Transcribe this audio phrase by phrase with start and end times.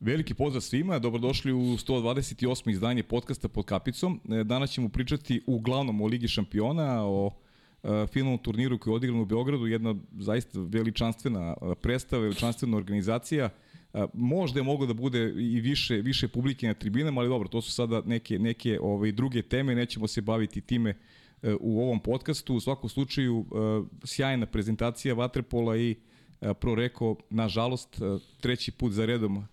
[0.00, 2.70] Veliki pozdrav svima, dobrodošli u 128.
[2.70, 4.20] izdanje podcasta pod kapicom.
[4.30, 7.30] E, danas ćemo pričati uglavnom o Ligi šampiona, o
[7.82, 13.50] e, finalnom turniru koji je odigran u Beogradu, jedna zaista veličanstvena e, predstava, veličanstvena organizacija.
[14.12, 17.72] Možda je moglo da bude i više više publike na tribinama, ali dobro, to su
[17.72, 20.94] sada neke neke ovaj druge teme, nećemo se baviti time
[21.60, 22.54] u ovom podcastu.
[22.54, 23.46] U svakom slučaju
[24.04, 25.96] sjajna prezentacija vaterpola i
[26.60, 28.00] pro reko, nažalost,
[28.40, 29.44] treći put za redom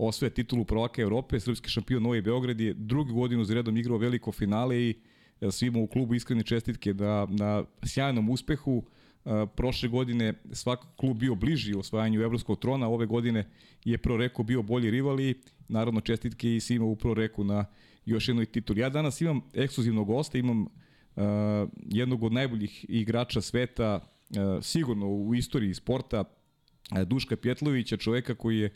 [0.00, 4.32] osvoje titulu prvaka Evrope, srpski šampion Novi Beograd je drugu godinu za redom igrao veliko
[4.32, 4.94] finale i
[5.40, 8.84] e, svima u klubu iskrene čestitke na, na sjajnom uspehu.
[9.24, 13.48] E, prošle godine svak klub bio bliži osvajanju evropskog trona, ove godine
[13.84, 15.34] je Proreko bio bolji rival i
[15.68, 17.64] naravno čestitke i svima u Proreku na
[18.04, 18.80] još jednoj tituli.
[18.80, 20.68] Ja danas imam ekskluzivnog gosta, imam uh,
[21.86, 28.58] jednog od najboljih igrača sveta, uh, sigurno u istoriji sporta, uh, Duška Pjetlovića, čoveka koji
[28.58, 28.70] je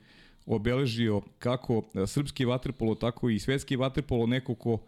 [0.46, 4.78] obeležio kako e, srpski vaterpolo, tako i svetski vaterpolo, neko ko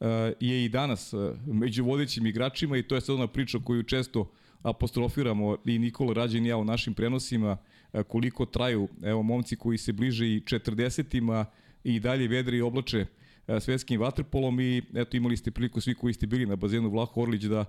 [0.00, 3.82] e, je i danas e, među vodećim igračima i to je sad ona priča koju
[3.82, 4.30] često
[4.62, 7.56] apostrofiramo i Nikola Rađen i ja u našim prenosima,
[8.08, 11.44] koliko traju, evo, momci koji se bliže i 40-ima
[11.84, 13.06] i dalje vedri i oblače
[13.60, 17.42] svetskim vaterpolom i eto imali ste priliku svi koji ste bili na bazenu Vlaho Orlić
[17.42, 17.64] da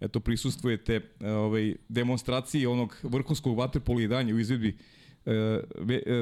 [0.00, 4.76] eto prisustvujete ovaj demonstraciji onog vrhunskog vaterpola i danje u izvedbi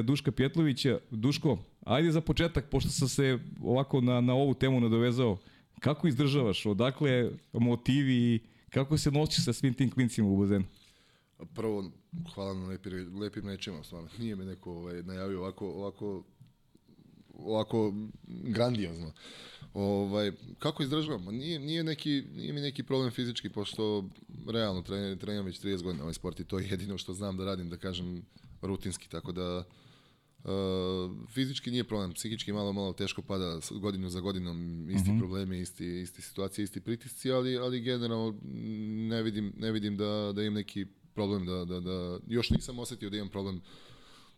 [0.03, 0.99] Duška Pjetlovića.
[1.11, 5.37] Duško, ajde za početak, pošto sam se ovako na, na ovu temu nadovezao,
[5.79, 10.65] kako izdržavaš, odakle motivi i kako se nosiš sa svim tim klincima u bazenu?
[11.53, 11.91] Prvo,
[12.33, 14.09] hvala na lepim, lepim nečima, stvarno.
[14.19, 16.23] Nije me neko ovaj, najavio ovako, ovako
[17.39, 17.93] ovako
[18.27, 19.11] grandiozno.
[19.73, 21.25] Ovaj, kako izdržavam?
[21.35, 24.09] Nije, nije, neki, nije mi neki problem fizički, pošto
[24.47, 27.45] realno treniram, treniram već 30 godina ovaj sport i to je jedino što znam da
[27.45, 28.25] radim, da kažem,
[28.61, 29.63] rutinski, tako da
[30.43, 35.15] uh, fizički nije problem, psihički malo malo teško pada godinu za godinom, isti uh mhm.
[35.15, 35.19] -huh.
[35.19, 38.35] problemi, isti, isti situacije, isti pritisci, ali, ali generalno
[39.09, 43.09] ne vidim, ne vidim da, da imam neki problem, da, da, da, još nisam osetio
[43.09, 43.61] da imam problem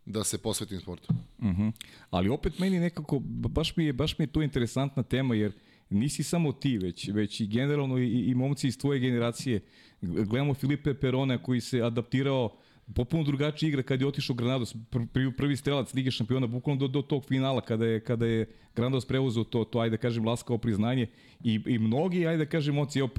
[0.10, 1.14] da se posvetim sportu.
[1.38, 1.62] Uh mhm.
[1.62, 1.72] -huh.
[2.10, 5.52] Ali opet meni nekako, baš mi je, baš mi je to interesantna tema, jer
[5.90, 9.62] nisi samo ti, već, već i generalno i, i momci iz tvoje generacije.
[10.02, 12.58] Gledamo Filipe Perona koji se adaptirao
[12.96, 14.76] popuno drugačija igra kad je otišao Granados,
[15.14, 18.46] prvi, prvi strelac Lige šampiona, bukvalno do, do tog finala kada je, kada je
[18.76, 21.08] Granados preuzeo to, to ajde da kažem, laskao priznanje
[21.44, 23.10] i, i mnogi, ajde da kažem, oci, evo,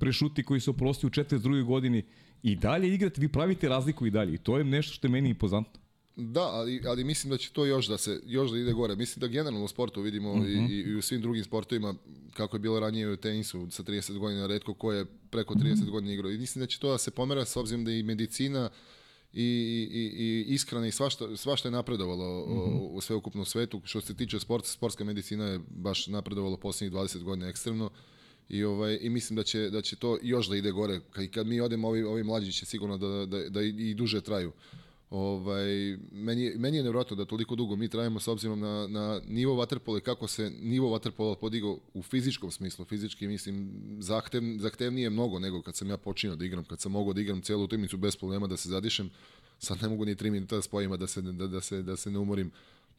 [0.00, 1.64] prešuti koji su oprosti u 42.
[1.64, 2.02] godini
[2.42, 5.28] i dalje igrate, vi pravite razliku i dalje i to je nešto što je meni
[5.28, 5.85] impozantno.
[6.16, 8.96] Da, ali, ali mislim da će to još da se još da ide gore.
[8.96, 10.70] Mislim da generalno u sportu vidimo uh -huh.
[10.70, 11.94] i, i u svim drugim sportovima
[12.34, 15.78] kako je bilo ranije u tenisu sa 30 godina redko ko je preko 30 uh
[15.78, 15.90] -huh.
[15.90, 16.30] godina igrao.
[16.30, 18.70] I mislim da će to da se pomera s obzirom da i medicina
[19.32, 19.42] i,
[19.92, 22.88] i, i iskrana i svašta, svašta je napredovalo mm -hmm.
[22.90, 23.80] u sveukupnom svetu.
[23.84, 27.90] Što se tiče sporta, sportska medicina je baš napredovalo poslednjih 20 godina ekstremno
[28.48, 31.46] i ovaj i mislim da će da će to još da ide gore kad kad
[31.46, 34.52] mi odemo ovi ovi mlađi će sigurno da da da i duže traju.
[35.10, 39.54] Ovaj meni meni je nevjerojatno da toliko dugo mi trajemo s obzirom na na nivo
[39.54, 45.62] vaterpola kako se nivo vaterpola podigao u fizičkom smislu, fizički mislim zahtev zahtevnije mnogo nego
[45.62, 48.46] kad sam ja počinio da igram, kad sam mogao da igram celu utakmicu bez problema
[48.46, 49.10] da se zadišem.
[49.58, 52.10] Sad ne mogu ni 3 minuta da spojim da se da, da se da se
[52.10, 52.50] ne umorim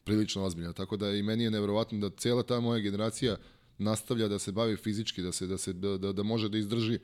[0.04, 0.72] prilično ozbiljno.
[0.72, 3.36] Tako da i meni je neverovatno da cela ta moja generacija
[3.78, 6.98] nastavlja da se bavi fizički, da se da se da, da, da može da izdrži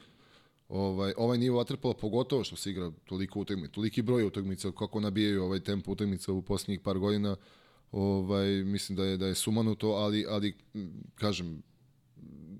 [0.69, 5.45] ovaj, ovaj nivo vaterpola, pogotovo što se igra toliko utakmica, toliki broj utakmica, kako nabijaju
[5.45, 7.37] ovaj tempo utakmica u poslednjih par godina,
[7.93, 10.55] ovaj, mislim da je, da je sumanuto, ali, ali
[11.15, 11.63] kažem,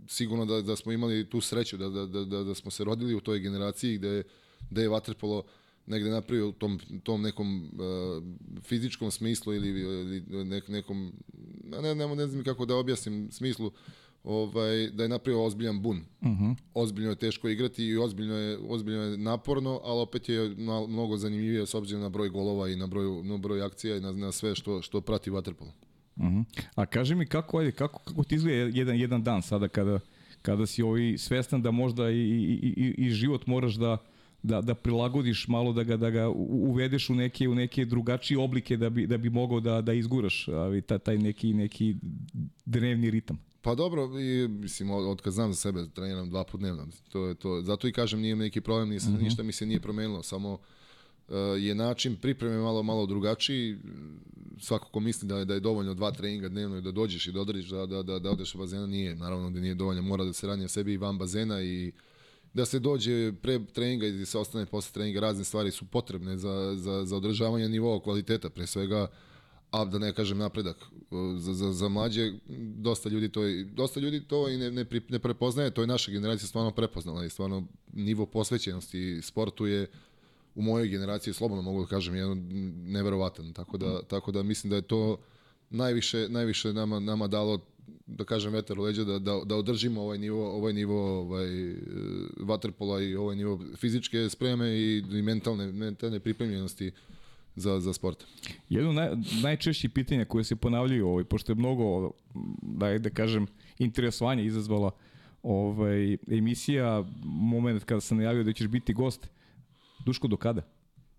[0.09, 3.21] sigurno da, da smo imali tu sreću, da, da, da, da smo se rodili u
[3.21, 4.23] toj generaciji gde,
[4.71, 5.43] gde je vaterpolo
[5.87, 11.13] negde napravio u tom, tom nekom uh, fizičkom smislu ili, ili nek, nekom,
[11.65, 13.73] ne, ne, ne znam kako da objasnim smislu,
[14.25, 15.97] ovaj, da je napravio ozbiljan bun.
[16.21, 16.45] Uh mhm.
[16.45, 16.57] -huh.
[16.75, 20.55] Ozbiljno je teško igrati i ozbiljno je, ozbiljno je naporno, ali opet je
[20.89, 24.12] mnogo zanimljivije s obzirom na broj golova i na broj, na broj akcija i na,
[24.12, 25.71] na sve što, što prati Waterpolo.
[26.17, 26.38] Uh mhm.
[26.38, 26.62] -huh.
[26.75, 30.00] A kaži mi kako, ajde, kako, kako ti izgleda jedan, jedan dan sada kada,
[30.43, 33.99] kada si ovaj svestan da možda i, i, i, i život moraš da,
[34.43, 38.76] da, da prilagodiš malo da ga da ga uvedeš u neke u neke drugačije oblike
[38.76, 41.97] da bi da bi mogao da da izguraš ali taj neki neki
[42.65, 43.38] dnevni ritam.
[43.64, 46.87] Pa dobro, i, mislim, od, od kad znam za sebe, treniram dva put dnevno.
[47.08, 47.62] To je to.
[47.62, 49.16] Zato i kažem, nije neki problem, uh mhm.
[49.16, 49.22] -huh.
[49.22, 53.76] ništa mi se nije promenilo, samo uh, je način pripreme malo malo drugačiji.
[54.61, 57.32] Svako ko misli da je, da je dovoljno dva treninga dnevno i da dođeš i
[57.32, 59.16] da odradiš, da, da, da, da odeš u bazena, nije.
[59.16, 61.93] Naravno da nije dovoljno, mora da se ranije sebi i van bazena i
[62.55, 65.20] da se dođe pre treninga i da se ostane posle treninga.
[65.20, 69.08] Razne stvari su potrebne za, za, za održavanje nivoa kvaliteta, pre svega
[69.75, 70.76] a da ne kažem napredak
[71.38, 72.32] za, za, za mlađe,
[72.76, 73.41] dosta ljudi to,
[73.73, 77.31] dosta ljudi to i ne, ne, ne prepoznaje, to je naša generacija stvarno prepoznala i
[77.31, 79.87] stvarno nivo posvećenosti sportu je
[80.55, 82.38] u mojoj generaciji, slobodno mogu da kažem, jedan
[82.87, 85.19] neverovatan, tako da, tako da mislim da je to
[85.71, 87.61] najviše, najviše nama, nama dalo
[88.06, 91.76] da kažem vetar u leđa da, da, da održimo ovaj nivo ovaj nivo ovaj e,
[92.41, 96.93] vaterpola i ovaj nivo fizičke spreme i, i mentalne mentalne pripremljenosti
[97.56, 98.25] za, za sport.
[98.69, 99.09] Jedno naj,
[99.43, 102.11] najčešće pitanja koje se ponavljaju, ovaj, pošto je mnogo,
[102.62, 103.47] da, da kažem,
[103.79, 104.91] interesovanja izazvala
[105.43, 109.29] ovaj, emisija, moment kada sam najavio da ćeš biti gost,
[110.05, 110.62] Duško, do kada?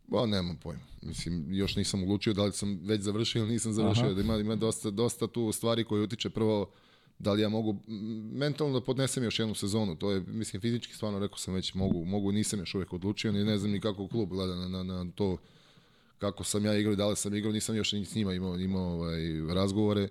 [0.07, 0.81] Ba, nemam pojma.
[1.01, 4.13] Mislim, još nisam odlučio da li sam već završio ili nisam završio.
[4.13, 6.71] Da ima, ima dosta, dosta tu stvari koje utiče prvo
[7.19, 7.75] da li ja mogu
[8.31, 9.95] mentalno da podnesem još jednu sezonu.
[9.95, 13.43] To je, mislim, fizički stvarno rekao sam već mogu, mogu nisam još uvek odlučio, ni
[13.43, 15.37] ne znam ni kako klub gleda na, na, na to
[16.19, 18.93] kako sam ja igrao, da li sam igrao, nisam još ni s njima imao, imao
[18.93, 19.19] ovaj,
[19.53, 20.07] razgovore.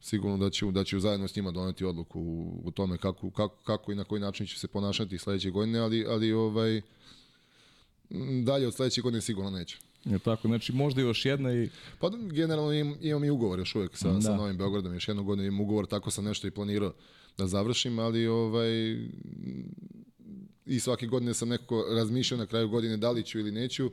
[0.00, 3.56] Sigurno da ću, da ću zajedno s njima doneti odluku u, u tome kako, kako,
[3.64, 6.80] kako i na koji način će se ponašati sledeće godine, ali, ali ovaj,
[8.42, 9.78] dalje od sledeće godine sigurno neće.
[10.04, 11.68] Je tako, znači možda još jedna i...
[11.98, 14.20] Pa generalno im, imam i ugovor još uvek sa, da.
[14.20, 16.92] sa Novim Beogradom, još jednu godinu imam ugovor, tako sam nešto i planirao
[17.38, 18.70] da završim, ali ovaj,
[20.66, 23.90] i svake godine sam nekako razmišljao na kraju godine da li ću ili neću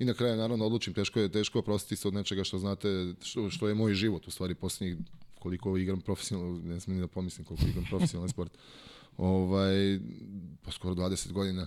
[0.00, 3.50] i na kraju naravno odlučim, teško je teško oprostiti se od nečega što znate, što,
[3.50, 4.96] što je moj život u stvari posljednjih
[5.38, 8.52] koliko igram profesionalno, ne smijem da pomislim koliko igram profesionalni sport.
[9.16, 10.00] Ovaj,
[10.62, 11.66] pa skoro 20 godina.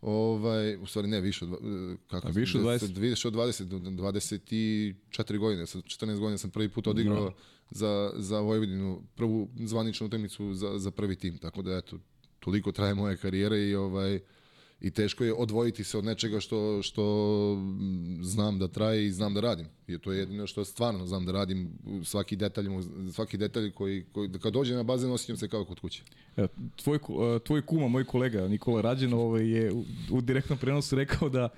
[0.00, 1.50] Ovaj, u stvari ne, više od,
[2.10, 2.98] kako, A više od 20?
[2.98, 3.64] Više od 20,
[5.14, 7.32] 24 godine, 14 godina sam prvi put odigrao no.
[7.70, 11.98] Za, za Vojvodinu, prvu zvaničnu utakmicu za, za prvi tim, tako da eto,
[12.40, 14.20] toliko traje moja karijera i ovaj,
[14.80, 17.56] i teško je odvojiti se od nečega što, što
[18.20, 19.66] znam da traje i znam da radim.
[19.86, 21.70] I to je jedino što stvarno znam da radim,
[22.04, 22.66] svaki detalj,
[23.12, 26.02] svaki detalj koji, koji kad dođe na bazen osjećam se kao kod kuće.
[26.36, 26.46] E,
[26.76, 31.28] tvoj, e, tvoj kuma, moj kolega Nikola Rađen ovaj, je u, u direktnom prenosu rekao
[31.28, 31.48] da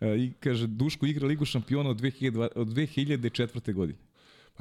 [0.00, 3.72] e, i kaže Duško igra Ligu šampiona od, 2002, od 2004.
[3.72, 3.98] godine.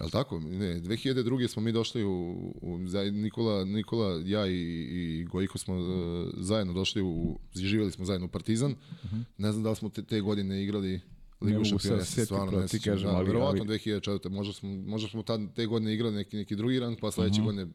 [0.04, 0.40] Je tako?
[0.40, 1.48] Ne, 2002.
[1.48, 2.78] smo mi došli u, u
[3.12, 4.54] Nikola, Nikola, ja i,
[4.92, 8.72] i Gojko smo uh, zajedno došli u, živjeli smo zajedno u Partizan.
[8.72, 9.24] Uh -huh.
[9.38, 11.02] Ne znam da li smo te, te godine igrali
[11.42, 13.80] Ligu šampiona, se stvarno ne ti kažem, da, ali, verovatno ali...
[13.80, 14.30] 2004.
[14.30, 17.48] Možda smo, možda smo tad, te godine igrali neki, neki drugi rang, pa sledeće uh
[17.48, 17.52] -huh.
[17.52, 17.68] godine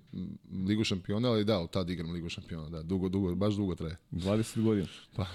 [0.66, 3.96] Ligu šampiona, ali da, od tad igram Ligu šampiona, da, dugo, dugo, baš dugo traje.
[4.12, 4.86] 20 godina.
[5.16, 5.26] Pa.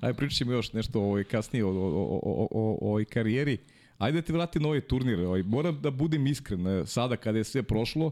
[0.00, 3.58] Ajde, pričat ćemo još nešto ovaj, kasnije o, o, o, o, o, o, o karijeri.
[4.00, 5.20] Ajde da te vrati na ovaj turnir.
[5.20, 8.10] Ovaj, moram da budem iskren, e, sada kada je sve prošlo,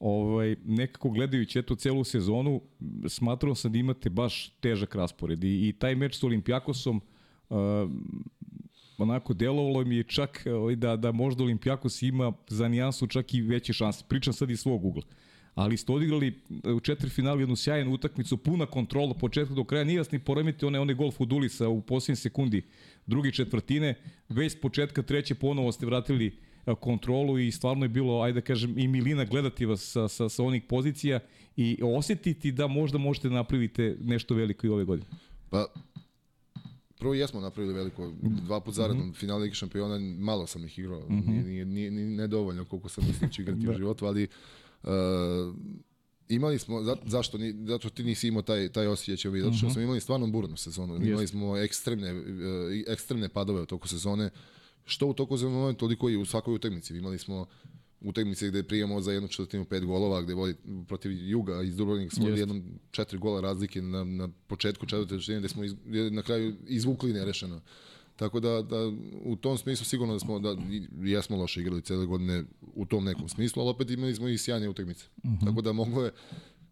[0.00, 2.60] ovaj, nekako gledajući eto celu sezonu,
[3.08, 7.00] smatrao sam da imate baš težak raspored i, i taj meč s Olimpijakosom
[7.48, 7.58] uh,
[8.98, 13.40] onako delovalo mi je čak ovaj, da, da možda Olimpijakos ima za nijansu čak i
[13.40, 14.04] veće šanse.
[14.08, 15.02] Pričam sad iz svog ugla
[15.58, 16.34] ali ste odigrali
[16.76, 20.18] u četiri finalu jednu sjajnu utakmicu, puna kontrola od početka do kraja, nije vas ni
[20.18, 22.62] poremiti one, one gol Fudulisa u posljednje sekundi
[23.06, 23.94] drugi četvrtine,
[24.28, 26.36] već s početka treće ponovo ste vratili
[26.80, 30.44] kontrolu i stvarno je bilo, ajde da kažem, i milina gledati vas sa, sa, sa
[30.44, 31.20] onih pozicija
[31.56, 35.08] i osetiti da možda možete napraviti nešto veliko i ove godine.
[35.50, 35.66] Pa,
[36.98, 39.16] prvo jesmo napravili veliko, dva put zaradom, mm -hmm.
[39.16, 41.44] finale Lige šampiona, malo sam ih igrao, mm -hmm.
[41.46, 43.70] nije, nije, nije, nedovoljno koliko sam mislio da ću igrati da.
[43.70, 44.30] u životu, ali uh,
[46.28, 49.66] imali smo, za, zašto, ni, zato ti nisi imao taj, taj osjećaj će zato što
[49.66, 49.72] uh -huh.
[49.72, 50.94] smo imali stvarno burnu sezonu.
[50.94, 51.08] Yes.
[51.08, 52.22] Imali smo ekstremne, uh,
[52.86, 54.30] ekstremne padove u toku sezone,
[54.84, 56.96] što u toku sezone, toliko i u svakoj utakmici.
[56.96, 57.46] Imali smo
[58.00, 60.54] utakmice gde prijemo za jednu četvrtinu pet golova, gde vodi
[60.88, 62.38] protiv Juga iz Dubrovnika smo yes.
[62.38, 65.74] jednom četiri gola razlike na, na početku četvrte četvrtine gde smo iz,
[66.10, 67.60] na kraju izvukli nerešeno.
[68.18, 68.76] Tako da, da
[69.24, 70.56] u tom smislu sigurno da smo da
[71.02, 72.44] jesmo loše igrali cele godine
[72.74, 75.06] u tom nekom smislu, ali opet imali smo i sjajne utakmice.
[75.16, 75.34] Uh mhm.
[75.36, 75.46] -huh.
[75.46, 76.12] Tako da moglo je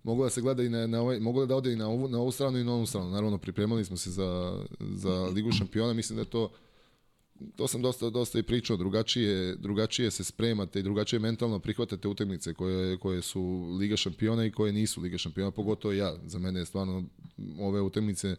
[0.02, 2.18] moglo da se gleda i na, na ovaj, moglo da ode i na ovu, na
[2.18, 3.10] ovu stranu i na ovu stranu.
[3.10, 6.50] Naravno, pripremali smo se za, za Ligu šampiona, mislim da je to
[7.56, 12.54] to sam dosta dosta i pričao, drugačije, drugačije se spremate i drugačije mentalno prihvatate utakmice
[12.54, 16.14] koje, koje su Liga šampiona i koje nisu Liga šampiona, pogotovo ja.
[16.26, 17.04] Za mene je stvarno
[17.60, 18.36] ove utakmice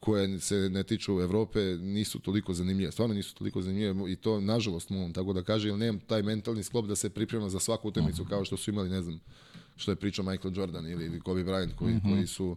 [0.00, 2.92] koje se ne tiču Evrope nisu toliko zanimljive.
[2.92, 6.62] Stvarno nisu toliko zanimljive i to nažalost moram tako da kaže, jer nemam taj mentalni
[6.62, 9.20] sklop da se priprema za svaku utakmicu kao što su imali, ne znam,
[9.76, 12.14] što je pričao Michael Jordan ili, ili Kobe Bryant koji, mm -hmm.
[12.14, 12.56] koji su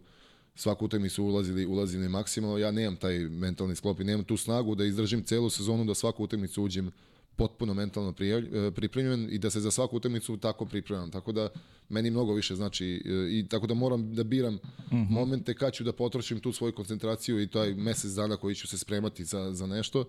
[0.55, 2.57] svaku utakmicu ulazili, ulazili maksimalno.
[2.57, 6.23] Ja nemam taj mentalni sklop i nemam tu snagu da izdržim celu sezonu da svaku
[6.23, 6.91] utakmicu uđem
[7.35, 11.11] potpuno mentalno e, pripremljen i da se za svaku utakmicu tako pripremam.
[11.11, 11.49] Tako da
[11.89, 14.95] meni mnogo više znači e, i tako da moram da biram mhm.
[14.95, 15.09] -huh.
[15.09, 18.77] momente kad ću da potrošim tu svoju koncentraciju i taj mesec dana koji ću se
[18.77, 20.05] spremati za, za nešto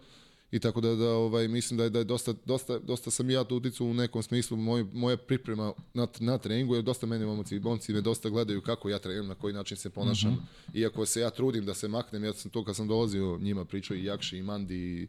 [0.54, 3.44] I tako da, da ovaj, mislim da je, da je dosta, dosta, dosta sam ja
[3.44, 7.58] tu uticao u nekom smislu, moj, moja priprema na, na treningu je dosta mene momci,
[7.58, 10.30] momci me dosta gledaju kako ja treniram, na koji način se ponašam.
[10.30, 10.36] Mm
[10.72, 10.80] -hmm.
[10.80, 13.96] Iako se ja trudim da se maknem, ja sam to kad sam dolazio njima pričao
[13.96, 15.06] i Jakši i Mandi i,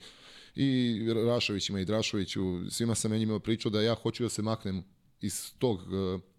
[0.56, 4.84] i Rašovićima i Drašoviću, svima sam ja njima pričao da ja hoću da se maknem
[5.22, 5.80] iz tog,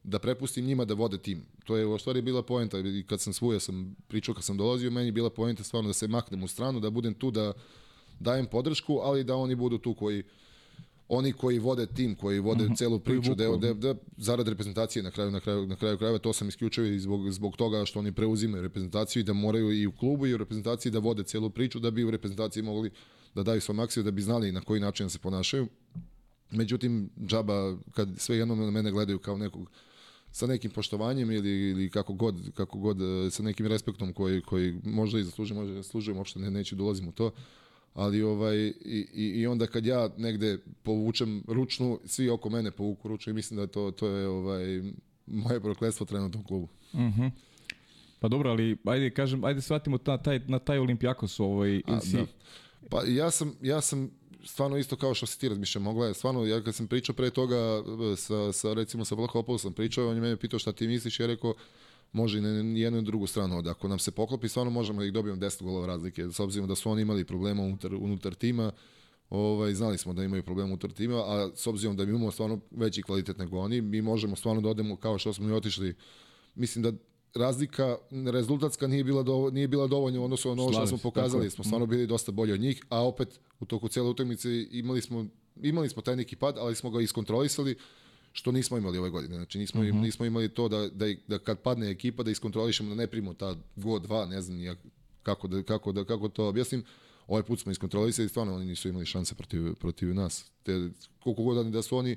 [0.03, 1.43] da prepustim njima da vode tim.
[1.65, 4.91] To je u stvari bila poenta i kad sam svuja sam pričao kad sam dolazio,
[4.91, 7.53] meni je bila poenta stvarno da se maknem u stranu, da budem tu da
[8.21, 10.23] dajem podršku, ali da oni budu tu koji
[11.09, 12.73] oni koji vode tim, koji vode uh mhm.
[12.73, 12.79] -huh.
[12.79, 16.33] celu priču, da, da, da, zarad reprezentacije na kraju, na kraju, na kraju krajeva, to
[16.33, 19.93] sam isključio i zbog, zbog toga što oni preuzimaju reprezentaciju i da moraju i u
[19.93, 22.91] klubu i u reprezentaciji da vode celu priču, da bi u reprezentaciji mogli
[23.37, 25.69] da daju svoj maksimum, da bi znali na koji način da se ponašaju.
[26.51, 29.71] Međutim, džaba, kad sve jednom na mene gledaju kao nekog
[30.31, 32.99] sa nekim poštovanjem ili, ili kako god, kako god
[33.31, 37.05] sa nekim respektom koji, koji možda i zaslužujem, možda i zaslužujem, uopšte ne, neću dolazim
[37.05, 37.31] da u to,
[37.95, 43.31] ali ovaj, i, i onda kad ja negde povučem ručnu, svi oko mene povuku ručnu
[43.31, 44.83] i mislim da to, to je ovaj,
[45.27, 46.69] moje prokletstvo trenutno u klubu.
[46.95, 47.07] Mhm.
[47.07, 47.31] Uh -huh.
[48.21, 52.17] Pa dobro, ali ajde kažem, ajde shvatimo ta, taj, na taj Olimpijakos ovaj, A, si...
[52.17, 52.27] da.
[52.91, 54.11] Pa ja sam, ja sam
[54.45, 57.31] stvarno isto kao što si ti razmišljao, mogla je, stvarno, ja kad sam pričao pre
[57.31, 57.83] toga
[58.17, 61.27] sa, sa recimo sa Vlaho sam pričao, on je mene pitao šta ti misliš, ja
[61.27, 61.55] rekao,
[62.13, 63.63] može i na jednu i drugu stranu.
[63.63, 66.29] Da ako nam se poklopi, stvarno možemo da ih dobijemo 10 golova razlike.
[66.33, 68.73] S obzirom da su oni imali problema unutar, unutar tima,
[69.31, 72.61] ovaj, znali smo da imaju problema unutar tima, a s obzirom da mi imamo stvarno
[72.71, 75.95] veći kvalitet nego oni, mi možemo stvarno da odemo kao što smo i otišli.
[76.55, 76.93] Mislim da
[77.37, 77.97] razlika
[78.33, 81.51] rezultatska nije bila do, nije bila dovoljna u odnosu na ono što smo pokazali.
[81.51, 85.27] Smo stvarno bili dosta bolji od njih, a opet u toku cele utakmice imali smo
[85.63, 87.77] imali smo taj neki pad, ali smo ga iskontrolisali
[88.33, 89.37] što nismo imali ove godine.
[89.37, 89.97] Znači nismo, uh mhm.
[89.97, 90.03] -huh.
[90.03, 93.57] nismo imali to da, da, da kad padne ekipa da iskontrolišemo da ne primimo ta
[93.77, 94.77] go 2, ne znam ja
[95.23, 96.85] kako da, kako da, kako to objasnim.
[97.27, 100.45] Ovaj put smo iskontrolisali, stvarno oni nisu imali šanse protiv, protiv nas.
[100.63, 100.89] Te,
[101.21, 102.17] koliko god da su oni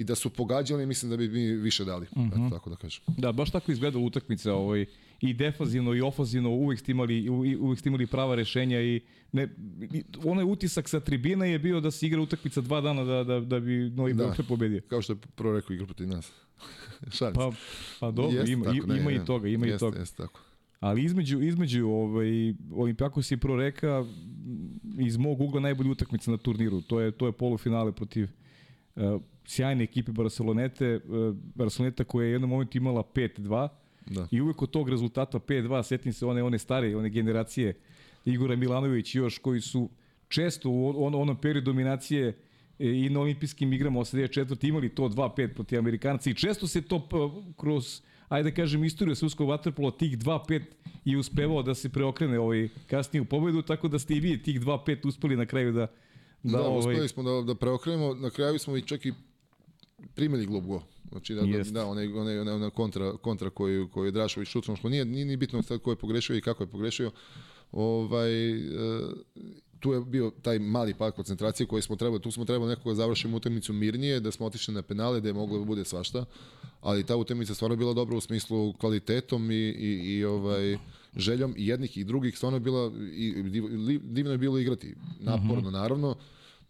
[0.00, 2.28] i da su pogađali, mislim da bi mi više dali, uh -huh.
[2.28, 2.50] Eto, mhm.
[2.50, 3.02] tako da kažem.
[3.16, 4.86] Da, baš tako izgleda utakmica, ovaj,
[5.20, 7.28] i defazivno i ofazivno, uvek ste imali,
[7.60, 9.00] uvek ste imali prava rešenja i
[9.32, 9.48] ne,
[10.24, 13.60] onaj utisak sa tribina je bio da se igra utakmica dva dana da, da, da
[13.60, 14.24] bi Novi da.
[14.24, 14.80] Beograd pobedio.
[14.88, 16.32] Kao što je prvo rekao igra protiv nas.
[17.18, 17.34] Šans.
[17.34, 17.52] Pa,
[18.00, 19.98] pa dobro, jest ima, tako, ne, ima i toga, ima jest, i toga.
[19.98, 20.40] Jest, tako.
[20.80, 24.04] Ali između, između ovaj, Olimpijakos je pro reka
[24.98, 26.80] iz mog ugla najbolja utakmica na turniru.
[26.80, 28.28] To je, to je polufinale protiv
[28.96, 33.68] uh, sjajne ekipe Barcelonete, uh, Barceloneta koja je jednom momentu imala 5-2
[34.06, 34.26] da.
[34.30, 37.74] i uvek od tog rezultata 5-2, setim se one, one stare, one generacije
[38.24, 39.88] Igora Milanović još koji su
[40.28, 42.34] često u on, onom periodu dominacije e,
[42.78, 44.68] i na olimpijskim igrama 84.
[44.68, 47.08] imali to 2-5 protiv Amerikanca i često se to
[47.56, 50.62] kroz ajde da kažem istoriju srpskog vaterpola tih 2-5
[51.04, 54.60] i uspevao da se preokrene ovaj kasnije u pobedu tako da ste i vi tih
[54.60, 55.86] 2-5 uspeli na kraju da
[56.42, 56.78] da, da ovaj...
[56.78, 59.12] uspeli smo da, da preokrenemo na kraju smo i čak i
[60.14, 60.82] primili glob go.
[61.10, 64.88] Znači da, da, da onaj, onaj, onaj kontra, kontra koju, koju je Drašović šutnuo, što
[64.88, 67.10] nije, nije, nije bitno sad ko je pogrešio i kako je pogrešio,
[67.72, 68.60] ovaj, e,
[69.80, 72.94] tu je bio taj mali pad koncentracije koji smo trebali, tu smo trebali nekoga da
[72.94, 76.24] završimo utakmicu mirnije, da smo otišli na penale, da je moglo da bude svašta,
[76.80, 80.76] ali ta utakmica stvarno bila dobra u smislu kvalitetom i, i, i ovaj,
[81.16, 83.42] željom i jednih i drugih, stvarno je bila, i,
[84.02, 85.72] divno je bilo igrati, naporno mhm.
[85.72, 86.16] naravno,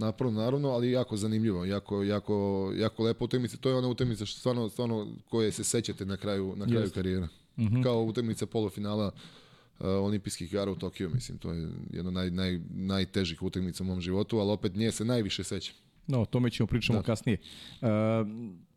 [0.00, 4.38] naporno naravno, ali jako zanimljivo, jako, jako, jako lepo utakmica, to je ona utakmica što
[4.38, 6.95] stvarno, stvarno koje se sećate na kraju, na kraju Just.
[6.95, 7.28] karijera.
[7.59, 7.76] Mhm.
[7.76, 7.83] -huh.
[7.83, 13.42] Kao utakmica polufinala uh, olimpijskih igara u Tokiju, mislim, to je jedna naj, naj, najtežih
[13.42, 15.73] utakmica u mom životu, ali opet nje se najviše seća.
[16.07, 17.04] No, o tome ćemo pričamo da.
[17.04, 17.38] kasnije.
[17.80, 17.88] Uh,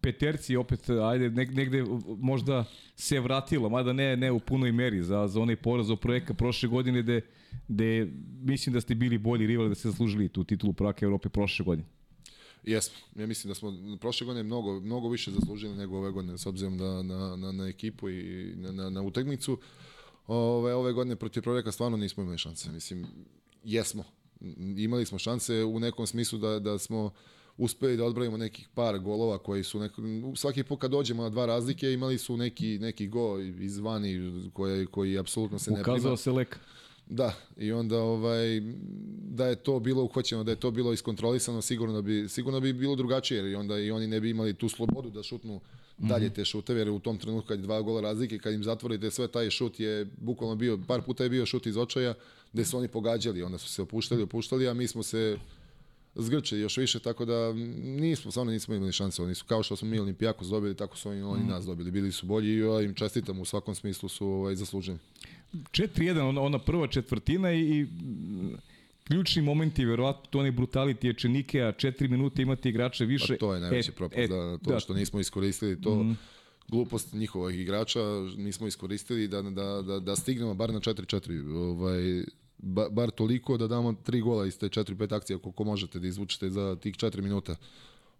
[0.03, 1.83] peterci opet, ajde, negde
[2.17, 6.33] možda se vratilo, mada ne, ne u punoj meri za, za onaj poraz o projekka
[6.33, 7.21] prošle godine gde,
[7.67, 8.07] gde
[8.41, 11.87] mislim da ste bili bolji rivali da ste zaslužili tu titulu prvaka Evrope prošle godine.
[12.63, 12.97] Jesmo.
[13.15, 16.77] Ja mislim da smo prošle godine mnogo, mnogo više zaslužili nego ove godine, s obzirom
[16.77, 19.53] da, na, na, na ekipu i na, na, na utakmicu.
[19.53, 19.59] Uh,
[20.27, 22.71] ove, ove godine protiv Proreka stvarno nismo imali šanse.
[22.71, 23.07] Mislim,
[23.63, 24.03] jesmo.
[24.77, 27.13] Imali smo šanse u nekom smislu da, da smo
[27.57, 30.01] uspeli da odbrojimo nekih par golova koji su neko,
[30.35, 35.17] svaki put kad dođemo na dva razlike imali su neki, neki go izvani koji, koji
[35.17, 35.93] apsolutno se ne prima.
[35.93, 36.59] Ukazao se lek.
[37.09, 38.61] Da, i onda ovaj
[39.29, 42.95] da je to bilo uhvaćeno, da je to bilo iskontrolisano, sigurno bi sigurno bi bilo
[42.95, 45.61] drugačije jer i onda i oni ne bi imali tu slobodu da šutnu
[45.97, 49.11] dalje te šuteve, jer u tom trenutku kad je dva gola razlike, kad im zatvorite
[49.11, 52.13] sve, taj šut je bukvalno bio, par puta je bio šut iz očaja,
[52.53, 55.37] gde su oni pogađali, onda su se opuštali, opuštali, a mi smo se
[56.15, 57.53] zgrčili još više, tako da
[57.83, 61.09] nismo, stvarno nismo imali šanse, oni su kao što smo mi Olimpijakos dobili, tako su
[61.09, 61.47] oni, oni mm.
[61.47, 64.99] nas dobili, bili su bolji i ja im čestitam, u svakom smislu su ovaj, zasluženi.
[65.53, 67.87] 4-1, ona, ona prva četvrtina i, i
[69.03, 73.33] ključni momenti, verovatno to onaj brutality je a četiri minute imate igrače više.
[73.33, 74.79] Pa to je najveći e, propust, e, da, to da.
[74.79, 76.03] što nismo iskoristili to.
[76.03, 76.17] Mm
[76.67, 77.99] glupost njihovih igrača
[78.37, 81.55] nismo iskoristili da, da, da, da stignemo bar na 4-4.
[81.55, 82.23] Ovaj,
[82.63, 86.49] ba, bar toliko da damo tri gola iz te 4-5 akcija koliko možete da izvučete
[86.49, 87.55] za tih 4 minuta.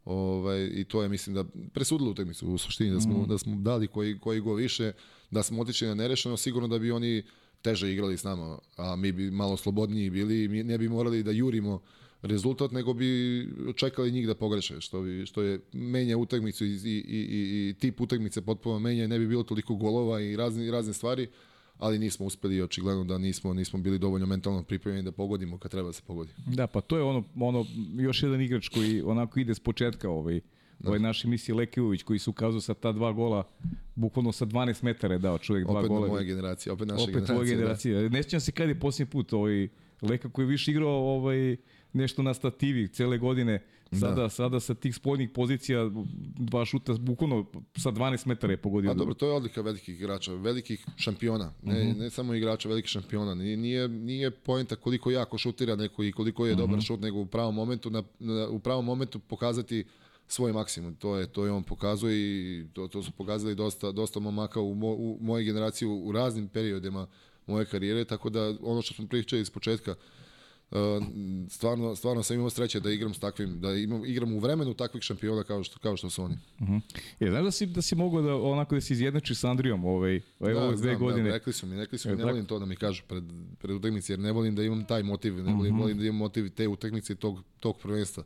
[0.06, 3.28] Ovaj, I to je, mislim, da presudilo utakmicu u suštini, da smo, mm.
[3.28, 4.92] da smo dali koji, koji go više,
[5.32, 7.24] da smo otišli na nerešeno, sigurno da bi oni
[7.62, 11.24] teže igrali s nama, a mi bi malo slobodniji bili i mi ne bi morali
[11.24, 11.82] da jurimo
[12.22, 17.04] rezultat, nego bi čekali njih da pogreše, što, bi, što je menja utakmicu i, i,
[17.08, 21.28] i, i tip utakmice potpuno menja, ne bi bilo toliko golova i razne, razne stvari,
[21.78, 25.90] ali nismo uspeli očigledno da nismo nismo bili dovoljno mentalno pripremljeni da pogodimo kad treba
[25.90, 26.32] da se pogodi.
[26.46, 27.66] Da, pa to je ono ono
[27.98, 30.40] još jedan igrač koji onako ide s početka ovaj
[30.80, 30.90] da.
[30.90, 33.44] ovaj naš emisiji Lekivović koji su ukazao sa ta dva gola
[33.96, 36.00] bukvalno sa 12 metara je dao čovjek dva opet gola.
[36.00, 37.38] Opet moja generacija, opet naša opet generacija.
[37.38, 38.02] Opet generacija.
[38.02, 38.10] Da.
[38.10, 39.68] Ne sjećam se kad je posljednji put ovaj
[40.02, 41.56] Leka koji je više igrao ovaj
[41.94, 43.64] nešto na stativi cele godine.
[43.92, 44.30] Sada, da.
[44.30, 45.90] sada sa tih spoljnih pozicija
[46.38, 47.46] dva šuta bukvalno
[47.78, 48.92] sa 12 metara je pogodio.
[48.92, 51.54] A dobro, to je odlika velikih igrača, velikih šampiona.
[51.64, 51.92] Ne, uh mhm.
[51.92, 52.00] -huh.
[52.00, 53.36] ne samo igrača, velikih šampiona.
[53.36, 56.62] Nije, nije, nije poenta koliko jako šutira neko i koliko je uh -huh.
[56.62, 56.84] dobar mhm.
[56.84, 59.86] šut, nego u pravom momentu, na, na, u pravom momentu pokazati
[60.28, 60.96] svoj maksimum.
[60.96, 64.76] To je to je on pokazuje i to, to su pokazali dosta dosta momaka u,
[64.76, 67.08] mo, u mojoj generaciji u, u raznim periodima
[67.48, 70.23] moje karijere, tako da ono što smo pričali iz početka, Uh,
[71.50, 75.04] stvarno, stvarno sam imao sreće da igram s takvim, da imam, igram u vremenu takvih
[75.04, 76.38] šampiona kao što, kao što su oni.
[76.60, 76.82] Uh -huh.
[77.20, 80.22] Je, znaš da si, da si mogao da, onako da si izjednači s Andrijom ovaj,
[80.40, 81.30] ovaj, da, ove dve da, godine?
[81.30, 83.24] Da, rekli su mi, rekli su mi, ne volim to da mi kažu pred,
[83.60, 85.82] pred utakmici, jer ne volim da imam taj motiv, ne volim, uh -huh.
[85.82, 88.24] volim da imam motiv te utakmice tog, tog prvenstva.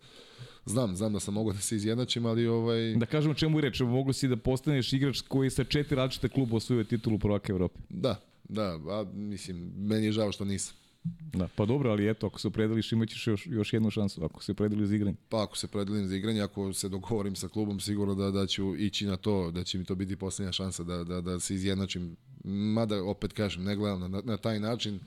[0.66, 2.96] Znam, znam da sam mogao da se izjednačim, ali ovaj...
[2.96, 6.56] Da kažemo čemu je reč, mogu si da postaneš igrač koji sa četiri različite kluba
[6.56, 7.80] osvojio titulu prvaka Evrope.
[7.90, 10.76] Da, da, a mislim, meni je žao što nisam.
[11.34, 14.52] Da, pa dobro, ali eto, ako se opredeliš imaćeš još, još jednu šansu, ako se
[14.52, 15.18] opredeliš za igranje.
[15.30, 18.76] Pa ako se opredelim za igranje, ako se dogovorim sa klubom, sigurno da, da ću
[18.76, 22.16] ići na to, da će mi to biti poslednja šansa da, da, da se izjednačim.
[22.44, 25.00] Mada, opet kažem, ne gledam na, na taj način.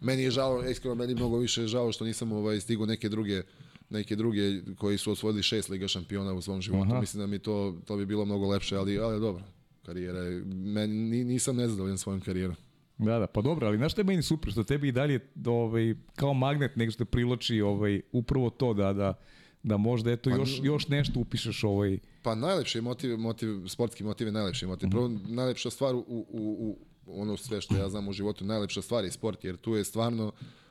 [0.00, 3.42] Meni je žao, iskreno, meni mnogo više žao što nisam ovaj, stigo neke druge
[3.90, 4.40] neke druge
[4.78, 6.90] koji su osvojili šest Liga šampiona u svom životu.
[6.90, 7.00] Aha.
[7.00, 9.44] Mislim da mi to, to bi bilo mnogo lepše, ali, ali dobro,
[9.86, 12.56] karijera je, meni, nisam nezadovoljan svojom karijerom.
[12.98, 15.94] Da, da, pa dobro, ali znaš što je meni super, što tebi i dalje ovaj,
[16.14, 19.14] kao magnet nego što te priloči ovaj, upravo to da, da,
[19.62, 21.98] da možda eto pa, još, još nešto upišeš ovaj...
[22.22, 24.86] Pa najlepši motiv, motiv, sportski motiv je najlepši motiv.
[24.86, 24.94] Mm -hmm.
[24.94, 29.04] Prvo, najlepša stvar u, u, u, ono sve što ja znam u životu, najlepša stvar
[29.04, 30.67] je sport, jer tu je stvarno E,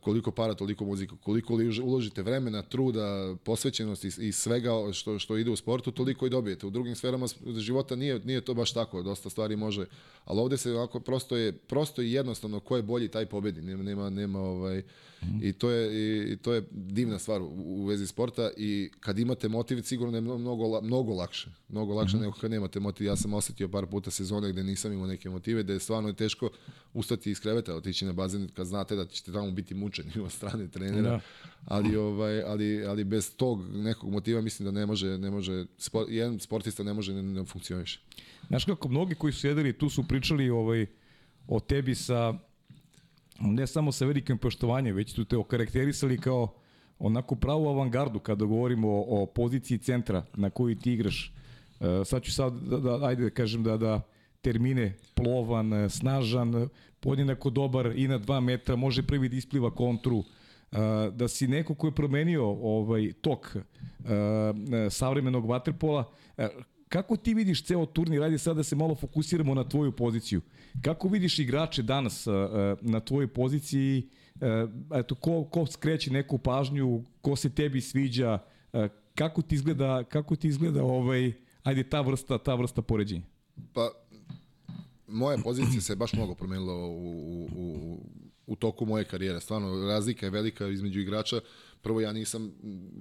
[0.00, 5.56] koliko para, toliko muzika, koliko uložite vremena, truda, posvećenosti i svega što, što ide u
[5.56, 6.66] sportu, toliko i dobijete.
[6.66, 7.26] U drugim sferama
[7.56, 9.86] života nije, nije to baš tako, dosta stvari može,
[10.24, 13.82] ali ovde se onako prosto je, prosto i jednostavno ko je bolji, taj pobedi, nema,
[13.82, 14.82] nema, nema ovaj.
[15.42, 19.48] I, to je, i, to je divna stvar u, u vezi sporta i kad imate
[19.48, 22.20] motiv, sigurno je mnogo, mnogo lakše, mnogo lakše mm.
[22.20, 23.06] nego kad nemate motiv.
[23.06, 26.50] Ja sam osetio par puta sezone gde nisam imao neke motive, gde je stvarno teško
[26.94, 30.68] ustati iz kreveta, otići na bazen kad znate da ćete tamo biti mučeni od strane
[30.68, 31.10] trenera.
[31.10, 31.20] Da.
[31.64, 36.08] Ali ovaj ali ali bez tog nekog motiva mislim da ne može ne može sport,
[36.10, 38.00] jedan sportista ne može ne, ne funkcioniše.
[38.48, 40.86] Znaš kako mnogi koji su jedili tu su pričali ovaj
[41.48, 42.34] o tebi sa
[43.40, 46.54] ne samo sa velikim poštovanjem, već su te okarakterisali kao
[46.98, 51.32] onako pravu avangardu kada govorimo o, o poziciji centra na koju ti igraš.
[51.80, 54.00] E, sad ću sad, da, da, ajde da kažem da, da
[54.40, 56.68] termine plovan, snažan,
[57.00, 60.24] podjednako dobar i na 2 metra, može prvi da ispliva kontru,
[61.12, 63.56] da si neko ko je promenio ovaj tok
[64.90, 66.04] savremenog vaterpola,
[66.88, 70.40] kako ti vidiš ceo turnir, radi sad da se malo fokusiramo na tvoju poziciju.
[70.82, 72.26] Kako vidiš igrače danas
[72.80, 74.08] na tvojoj poziciji,
[74.94, 78.38] eto, ko, ko skreće neku pažnju, ko se tebi sviđa,
[79.14, 83.24] kako ti izgleda, kako ti izgleda ovaj, ajde, ta vrsta, ta vrsta poređenja?
[83.72, 83.90] Pa,
[85.08, 87.98] moja pozicija se baš mnogo promenila u, u, u,
[88.46, 89.40] u toku moje karijere.
[89.40, 91.40] Stvarno, razlika je velika između igrača.
[91.86, 92.52] Prvo, ja nisam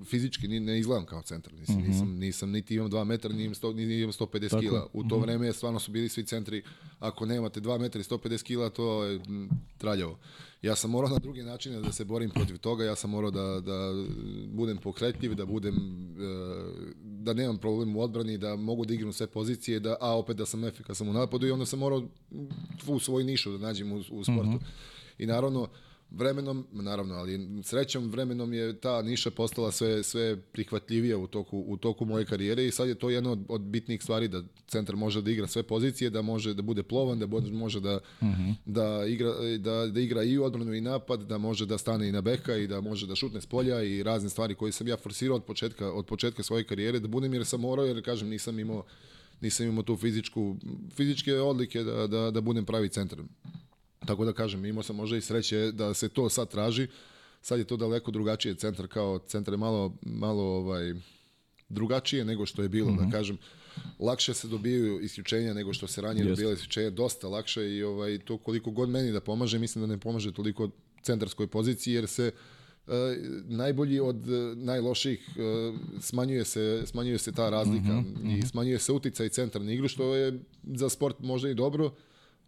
[0.06, 1.54] fizički, ni, ne izgledam kao centar.
[1.54, 1.88] Nisam, mm -hmm.
[1.88, 4.62] nisam, nisam niti imam 2 metra, ni imam, 100, ni imam 150 Tako.
[4.62, 4.88] kila.
[4.94, 5.22] U to mm -hmm.
[5.22, 6.64] vreme stvarno su bili svi centri,
[7.00, 9.20] ako nemate 2 metra i 150 kila, to je
[9.78, 10.20] traljavo.
[10.62, 13.62] Ja sam morao na drugi način da se borim protiv toga, ja sam morao da,
[13.62, 14.06] da
[14.48, 15.80] budem pokretljiv, da budem e,
[17.02, 20.46] da nemam problem u odbrani, da mogu da igram sve pozicije, da a opet da
[20.46, 22.04] sam efikasan u napadu i onda sam morao
[22.88, 24.50] u svoj nišu da nađem u, u sportu.
[24.50, 24.66] Mm -hmm.
[25.18, 25.70] I naravno
[26.16, 31.78] vremenom, naravno, ali srećom vremenom je ta niša postala sve, sve prihvatljivija u toku, u
[31.78, 35.22] toku moje karijere i sad je to jedna od, od bitnih stvari da centar može
[35.22, 38.54] da igra sve pozicije, da može da bude plovan, da može da, uh -huh.
[38.66, 42.22] da, igra, da, da igra i odbranu i napad, da može da stane i na
[42.22, 45.36] beka i da može da šutne s polja i razne stvari koje sam ja forsirao
[45.36, 48.84] od početka, od početka svoje karijere da budem jer sam morao jer kažem nisam imao
[49.42, 50.56] nisam imao tu fizičku,
[50.96, 53.20] fizičke odlike da, da, da budem pravi centar.
[54.06, 56.88] Tako da kažem, imao sam možda i sreće da se to sad traži.
[57.42, 60.94] Sad je to daleko drugačije centar kao centar je malo, malo ovaj,
[61.70, 62.98] drugačije nego što je bilo, mm -hmm.
[62.98, 63.12] da mhm.
[63.12, 63.38] kažem.
[64.00, 68.38] Lakše se dobijaju isključenja nego što se ranije dobijali isključenja, dosta lakše i ovaj, to
[68.38, 70.70] koliko god meni da pomaže, mislim da ne pomaže toliko
[71.04, 72.32] centarskoj poziciji jer se
[72.88, 72.94] Uh,
[73.46, 78.38] najbolji od uh, najloših uh, smanjuje se smanjuje se ta razlika mm -hmm.
[78.38, 81.92] i smanjuje se uticaj centra na igru što je za sport možda i dobro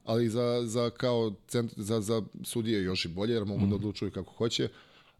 [0.07, 3.69] ali za, za kao cent, za, za sudije još i bolje, jer mogu mm.
[3.69, 4.69] da odlučuju kako hoće,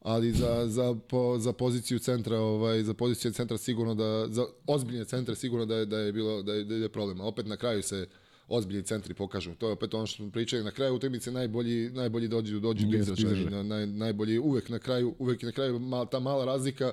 [0.02, 5.06] ali za, za, po, za poziciju centra, ovaj, za poziciju centra sigurno da, za ozbiljne
[5.06, 7.21] centre sigurno da je, da je bilo, da je, da je problem.
[7.21, 8.08] A opet na kraju se
[8.47, 9.56] ozbiljni centri pokažu.
[9.56, 10.63] To je opet ono što smo pričali.
[10.63, 13.63] Na kraju utakmice najbolji najbolji dođu dođu do izražaja.
[13.63, 16.91] Naj, najbolji uvek na kraju uvek na kraju mal, ta mala razlika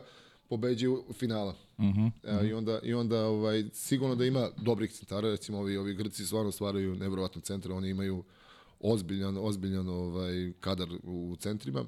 [0.49, 1.55] pobeđuju finala.
[1.79, 2.49] Uh -huh, uh -huh.
[2.49, 6.53] I onda, i onda ovaj, sigurno da ima dobrih centara, recimo ovi, ovi Grci stvarno
[6.53, 8.25] stvaraju nevjerovatno centre, oni imaju
[8.81, 11.85] ozbiljan, ozbiljan ovaj, kadar u centrima.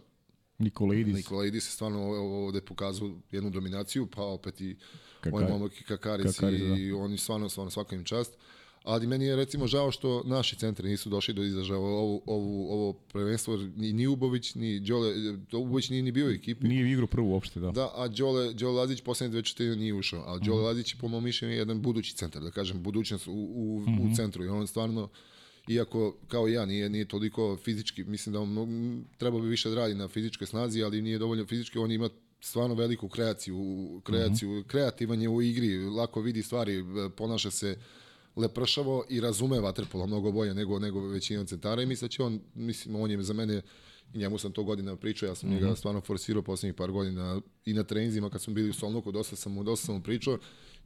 [0.59, 1.17] Nikolaidis.
[1.17, 2.01] Nikolaidis se stvarno
[2.47, 4.77] ovde pokazao jednu dominaciju, pa opet i
[5.21, 5.45] Kakari.
[5.45, 6.97] ovaj momak i Kakaric, Kakaric i da.
[6.97, 8.35] oni stvarno, stvarno svaka im čast.
[8.35, 8.56] Uh,
[8.87, 12.93] ali meni je recimo žao što naši centri nisu došli do izražaja ovo, ovo, ovo
[12.93, 15.15] prvenstvo, ni, ni Ubović, ni Đole,
[15.53, 16.69] Ubović nije ni bio u ekipi.
[16.69, 17.71] Nije igrao prvu uopšte, da.
[17.71, 20.65] Da, a Đole, Đole Lazić poslednje dve četiri nije ušao, a Đole mm.
[20.65, 24.01] Lazić je po mom mišljenju jedan budući centar, da kažem, budućnost u, u, mm -hmm.
[24.01, 24.15] u mhm.
[24.15, 25.09] centru i on stvarno
[25.69, 29.95] iako kao ja nije nije toliko fizički, mislim da on treba bi više da radi
[29.95, 32.09] na fizičkoj snazi, ali nije dovoljno fizički, on ima
[32.41, 33.57] stvarno veliku kreaciju,
[34.05, 34.67] kreaciju, mm -hmm.
[34.67, 36.85] kreativan je u igri, lako vidi stvari,
[37.17, 37.77] ponaša se
[38.37, 42.41] lepršavo i razume vaterpolo mnogo bolje nego nego većina centara i mislim da će on
[42.55, 43.63] mislim on je za mene
[44.15, 45.55] i njemu sam to godina pričao, ja sam mm -hmm.
[45.55, 45.77] njega mhm.
[45.77, 49.53] stvarno forsirao poslednjih par godina i na treninzima kad smo bili u Solnoku, dosta sam
[49.53, 50.39] mu, dosta sam mu pričao,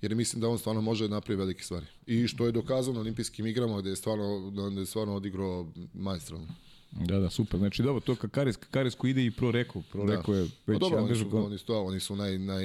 [0.03, 1.87] jer mislim da on stvarno može da napravi velike stvari.
[2.07, 6.47] I što je dokazano na olimpijskim igrama gde je stvarno, da je stvarno odigrao majstralno.
[6.91, 7.59] Da, da, super.
[7.59, 9.83] Znači, dobro, to Kakaris, Kakaris koji ide i pro Reko.
[9.93, 10.17] Pro da.
[10.17, 10.51] Reko je već...
[10.67, 12.65] Pa dobro, oni su, oni su, oni su naj, naj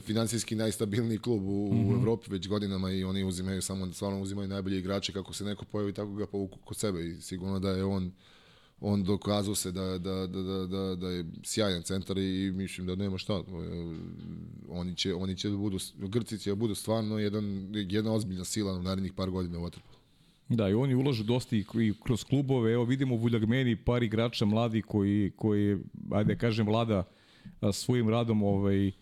[0.00, 1.94] finansijski najstabilniji klub u, mm -hmm.
[1.94, 2.00] u.
[2.00, 5.92] Evropi već godinama i oni uzimaju samo stvarno uzimaju najbolje igrače kako se neko pojavi
[5.92, 8.12] tako ga povuku kod sebe i sigurno da je on
[8.82, 12.94] on dokazao se da, da, da, da, da, da je sjajan centar i mislim da
[12.94, 13.42] nema šta.
[14.68, 18.72] Oni će, oni će da budu, Grci će da budu stvarno jedan, jedna ozbiljna sila
[18.72, 19.98] u narednih par godina u Vatrpolu.
[20.48, 21.64] Da, i oni ulažu dosta i
[22.04, 22.72] kroz klubove.
[22.72, 25.78] Evo vidimo u Vuljagmeni par igrača mladi koji, koji
[26.10, 27.04] ajde da kažem, vlada
[27.72, 28.92] svojim radom ovaj,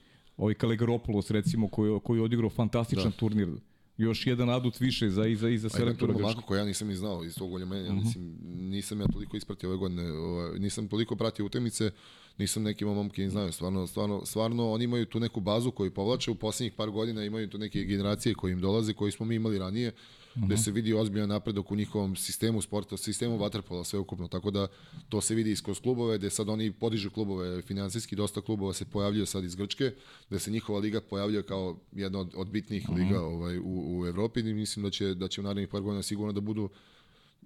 [0.40, 3.16] ovaj Kalegaropoulos recimo koji koji je odigrao fantastičan da.
[3.16, 3.48] turnir
[3.96, 6.40] još jedan adut više za iza iza selektora Grčke.
[6.46, 7.92] koji ja nisam ni znao iz tog golja, uh -huh.
[7.92, 8.36] mislim
[8.70, 11.90] nisam ja toliko ispratio ove godine, ovaj nisam toliko pratio utakmice,
[12.38, 16.30] nisam neki momke ni znaju, stvarno stvarno stvarno oni imaju tu neku bazu koju povlače
[16.30, 19.58] u poslednjih par godina, imaju tu neke generacije koji im dolaze, koji smo mi imali
[19.58, 19.92] ranije
[20.36, 20.46] -huh.
[20.46, 24.68] gde se vidi ozbiljan napredak u njihovom sistemu sporta, sistemu vaterpola sveukupno, tako da
[25.08, 29.26] to se vidi kroz klubove, gde sad oni podižu klubove finansijski, dosta klubova se pojavljuje
[29.26, 29.92] sad iz Grčke,
[30.28, 32.98] gde se njihova liga pojavljuje kao jedna od, od bitnijih uh -huh.
[32.98, 36.02] liga ovaj, u, u Evropi i mislim da će, da će u narednih par godina
[36.02, 36.68] sigurno da budu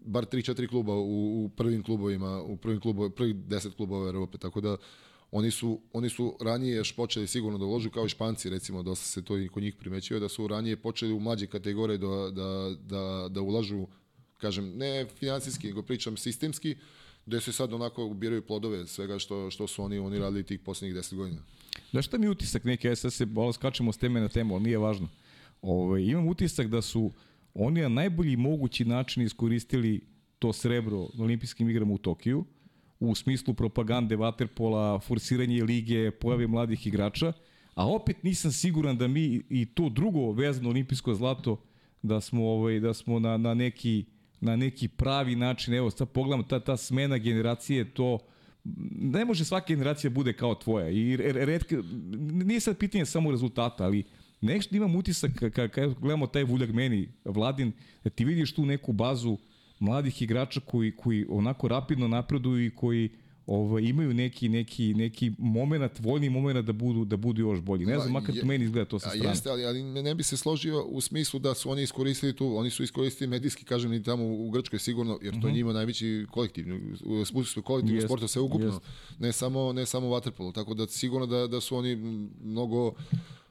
[0.05, 4.61] bar 3-4 kluba u, u prvim klubovima, u prvim klubovima, prvih 10 klubova Evrope, tako
[4.61, 4.77] da
[5.37, 9.07] Oni su, oni su ranije još počeli sigurno da uložu kao i Španci, recimo, dosta
[9.07, 12.75] se to i kod njih primećuje, da su ranije počeli u mlađe kategorije da, da,
[12.81, 13.87] da, da ulažu,
[14.37, 16.77] kažem, ne finansijski, nego pričam sistemski,
[17.27, 20.97] gde se sad onako ubiraju plodove svega što, što su oni, oni radili tih poslednjih
[20.97, 21.43] 10 godina.
[21.93, 25.09] Da šta mi utisak neke, sad se skačemo s teme na temu, ali nije važno.
[25.63, 27.13] Ove, ovaj, imam utisak da su
[27.55, 30.01] oni na najbolji mogući način iskoristili
[30.39, 32.45] to srebro na olimpijskim igrama u Tokiju,
[33.11, 37.33] u smislu propagande vaterpola, forsiranje lige, pojave mladih igrača,
[37.75, 41.61] a opet nisam siguran da mi i to drugo vezano olimpijsko zlato
[42.03, 44.05] da smo ovaj da smo na na neki
[44.41, 48.19] na neki pravi način, evo sad pogledam ta ta smena generacije to
[48.99, 51.77] ne može svaka generacija bude kao tvoja i redka
[52.33, 54.05] nije sad pitanje samo rezultata, ali
[54.41, 57.73] nešto imam utisak kad gledamo taj Vuljak meni Vladin
[58.05, 59.39] da ti vidiš tu neku bazu
[59.79, 63.11] mladih igrača koji, koji onako rapidno napreduju i koji
[63.47, 67.87] ovaj, imaju neki, neki, neki moment, voljni moment da budu, da budu još bolji.
[67.87, 69.29] Ne znam, makar to meni izgleda to sa strane.
[69.29, 72.71] Jeste, ali, ali ne bi se složio u smislu da su oni iskoristili tu, oni
[72.71, 75.57] su iskoristili medijski, kažem, ni tamo u Grčkoj sigurno, jer to je mhm.
[75.57, 76.67] njima najveći kolektiv,
[77.05, 78.05] u kolektivnog yes.
[78.05, 78.81] sporta sve ukupno, yes.
[79.19, 81.97] ne samo, ne samo vaterpolo, tako da sigurno da, da su oni
[82.43, 82.93] mnogo,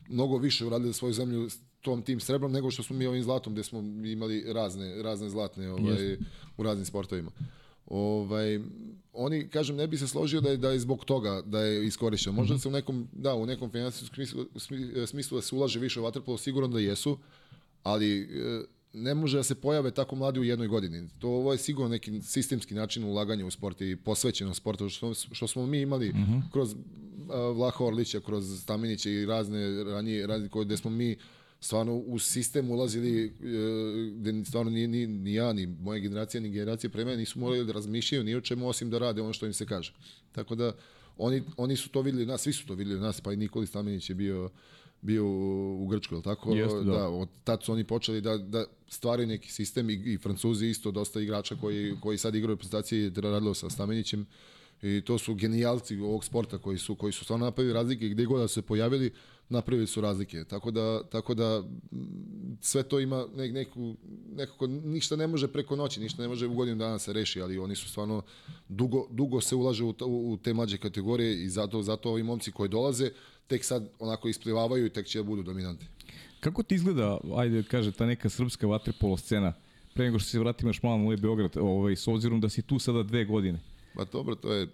[0.10, 1.50] mnogo više uradili za svoju zemlju
[1.84, 5.72] tom tim srebrom nego što smo mi ovim zlatom gde smo imali razne razne zlatne
[5.72, 6.18] ovaj
[6.58, 7.32] u raznim sportovima.
[7.88, 8.60] Ovaj
[9.14, 12.34] oni kažem ne bi se složio da je da je zbog toga da je iskorišćen.
[12.34, 12.62] Možda mm -hmm.
[12.62, 14.46] se u nekom da u nekom finansijskom smislu,
[15.08, 17.18] smislu da se ulaže više u vaterpolo sigurno da jesu,
[17.84, 21.10] ali e, ne može da se pojave tako mladi u jednoj godini.
[21.20, 25.48] To ovo je sigurno neki sistemski način ulaganja u sport i posvećenost sportu što, što
[25.48, 26.42] smo mi imali mm -hmm.
[26.52, 26.76] kroz
[27.56, 31.18] Vlaha Orlića, kroz Staminića i razne ranije razne koje gde smo mi
[31.64, 33.32] stvarno u sistem ulazili e,
[34.16, 37.66] gde stvarno ni, ni, ni ja, ni moja generacija, ni generacija pre mene nisu morali
[37.66, 39.94] da razmišljaju ni o čemu osim da rade ono što im se kaže.
[40.32, 40.74] Tako da
[41.18, 44.10] oni, oni su to videli nas, svi su to videli nas, pa i Nikoli Stamenić
[44.10, 44.50] je bio
[45.02, 45.26] bio
[45.76, 46.54] u Grčkoj, tako?
[46.54, 46.92] Jeste, da.
[46.92, 47.08] da.
[47.08, 51.22] od tad su oni počeli da, da stvaraju neki sistem i, i Francuzi isto dosta
[51.22, 54.26] igrača koji, koji sad igraju reprezentaciji radilo sa Stamenićem
[54.82, 58.42] i to su genijalci ovog sporta koji su koji su stvarno napravili razlike gde god
[58.42, 59.12] da se pojavili
[59.50, 60.44] napravili su razlike.
[60.44, 61.64] Tako da, tako da
[62.62, 63.96] sve to ima ne, neku,
[64.36, 67.60] nekako, ništa ne može preko noći, ništa ne može u godinu dana se reši, ali
[67.60, 68.22] oni su stvarno,
[68.70, 72.70] dugo, dugo se ulaže u, u te mlađe kategorije i zato, zato ovi momci koji
[72.70, 73.10] dolaze
[73.48, 75.86] tek sad onako isplivavaju i tek će da budu dominanti.
[76.40, 79.54] Kako ti izgleda, ajde kaže, ta neka srpska vaterpolo scena,
[79.94, 82.80] pre nego što se vratimo još malo na Beograd, ovaj, s obzirom da si tu
[82.80, 83.60] sada dve godine?
[83.96, 84.68] Pa dobro, to je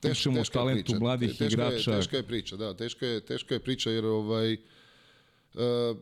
[0.00, 0.98] teš, teška o talentu priča.
[0.98, 1.90] mladih teška igrača.
[1.90, 4.56] Je, teška je priča, da, teška je, teška je priča jer ovaj
[5.54, 5.96] Uh,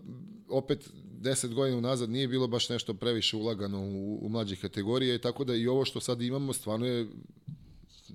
[0.48, 0.90] opet
[1.22, 5.54] 10 godina unazad nije bilo baš nešto previše ulagano u, u mlađe kategorije, tako da
[5.54, 7.06] i ovo što sad imamo stvarno je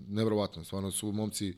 [0.07, 1.55] nevrovatno, stvarno su momci uh,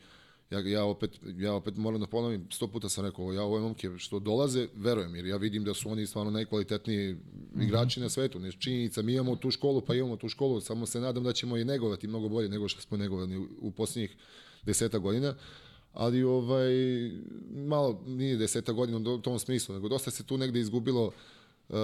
[0.49, 3.89] ja, ja, opet, ja opet moram da ponovim, sto puta sam rekao, ja ove momke
[3.97, 7.19] što dolaze, verujem, jer ja vidim da su oni stvarno najkvalitetniji mm
[7.55, 7.63] -hmm.
[7.63, 8.39] igrači na svetu.
[8.39, 11.57] Ne, činjenica, mi imamo tu školu, pa imamo tu školu, samo se nadam da ćemo
[11.57, 14.15] je negovati mnogo bolje nego što smo negovani u, u posljednjih
[14.63, 15.35] deseta godina
[15.95, 16.71] ali ovaj
[17.51, 21.11] malo nije deseta godina u tom smislu, nego dosta se tu negde izgubilo
[21.69, 21.75] uh,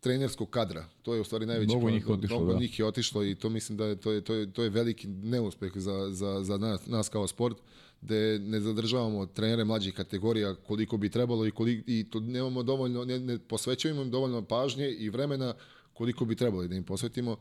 [0.00, 0.84] trenerskog kadra.
[1.02, 2.58] To je u stvari najveći mnogo njih otišlo, mnogo da.
[2.58, 5.08] njih je otišlo i to mislim da je to je to je to je veliki
[5.08, 7.56] neuspeh za za za nas, nas kao sport
[8.00, 13.04] da ne zadržavamo trenere mlađih kategorija koliko bi trebalo i koliko i to nemamo dovoljno
[13.04, 15.54] ne, ne posvećujemo im dovoljno pažnje i vremena
[15.94, 17.36] koliko bi trebalo da im posvetimo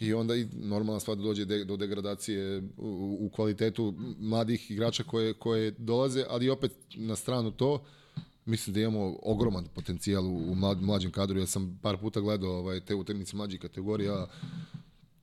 [0.00, 5.02] i onda i normalna stvar da dođe de, do degradacije u, u kvalitetu mladih igrača
[5.02, 7.84] koje koje dolaze, ali opet na stranu to
[8.48, 11.40] mislim da imamo ogroman potencijal u, mlad, mlađem kadru.
[11.40, 14.26] Ja sam par puta gledao ovaj, te utakmice mlađih kategorija.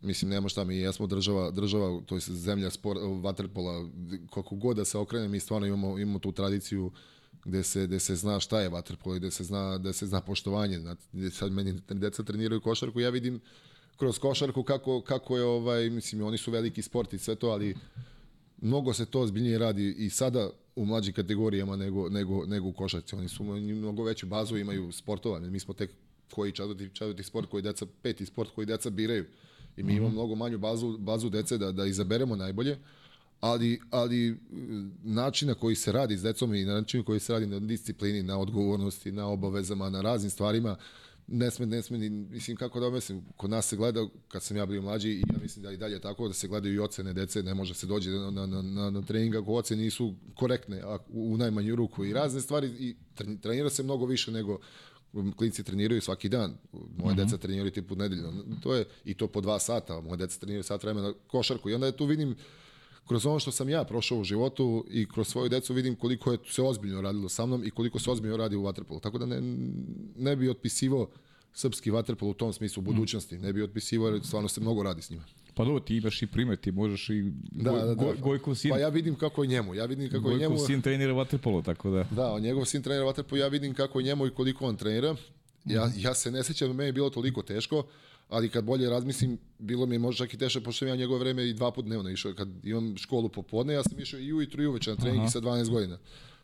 [0.01, 3.89] Mislim, nema šta mi, ja smo država, država to je zemlja sport, vaterpola,
[4.29, 6.91] koliko god da se okrene, mi stvarno imamo, imamo tu tradiciju
[7.45, 10.21] gde se, gde se zna šta je vaterpolo i gde se zna, gde se zna
[10.21, 10.95] poštovanje.
[11.11, 13.41] Gde sad meni deca treniraju košarku, ja vidim
[13.97, 17.75] kroz košarku kako, kako je, ovaj, mislim, oni su veliki sport i sve to, ali
[18.61, 23.15] mnogo se to ozbiljnije radi i sada u mlađim kategorijama nego, nego, nego u košarci.
[23.15, 25.49] Oni su mnogo veću bazu, imaju sportovanje.
[25.49, 25.91] Mi smo tek
[26.31, 29.25] koji četvrti, četvrti sport koji deca, peti sport koji deca biraju.
[29.77, 29.97] I mi mm -hmm.
[29.97, 32.77] imamo mnogo manju bazu, bazu dece da, da izaberemo najbolje,
[33.39, 34.37] ali, ali
[35.03, 38.23] način na koji se radi s decom i na način koji se radi na disciplini,
[38.23, 40.75] na odgovornosti, na obavezama, na raznim stvarima,
[41.27, 44.65] ne sme, ne sme, mislim kako da mislim, kod nas se gleda, kad sam ja
[44.65, 47.43] bio mlađi i ja mislim da i dalje tako, da se gledaju i ocene dece,
[47.43, 51.33] ne može se dođe na, na, na, na trening ako ocene nisu korektne a, u,
[51.33, 52.95] u najmanju ruku i razne stvari i
[53.41, 54.59] trenira se mnogo više nego
[55.35, 56.57] klinci treniraju svaki dan.
[56.71, 57.23] Moje mm -hmm.
[57.23, 58.33] deca treniraju tipu nedeljno.
[58.63, 60.01] To je i to po dva sata.
[60.01, 61.69] Moje deca treniraju sat vremena košarku.
[61.69, 62.35] I onda je tu vidim
[63.07, 66.37] kroz ono što sam ja prošao u životu i kroz svoju decu vidim koliko je
[66.49, 68.99] se ozbiljno radilo sa mnom i koliko se ozbiljno radi u vaterpolu.
[68.99, 69.41] Tako da ne,
[70.17, 71.07] ne bi otpisivao
[71.53, 72.85] srpski vaterpol u tom smislu u mm.
[72.85, 73.37] budućnosti.
[73.37, 75.23] Ne bi otpisivao jer stvarno se mnogo radi s njima.
[75.53, 77.93] Pa dobro, ti imaš i primet, ti možeš i da, goj, da, da.
[77.93, 78.71] Goj, Gojko sin.
[78.71, 79.75] Pa ja vidim kako je njemu.
[79.75, 80.57] Ja vidim kako Gojko je njemu.
[80.57, 82.03] sin trenira vaterpolo, tako da.
[82.03, 85.15] Da, on njegov sin trenira vaterpolo, ja vidim kako je njemu i koliko on trenira.
[85.65, 87.85] Ja, ja se ne sećam meni je bilo toliko teško
[88.29, 91.49] ali kad bolje razmislim, bilo mi je možda čak i teško, pošto ja njegove vreme
[91.49, 92.33] i dva put dnevno išao.
[92.33, 95.69] Kad imam školu popodne, ja sam išao i ujutru i uveče na trening sa 12
[95.69, 95.97] godina.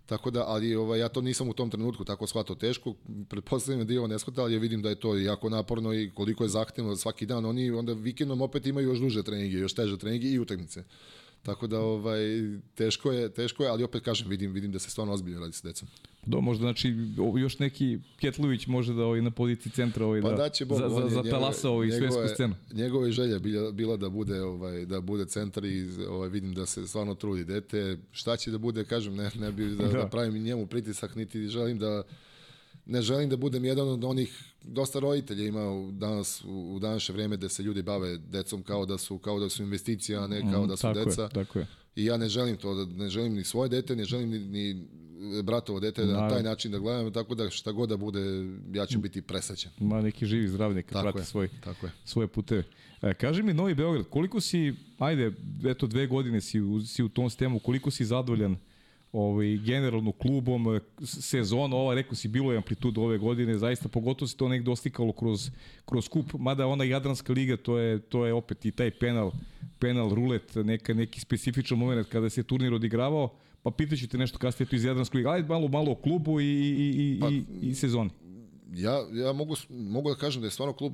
[0.06, 2.94] Tako da, ali ovaj, ja to nisam u tom trenutku tako shvatao teško.
[3.30, 6.12] Pretpostavljam da je ovo ne shvata, ali ja vidim da je to jako naporno i
[6.16, 7.46] koliko je zahtevno svaki dan.
[7.46, 10.84] Oni onda vikendom opet imaju još duže treninge, još teže treninge i utakmice.
[11.44, 12.22] Tako da ovaj
[12.76, 15.68] teško je, teško je, ali opet kažem, vidim, vidim da se stvarno ozbiljno radi sa
[15.68, 15.88] decom.
[16.26, 16.96] Do, možda znači
[17.38, 20.90] još neki Kjetlović može da ovaj na poziciji centra ovaj Pa da, daće Bog, za,
[20.90, 22.56] za, za talasa ovaj svetsku scenu.
[22.74, 26.66] Njegova je želja bila, bila da bude ovaj da bude centar i ovaj vidim da
[26.66, 27.98] se stvarno trudi dete.
[28.12, 29.92] Šta će da bude, kažem, ne ne bi da, da.
[29.92, 32.04] da pravim njemu pritisak niti želim da
[32.86, 37.14] ne želim da budem jedan od onih dosta roditelja ima u danas u, u današnje
[37.14, 40.52] vreme da se ljudi bave decom kao da su kao da su investicija, a ne
[40.52, 41.22] kao da su mm, tako deca.
[41.22, 41.68] Je, tako je.
[41.96, 44.88] I ja ne želim to, da ne želim ni svoje dete, ne želim ni, ni
[45.44, 48.20] bratovo dete da na taj način da gledam, tako da šta god da bude,
[48.74, 49.72] ja ću biti presrećan.
[49.80, 51.92] Ma neki živi zdrav, neka prati svoj, tako je.
[52.06, 52.64] svoje puteve.
[53.02, 55.32] E, kaži mi Novi Beograd, koliko si, ajde,
[55.66, 58.58] eto dve godine si, si u tom sistemu, koliko si zadovoljan
[59.14, 64.38] ovaj, generalno klubom, sezona ova, rekao si, bilo je amplituda ove godine, zaista pogotovo se
[64.38, 65.50] to nek dostikalo kroz,
[65.86, 69.32] kroz kup, mada ona Jadranska liga, to je, to je opet i taj penal,
[69.80, 74.70] penal rulet, neka, neki specifičan moment kada se turnir odigravao, pa pitaću te nešto kasnije
[74.70, 77.76] tu iz Jadranske lige, ajde malo, malo o klubu i, i, i, pa, i, i
[77.76, 78.10] sezoni.
[78.74, 80.94] Ja, ja mogu, mogu da kažem da je stvarno klub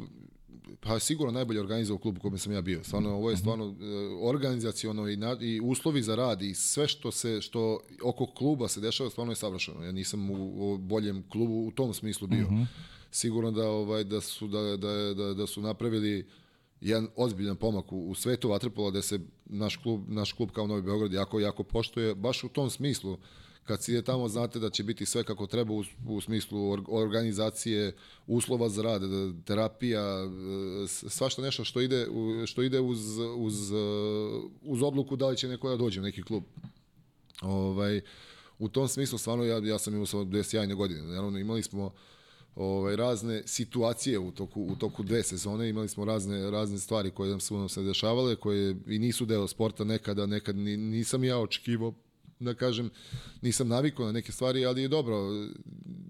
[0.79, 2.83] pa sigurno najbolje organizovao klub u kojem sam ja bio.
[2.83, 3.39] Stvarno ovo je mhm.
[3.39, 3.75] stvarno uh,
[4.21, 8.81] organizaciono i, na, i uslovi za rad i sve što se što oko kluba se
[8.81, 9.83] dešava stvarno je savršeno.
[9.83, 12.45] Ja nisam u, u boljem klubu u tom smislu bio.
[12.45, 12.61] Uh mhm.
[12.61, 12.67] -huh.
[13.11, 16.25] Sigurno da ovaj da su da, da, da, da su napravili
[16.81, 20.81] jedan ozbiljan pomak u, u svetu vaterpola da se naš klub naš klub kao Novi
[20.81, 23.17] Beograd jako jako poštuje baš u tom smislu
[23.67, 27.95] kad si je tamo znate da će biti sve kako treba u, u smislu organizacije,
[28.27, 29.01] uslova za rad,
[29.45, 32.07] terapija, e, svašta nešto što ide,
[32.45, 33.75] što ide uz, uz, e,
[34.61, 36.43] uz odluku da li će neko da dođe u neki klub.
[37.41, 38.01] Ovaj,
[38.59, 41.01] u tom smislu stvarno ja, ja sam imao samo dve sjajne godine.
[41.01, 41.93] Naravno imali smo
[42.55, 47.29] ovaj razne situacije u toku u toku dve sezone imali smo razne razne stvari koje
[47.29, 51.93] nam su nam se dešavale koje i nisu deo sporta nekada nekad nisam ja očekivao
[52.39, 52.89] da kažem,
[53.41, 55.15] nisam navikao na neke stvari, ali je dobro.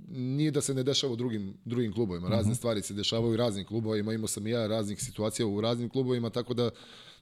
[0.10, 2.28] Nije da se ne dešava u drugim, drugim klubovima.
[2.28, 2.54] Razne uh mhm.
[2.54, 2.58] -huh.
[2.58, 4.14] stvari se dešavaju u raznim klubovima.
[4.14, 6.70] Imao sam i ja raznih situacija u raznim klubovima, tako da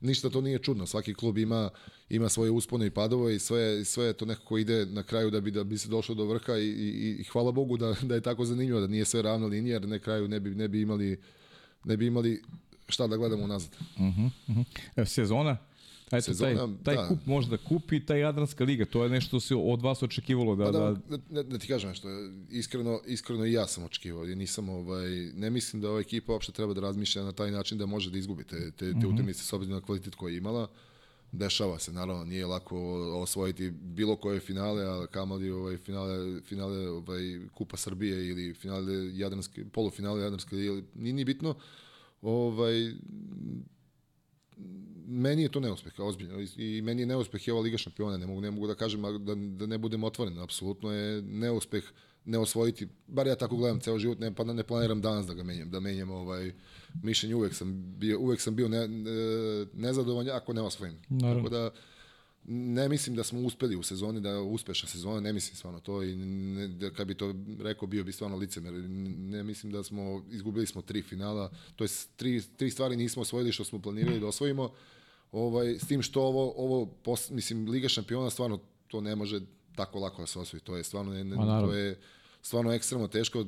[0.02, 0.86] ništa to nije čudno.
[0.86, 1.70] Svaki klub ima
[2.10, 5.52] ima svoje uspone i padove i sve sve to nekako ide na kraju da bi
[5.52, 8.46] da bi se došlo do vrha i, i, i hvala Bogu da da je tako
[8.46, 11.20] zanimljivo da nije sve ravna linija, jer na kraju ne bi ne bi imali
[11.84, 12.44] ne bi imali
[12.88, 13.72] šta da gledamo unazad.
[13.96, 15.06] Uh -huh, uh -huh.
[15.06, 15.58] Sezona
[16.12, 17.08] Eto, sezona, taj, taj da.
[17.08, 20.66] kup može da kupi, taj Jadranska liga, to je nešto se od vas očekivalo da...
[20.66, 22.08] Pa da, da, da, da ti kažem nešto,
[22.50, 26.52] iskreno, iskreno i ja sam očekivao, i nisam, ovaj, ne mislim da ova ekipa uopšte
[26.52, 29.00] treba da razmišlja na taj način da može da izgubi te, te, te mhm.
[29.00, 29.14] -huh.
[29.14, 30.68] utakmice s obzirom na kvalitet koji je imala.
[31.32, 32.78] Dešava se, naravno, nije lako
[33.22, 39.66] osvojiti bilo koje finale, a kamali ovaj, finale, finale ovaj, Kupa Srbije ili finale Jadranske,
[39.72, 41.56] polufinale Jadranske, ili, nije, nije bitno.
[42.22, 42.94] Ovaj,
[45.08, 46.42] meni je to neuspeh, ozbiljno.
[46.58, 49.36] I meni je neuspeh i ova Liga šampiona, ne mogu, ne mogu da kažem da,
[49.36, 50.40] da ne budem otvoren.
[50.40, 51.84] Apsolutno je neuspeh
[52.26, 55.44] ne osvojiti, bar ja tako gledam ceo život, ne, pa ne planiram danas da ga
[55.44, 56.52] menjam, da menjam ovaj
[57.04, 59.12] mišljenje, uvek sam bio, uvek sam bio ne, ne,
[59.74, 60.98] nezadovoljan ako ne osvojim.
[61.10, 61.44] Naravno.
[61.44, 61.72] Tako da,
[62.48, 66.04] ne mislim da smo uspeli u sezoni, da je uspešna sezona, ne mislim stvarno to
[66.04, 68.74] i ne, da kad bi to rekao bio bi stvarno licemer.
[69.20, 73.52] Ne mislim da smo, izgubili smo tri finala, to je tri, tri stvari nismo osvojili
[73.52, 74.72] što smo planirali da osvojimo,
[75.36, 79.40] ovaj, s tim što ovo, ovo pos, mislim, Liga šampiona stvarno to ne može
[79.76, 82.00] tako lako da se osvoji, to je stvarno, ne, ne, to je
[82.42, 83.46] stvarno ekstremno teško,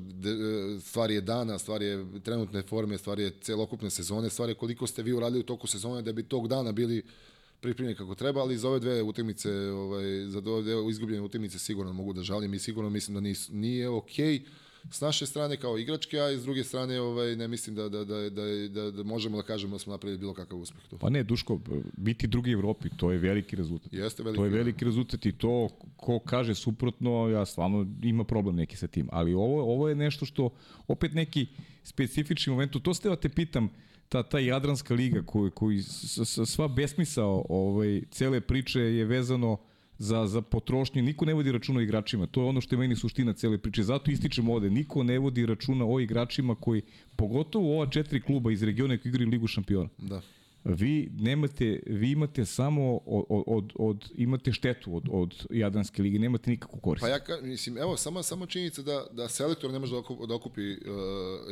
[0.81, 5.03] stvar je dana, stvar je trenutne forme, stvar je celokupne sezone, stvar je koliko ste
[5.03, 7.03] vi uradili u toku sezone da bi tog dana bili
[7.61, 11.93] pripremljeni kako treba, ali za ove dve utakmice, ovaj, za ove dve izgubljene utakmice sigurno
[11.93, 14.39] mogu da žalim i sigurno mislim da nis, nije okej.
[14.39, 18.05] Okay s naše strane kao igračke, a s druge strane ovaj, ne mislim da, da,
[18.05, 20.97] da, da, da, da možemo da kažemo da smo napravili bilo kakav uspeh tu.
[20.97, 21.59] Pa ne, Duško,
[21.97, 23.93] biti drugi Evropi, to je veliki rezultat.
[23.93, 24.37] Jeste veliki.
[24.37, 28.87] To je veliki rezultat i to ko kaže suprotno, ja stvarno ima problem neki sa
[28.87, 29.09] tim.
[29.11, 30.49] Ali ovo, ovo je nešto što,
[30.87, 31.47] opet neki
[31.83, 33.69] specifični moment, to ste da te pitam,
[34.09, 35.81] ta, ta Jadranska liga koji, koji
[36.45, 39.57] sva besmisao ovaj, cele priče je vezano
[39.97, 42.27] za, za potrošnju, niko ne vodi računa o igračima.
[42.27, 43.83] To je ono što je meni suština cele priče.
[43.83, 46.81] Zato ističem ovde, niko ne vodi računa o igračima koji,
[47.15, 49.89] pogotovo ova četiri kluba iz regiona koji igraju Ligu šampiona.
[49.97, 50.21] Da.
[50.63, 56.51] Vi nemate, vi imate samo od, od, od imate štetu od, od Jadranske lige, nemate
[56.51, 57.01] nikakvu korist.
[57.01, 60.27] Pa ja ka, mislim, evo, samo, samo činjenica da, da selektor ne može da, okupi,
[60.27, 60.77] da okupi uh,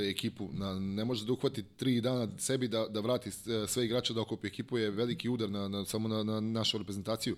[0.10, 3.32] ekipu, na, ne može da uhvati tri dana sebi da, da vrati
[3.68, 7.36] sve igrače da okupi ekipu je veliki udar na, na, samo na, na našu reprezentaciju.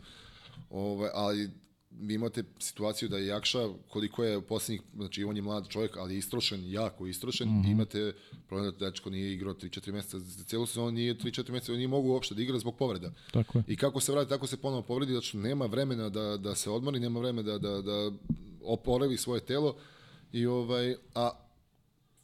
[0.70, 1.50] Ove, ali
[2.00, 6.18] vi imate situaciju da je Jakša, koliko je posljednjih, znači on je mlad čovjek, ali
[6.18, 7.72] istrošen, jako istrošen, mm -hmm.
[7.72, 8.14] imate
[8.48, 11.88] problem da dečko nije igrao 3-4 mjeseca, za cijelu sezonu nije 3-4 mjeseca, on nije
[11.88, 13.12] mogu uopšte da igra zbog povreda.
[13.32, 13.64] Tako je.
[13.68, 17.00] I kako se vrati, tako se ponovo povredi, znači nema vremena da, da se odmori,
[17.00, 18.12] nema vremena da, da, da
[18.62, 19.76] oporavi svoje telo,
[20.32, 21.32] i ovaj, a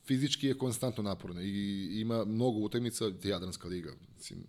[0.06, 4.40] fizički je konstantno naporno i ima mnogo utakmica, Jadranska liga, mislim,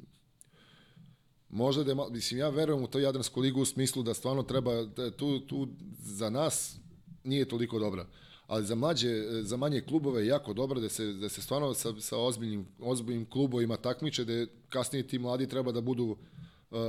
[1.51, 4.83] možda da je, mislim, ja verujem u to Jadransku ligu u smislu da stvarno treba,
[4.83, 5.69] da tu, tu
[5.99, 6.77] za nas
[7.25, 8.07] nije toliko dobra,
[8.47, 12.01] ali za mlađe, za manje klubove je jako dobro da se, da se stvarno sa,
[12.01, 16.17] sa ozbiljnim, ozbiljnim klubovima takmiče, da kasnije ti mladi treba da budu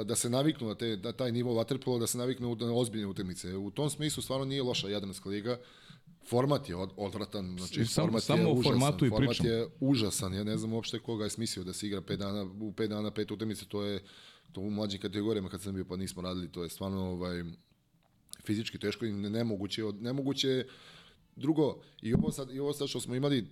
[0.05, 3.55] da se naviknu na, te, na taj nivo vaterpola, da se naviknu na ozbiljne utakmice.
[3.55, 5.59] U tom smislu stvarno nije loša Jadranska liga.
[6.29, 8.71] Format je od, odvratan, znači Sam, format samo je užasan.
[8.71, 9.45] formatu i format pričam.
[9.45, 10.33] je užasan.
[10.33, 13.11] Ja ne znam uopšte koga je smislio da se igra 5 dana, u 5 dana
[13.11, 14.03] pet utakmice, to je
[14.51, 17.43] to u mlađim kategorijama kad sam bio pa nismo radili, to je stvarno ovaj
[18.45, 20.65] fizički teško i nemoguće, nemoguće
[21.35, 23.47] Drugo, i ovo sad, i ovo sad što smo imali uh,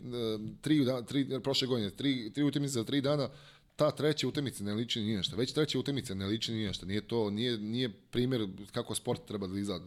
[0.61, 3.29] tri, da, tri, prošle godine, tri, tri utakmice za tri dana,
[3.75, 5.35] ta treća utakmica ne liči ni nešto.
[5.35, 6.85] Već treća utakmica ne liči ni nešto.
[6.85, 9.85] Nije to, nije, nije primjer kako sport treba da izgleda.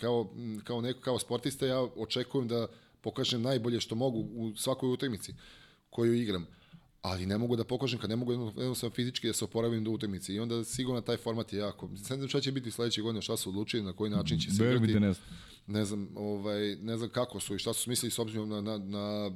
[0.00, 0.34] Kao,
[0.64, 2.66] kao neko, kao sportista ja očekujem da
[3.00, 5.34] pokažem najbolje što mogu u svakoj utakmici
[5.90, 6.46] koju igram
[7.04, 10.34] ali ne mogu da pokažem kad ne mogu jednostavno fizički da se oporavim do utakmice
[10.34, 11.88] i onda sigurno taj format je jako.
[11.88, 14.64] Ne znam šta će biti sledeće godine, šta su odlučili, na koji način će se
[14.64, 15.00] igrati.
[15.00, 15.26] Ne znam.
[15.66, 18.78] ne znam, ovaj, ne znam kako su i šta su smislili s obzirom na, na,
[18.78, 19.30] na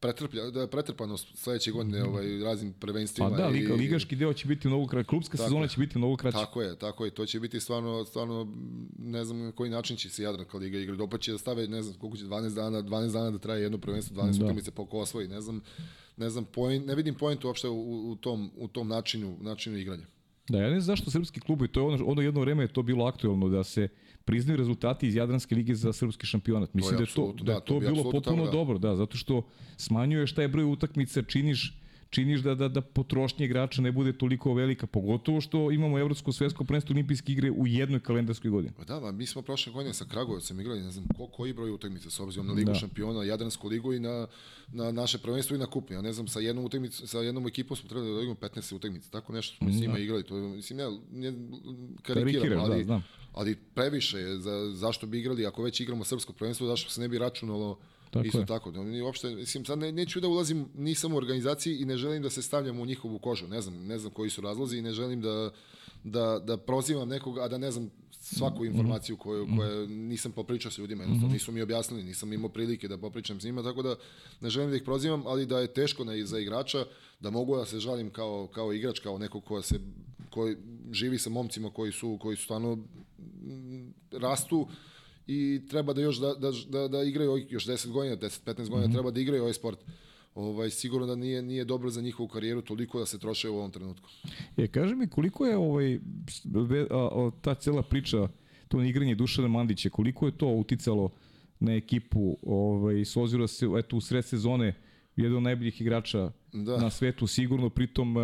[0.00, 3.30] pretrplja, da pretrpanost sledeće godine ovaj, raznim prvenstvima.
[3.30, 6.16] Pa da, liga, ligaški deo će biti mnogo kraće, klubska tako, sezona će biti mnogo
[6.16, 6.38] kraća.
[6.38, 8.56] Tako je, tako je, to će biti stvarno, stvarno
[8.98, 10.98] ne znam na koji način će se Jadranka liga igrati.
[10.98, 13.78] Dopa će da stave, ne znam koliko će, 12 dana, 12 dana da traje jedno
[13.78, 14.44] prvenstvo, 12 da.
[14.44, 15.60] utakmice po ko osvoji, ne znam,
[16.20, 20.06] ne znam, point, ne vidim point uopšte u, u, tom, u tom načinu, načinu igranja.
[20.48, 22.82] Da, ja ne znam zašto srpski klubovi, to je ono, ono jedno vreme je to
[22.82, 23.88] bilo aktuelno da se
[24.24, 26.74] priznaju rezultati iz Jadranske lige za srpski šampionat.
[26.74, 28.50] Mislim to je da je to, da, da, to, to bilo potpuno da.
[28.50, 29.42] dobro, da, zato što
[29.76, 31.79] smanjuješ taj broj utakmica, činiš
[32.10, 36.64] činiš da, da, da potrošnje igrača ne bude toliko velika, pogotovo što imamo Evropsko svetsko
[36.64, 38.72] prvenstvo olimpijske igre u jednoj kalendarskoj godini.
[38.76, 41.70] Pa da, ma, mi smo prošle godine sa Kragujevcem igrali, ne znam ko, koji broj
[41.70, 42.74] utakmica s obzirom na Ligu da.
[42.74, 44.26] šampiona, Jadransku ligu i na,
[44.68, 45.90] na naše prvenstvo i na kup.
[45.90, 49.10] Ja ne znam, sa jednom utakmicom, sa jednom ekipom smo trebali da igramo 15 utakmica,
[49.10, 49.72] tako nešto smo da.
[49.72, 50.00] s njima da.
[50.00, 50.22] igrali.
[50.22, 51.32] To mislim, ne, ne
[52.02, 53.04] karikiram, ali, da, znam.
[53.32, 57.08] ali previše je, za, zašto bi igrali, ako već igramo srpsko prvenstvo, zašto se ne
[57.08, 57.78] bi računalo
[58.10, 58.46] Tako Isto je.
[58.46, 58.70] tako.
[58.70, 62.22] Da, ni uopšte, mislim, sad ne, neću da ulazim, nisam u organizaciji i ne želim
[62.22, 63.48] da se stavljam u njihovu kožu.
[63.48, 65.50] Ne znam, ne znam koji su razlozi i ne želim da,
[66.04, 67.90] da, da prozivam nekog, a da ne znam
[68.20, 72.88] svaku informaciju koju, koju nisam popričao s ljudima, jednostavno nisu mi objasnili, nisam imao prilike
[72.88, 73.96] da popričam s njima, tako da
[74.40, 76.84] ne želim da ih prozivam, ali da je teško na, za igrača,
[77.20, 79.80] da mogu da se žalim kao, kao igrač, kao neko ko se
[80.30, 80.56] koji
[80.92, 82.78] živi sa momcima koji su koji su stvarno
[84.12, 84.68] rastu
[85.30, 88.90] i treba da još da, da, da, da igraju još 10 godina, 10-15 godina, mm
[88.90, 88.92] -hmm.
[88.92, 89.78] treba da igraju ovaj sport.
[90.34, 93.70] Ovaj, sigurno da nije, nije dobro za njihovu karijeru toliko da se troše u ovom
[93.70, 94.08] trenutku.
[94.56, 95.98] Je, kaže mi koliko je ovaj,
[97.40, 98.28] ta cela priča,
[98.68, 101.10] to igranje Dušana Mandića, koliko je to uticalo
[101.60, 104.74] na ekipu, ovaj, s ozira se, eto, u sred sezone,
[105.16, 106.76] jedan od najboljih igrača da.
[106.76, 108.16] na svetu, sigurno, pritom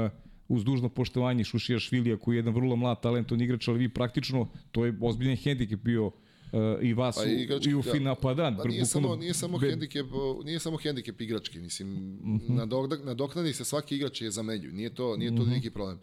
[0.49, 4.49] uz dužno poštovanje Šušija Švilija, koji je jedan vrlo mlad, talentovan igrač, ali vi praktično,
[4.73, 6.13] to je ozbiljan hendikep bio
[6.53, 9.35] uh, i vas pa, u, igrački, i u fina, pa da, pa nije, samo, nije,
[9.35, 9.71] samo be...
[9.71, 10.07] hendikep,
[10.45, 13.05] nije samo hendikep igrački, mislim, mm -hmm.
[13.05, 15.51] nadoknadi se svaki igrač je zamenju, nije to, nije to mm -hmm.
[15.51, 15.99] neki problem.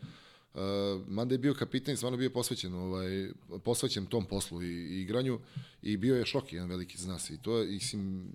[0.53, 0.59] Uh,
[1.07, 3.29] manda je bio kapitan, stvarno bio posvećen, ovaj,
[3.63, 5.39] posvećen tom poslu i, i igranju
[5.81, 8.27] i bio je šok jedan veliki za nas i to je, mislim,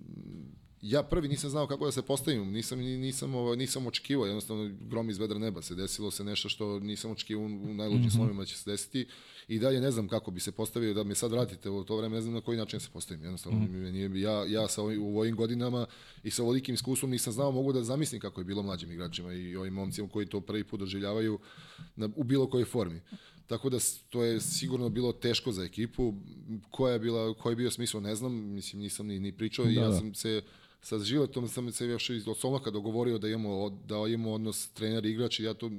[0.81, 5.09] ja prvi nisam znao kako da se postavim, nisam, nisam, ovaj, nisam očekivao, jednostavno grom
[5.09, 8.15] iz vedra neba se desilo se nešto što nisam očekivao u najluđim mm -hmm.
[8.15, 9.07] slovima da će se desiti
[9.47, 12.15] i dalje ne znam kako bi se postavio, da me sad vratite u to vreme,
[12.15, 13.91] ne znam na koji način se postavim, jednostavno mm.
[13.91, 15.85] nije, ja, ja sa ovim, u ovim godinama
[16.23, 19.55] i sa ovolikim iskustvom nisam znao, mogu da zamislim kako je bilo mlađim igračima i
[19.55, 21.39] ovim momcima koji to prvi put doživljavaju
[21.95, 23.01] na, u bilo kojoj formi.
[23.47, 23.77] Tako da
[24.09, 26.13] to je sigurno bilo teško za ekipu.
[26.71, 29.71] Koja je bila, koji je bio smisao, ne znam, mislim nisam ni, ni pričao da,
[29.71, 29.97] i ja da.
[29.97, 30.41] sam se
[30.81, 35.11] sa životom sam se još iz Solnoka dogovorio da imamo, da imamo odnos trener i
[35.11, 35.71] igrač i ja to,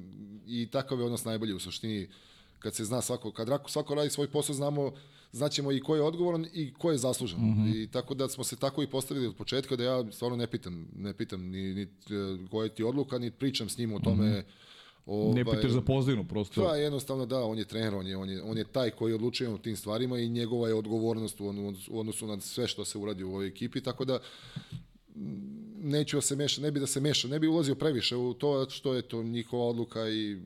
[0.47, 2.09] i takav je odnos najbolji u suštini
[2.59, 4.93] kad se zna svako, kad svako radi svoj posao, znamo,
[5.33, 7.41] znaćemo i ko je odgovoran i ko je zaslužan.
[7.41, 7.83] Mm -hmm.
[7.83, 10.89] I tako da smo se tako i postavili od početka da ja stvarno ne pitam,
[10.97, 11.87] ne pitam ni, ni
[12.51, 14.43] koja je ti odluka, ni pričam s njim o tome mm -hmm.
[15.07, 16.65] Ovaj, ne pitaš za pozivnu, prosto.
[16.65, 19.51] Pa jednostavno da, on je trener, on je, on je, on je taj koji odlučuje
[19.51, 23.29] o tim stvarima i njegova je odgovornost u odnosu na sve što se uradi u
[23.29, 24.19] ovoj ekipi, tako da
[25.83, 28.71] neću da se meša, ne bi da se meša, ne bi ulazio previše u to
[28.71, 30.37] što je to njihova odluka i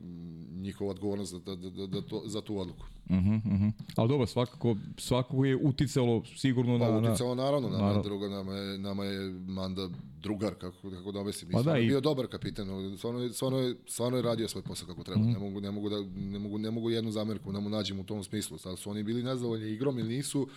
[0.61, 2.85] njihova odgovornost za, da, da, da, da to, za tu odluku.
[3.09, 3.71] Uh -huh, uh -huh.
[3.95, 7.01] Ali dobro, svakako, svakako je uticalo sigurno pa, na...
[7.01, 8.03] Pa uticalo naravno, nama, naravno.
[8.03, 9.89] druga, nama, je, nama je Manda
[10.21, 11.51] drugar, kako, kako da mislim.
[11.51, 11.87] Pa da, i...
[11.87, 15.21] bio dobar kapitan, stvarno je, stvarno, je, stvarno je radio svoj posao kako treba.
[15.21, 15.33] Mm -hmm.
[15.33, 18.03] ne, mogu, ne, mogu da, ne, mogu, ne mogu jednu zamerku da mu nađem u
[18.03, 18.57] tom smislu.
[18.57, 20.47] Sad su oni bili nezadovoljni igrom ili nisu,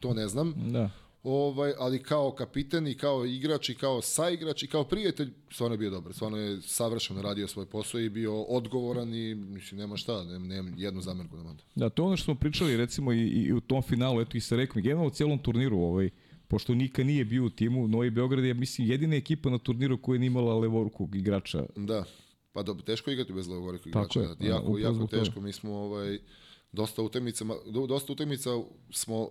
[0.00, 0.54] to ne znam.
[0.72, 0.90] Da
[1.24, 5.78] ovaj, ali kao kapitan i kao igrač i kao saigrač i kao prijatelj, stvarno je
[5.78, 6.12] bio dobar.
[6.14, 10.70] Stvarno je savršeno radio svoj posao i bio odgovoran i mislim, nema šta, nema, nema
[10.76, 11.62] jednu zamerku da manda.
[11.74, 14.40] Da, to je ono što smo pričali recimo i, i u tom finalu, eto i
[14.40, 16.10] sa rekmi, generalno u celom turniru, ovaj,
[16.48, 20.18] pošto Nika nije bio u timu, Novi Beograd je, mislim, jedina ekipa na turniru koja
[20.18, 21.66] nije imala levorukog igrača.
[21.76, 22.04] Da,
[22.52, 24.20] pa dobro, teško igrati bez levorukog igrača.
[24.20, 26.18] Je, jako, jako teško, mi smo ovaj,
[26.74, 27.44] dosta utakmica,
[27.88, 28.50] dosta utakmica
[28.90, 29.28] smo uh,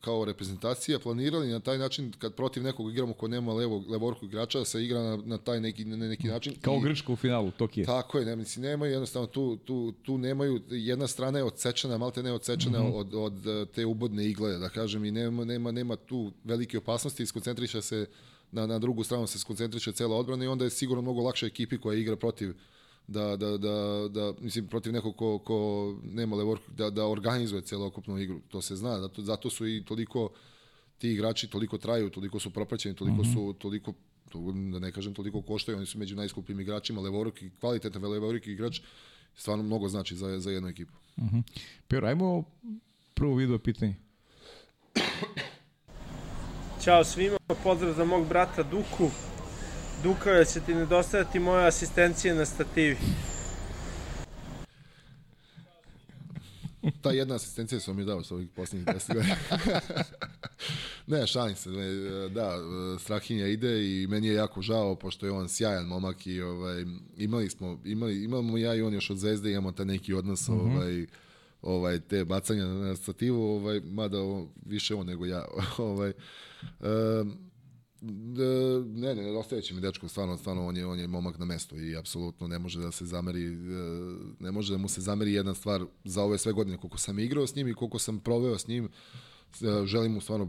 [0.00, 4.58] kao reprezentacija planirali na taj način kad protiv nekog igramo ko nema levo levorku igrača
[4.58, 7.50] da se igra na, na taj neki na neki način kao I, Grčka u finalu
[7.50, 7.86] Tokije.
[7.86, 12.22] Tako je, ne mislim nemaju jednostavno tu tu tu nemaju jedna strana je odsečena, malte
[12.22, 12.94] ne odsečena mm -hmm.
[12.94, 17.82] od od te ubodne igle, da kažem i nema nema nema tu velike opasnosti, skoncentriše
[17.82, 18.06] se
[18.52, 21.78] na na drugu stranu se skoncentriše cela odbrana i onda je sigurno mnogo lakše ekipi
[21.78, 22.54] koja igra protiv
[23.06, 28.18] da, da, da, da mislim, protiv nekog ko, ko nema levork, da, da organizuje celokupnu
[28.18, 28.40] igru.
[28.48, 30.30] To se zna, zato, zato su i toliko
[30.98, 33.34] ti igrači toliko traju, toliko su propraćeni, toliko mm -hmm.
[33.34, 33.92] su, toliko
[34.72, 38.80] da ne kažem toliko koštaju, oni su među najskupljim igračima, levoruk i kvalitetan levoruk igrač
[39.36, 40.92] stvarno mnogo znači za, za jednu ekipu.
[41.16, 41.42] Mm -hmm.
[41.88, 42.44] Pero, ajmo
[43.14, 43.94] prvo video pitanje.
[46.84, 49.10] Ćao svima, pozdrav za mog brata Duku.
[50.02, 52.96] Duka, će ti nedostajati moja asistencija na stativi?
[57.02, 59.36] Ta jedna asistencija sam mi dao s ovih posljednjih 10 godina.
[61.06, 61.70] ne, šalim se.
[61.70, 61.88] Ne,
[62.28, 62.58] da,
[62.98, 66.84] Strahinja ide i meni je jako žao, pošto je on sjajan momak i ovaj,
[67.16, 70.52] imali smo, imali, imamo ja i on još od Zvezde, imamo ta neki odnos, mm
[70.52, 70.76] -hmm.
[70.76, 71.06] ovaj,
[71.62, 75.44] ovaj, te bacanja na stativu, ovaj, mada ovo, više on nego ja.
[75.78, 76.12] ovaj,
[76.80, 77.51] um,
[78.02, 81.96] ne, ne, ostajeće mi dečko, stvarno, stvarno on je, on je momak na mestu i
[81.96, 83.56] apsolutno ne može da se zameri, e,
[84.40, 87.46] ne može da mu se zameri jedna stvar za ove sve godine koliko sam igrao
[87.46, 90.48] s njim i koliko sam proveo s njim, e, želim mu stvarno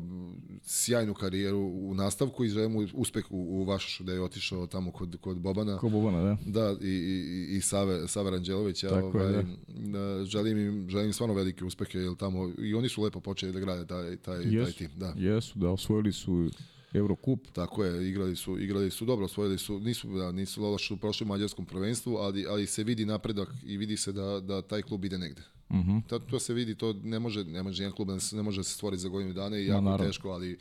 [0.64, 4.92] sjajnu karijeru u nastavku i želim mu uspeh u, u Vašašu da je otišao tamo
[4.92, 5.78] kod, kod Bobana.
[5.78, 6.38] Kod Bobana, da.
[6.46, 8.90] Da, i, i, i Save, Save Ranđelovića.
[8.90, 10.26] Tako ovaj, je, da.
[10.26, 13.60] želim, im, želim im stvarno velike uspehe, jer tamo, i oni su lepo počeli da
[13.60, 14.90] grade taj, taj, yes, taj tim.
[14.96, 15.14] Da.
[15.18, 16.50] Jesu, da, osvojili su
[16.94, 17.48] Eurocup.
[17.54, 21.28] Tako je, igrali su, igrali su dobro, osvojili su, nisu, da, nisu loše u prošlom
[21.28, 25.18] mađarskom prvenstvu, ali, ali se vidi napredak i vidi se da, da taj klub ide
[25.18, 25.42] negde.
[25.74, 26.02] -huh.
[26.08, 28.64] to, to se vidi, to ne može, ne može jedan klub da ne može da
[28.64, 30.58] se stvoriti za godinu dana i jako no, teško, ali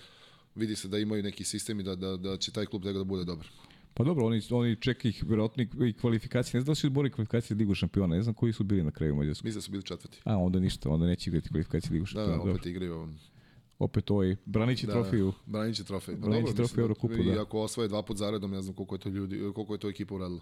[0.54, 3.24] vidi se da imaju neki sistem i da, da, da će taj klub da bude
[3.24, 3.46] dobar.
[3.94, 6.58] Pa dobro, oni, oni čekaju ih vjerojatno i kvalifikacije.
[6.58, 8.16] Ne znam da su izbori kvalifikacije Ligu šampiona.
[8.16, 9.46] Ne znam koji su bili na kraju Mađarsku.
[9.46, 10.20] Mislim da su bili četvrti.
[10.24, 10.90] A, onda ništa.
[10.90, 12.38] Onda neće igrati kvalifikacije Ligu šampiona.
[12.38, 13.08] Da, da, opet igraju
[13.84, 15.32] opet ovaj branići da, trofeju.
[15.46, 16.20] Branići trofej.
[16.20, 17.22] Pa branići trofej Eurokupu, da.
[17.22, 19.88] I ako osvoje dva put zaredom, ne znam koliko je to ljudi, koliko je to
[19.88, 20.40] ekipa uradila.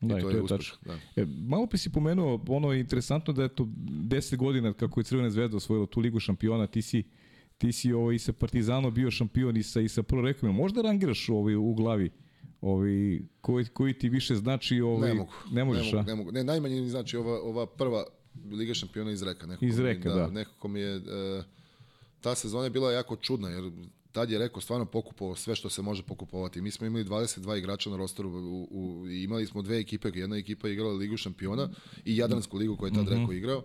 [0.00, 0.76] Da, I to, je, je tačno.
[0.84, 0.98] Da.
[1.16, 5.04] E, malo pa si pomenuo, ono je interesantno da je to 10 godina kako je
[5.04, 7.04] Crvena zvezda osvojila tu ligu šampiona, ti si
[7.58, 10.54] ti si ovaj, i sa Partizanom bio šampion i sa, i sa prorekom.
[10.54, 12.10] Možda rangiraš ovaj, u glavi
[12.60, 14.80] ovaj, koji, koji ti više znači?
[14.80, 15.32] Ovaj, ne mogu.
[15.52, 16.32] Ne možeš, ne mogu, ne mogu.
[16.32, 18.04] Ne, najmanje mi znači ova, ova prva
[18.50, 19.46] Liga šampiona iz Reka.
[19.46, 20.20] Nekako iz Reka, mi, da.
[20.20, 20.30] da.
[20.30, 20.96] Nekako mi je...
[20.96, 21.44] Uh,
[22.20, 23.70] ta sezona je bila jako čudna, jer
[24.12, 26.60] tad je rekao stvarno pokupovao sve što se može pokupovati.
[26.60, 30.36] Mi smo imali 22 igrača na rosteru u, u, i imali smo dve ekipe, jedna
[30.36, 31.68] ekipa je igrala Ligu šampiona
[32.04, 33.20] i Jadransku ligu koju je tad mm -hmm.
[33.20, 33.62] rekao igrao.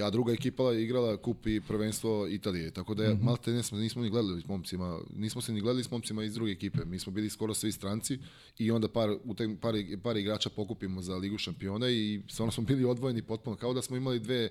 [0.00, 2.70] A druga ekipa je igrala kup i prvenstvo Italije.
[2.70, 3.22] Tako da mm -hmm.
[3.22, 6.34] malte ne smo, nismo ni gledali s momcima, nismo se ni gledali s momcima iz
[6.34, 6.84] druge ekipe.
[6.84, 8.18] Mi smo bili skoro svi stranci
[8.58, 12.64] i onda par, u te, par, par igrača pokupimo za Ligu šampiona i stvarno smo
[12.64, 14.48] bili odvojeni potpuno, kao da smo imali dve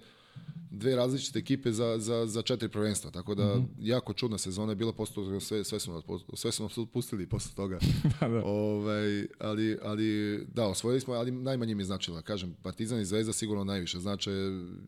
[0.71, 3.67] dve različite ekipe za, za, za četiri prvenstva, tako da mm -hmm.
[3.79, 6.01] jako čudna sezona je bila, posle sve, sve, smo,
[6.33, 7.79] sve smo pustili posle toga.
[8.19, 8.43] da, da.
[8.45, 12.21] Ovaj, ali, ali da, osvojili smo, ali najmanje mi je značilo.
[12.21, 14.31] Kažem, Partizan i Zvezda sigurno najviše znače,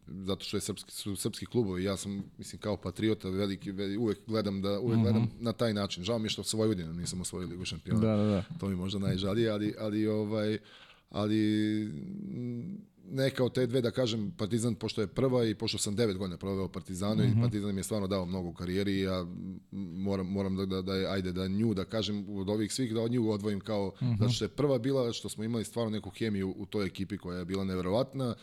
[0.07, 1.83] zato što je srpski, su srpski klubovi.
[1.83, 5.03] Ja sam, mislim, kao patriota, veliki, veliki uvek gledam, da, uvek mm -hmm.
[5.03, 6.03] gledam na taj način.
[6.03, 7.99] Žao mi je što sa Vojvodinom nisam osvojili Ligu šampiona.
[7.99, 8.43] Da, da, da.
[8.59, 10.57] To mi možda najžalije, ali, ali, ovaj,
[11.09, 11.39] ali
[13.09, 16.37] neka od te dve, da kažem, Partizan, pošto je prva i pošto sam devet godina
[16.37, 17.31] proveo Partizanu mm -hmm.
[17.31, 17.41] i mhm.
[17.41, 19.25] Partizan mi je stvarno dao mnogo u karijeri ja
[19.71, 23.11] moram, moram da, da, da, ajde, da nju, da kažem, od ovih svih, da od
[23.11, 24.19] nju odvojim kao, mm -hmm.
[24.19, 27.39] zato što je prva bila, što smo imali stvarno neku hemiju u toj ekipi koja
[27.39, 28.35] je bila neverovatna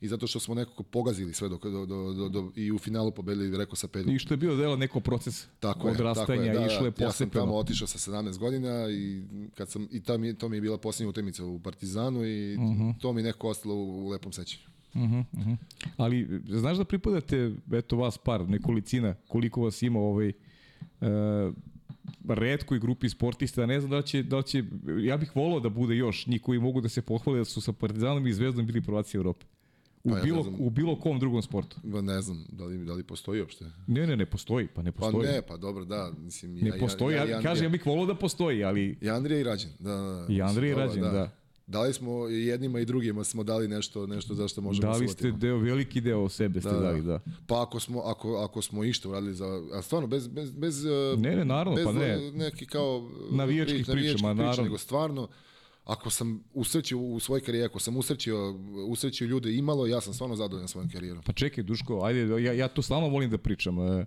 [0.00, 3.10] i zato što smo nekako pogazili sve dok, do, do, do, do, i u finalu
[3.10, 4.06] pobedili, rekao sa pet.
[4.06, 6.92] I što je bio delo neko proces tako odrastanja, je, tako je, da, išlo je.
[6.98, 9.22] Ja sam tamo otišao sa 17 godina i,
[9.54, 12.62] kad sam, i to, mi, to mi je bila posljednja utakmica u Partizanu i uh
[12.62, 12.82] mhm.
[12.82, 12.94] -huh.
[13.00, 14.64] to mi neko ostalo u, u lepom sećanju.
[14.94, 15.56] Uh -huh, uh -huh.
[15.96, 20.32] Ali, znaš da pripadate, eto vas par, nekolicina, koliko vas ima ovaj,
[21.00, 21.54] uh,
[22.28, 24.64] redkoj grupi sportista, ne znam da će, da će,
[25.00, 27.72] ja bih volao da bude još njih koji mogu da se pohvale da su sa
[27.72, 29.46] Partizanom i Zvezdom bili prvaci Evrope.
[30.08, 30.54] U, Pa ja bilo, znam.
[30.58, 31.76] u bilo kom drugom sportu.
[31.82, 33.64] Ba, ne znam, da li, da li postoji uopšte?
[33.86, 35.26] Ne, ne, ne postoji, pa ne Pa postoji.
[35.26, 36.12] ne, pa dobro, da.
[36.18, 39.44] Mislim, ne postoji, ja, ja, kažem, ja bih volao da postoji, ali I Andrija i
[39.44, 39.90] Rađen, da.
[39.90, 40.26] da, da.
[40.28, 41.30] i Andrija Mislim, rađen, da.
[41.68, 45.24] Dali smo i jednima i drugima smo dali nešto nešto za što možemo Dali ste
[45.24, 45.38] uvotimo.
[45.38, 46.82] deo, veliki deo sebe ste Da, da.
[46.82, 47.20] dali, da.
[47.46, 50.84] Pa ako smo ako ako smo išta uradili za a stvarno bez bez bez
[51.16, 52.30] Ne, ne, naravno, bez pa ne.
[52.32, 54.62] neki kao Navijačkih prič- navijačkih priča, ma, naravno.
[54.62, 55.28] nego stvarno
[55.88, 58.54] ako sam usrećio u svojoj karijeri, ako sam usrećio,
[58.88, 61.22] usrećio ljude imalo, ja sam stvarno zadovoljan svojom karijerom.
[61.22, 63.78] Pa čekaj, Duško, ajde, ja, ja to stalno volim da pričam.
[63.78, 64.06] E,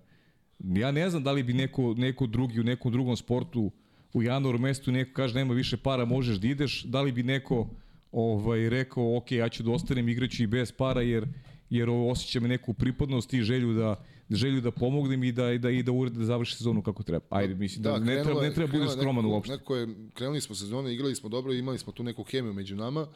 [0.63, 3.71] Ja ne znam da li bi neko, neko drugi u nekom drugom sportu
[4.13, 7.69] u januaru mesecu neko kaže nema više para, možeš da ideš, da li bi neko
[8.11, 11.27] ovaj, rekao, ok, ja ću da ostanem, igraću i bez para, jer,
[11.69, 13.95] jer osjećam neku pripadnost i želju da,
[14.31, 17.25] želju da pomognem i da, i da, i da, ured, da završi sezonu kako treba.
[17.29, 19.53] Ajde, mislim da, ne, treba, ne treba budeš skroman neko- uopšte.
[19.53, 23.07] Neko je, krenuli smo sezone, igrali smo dobro, imali smo tu neku hemiju među nama.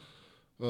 [0.58, 0.66] Uh,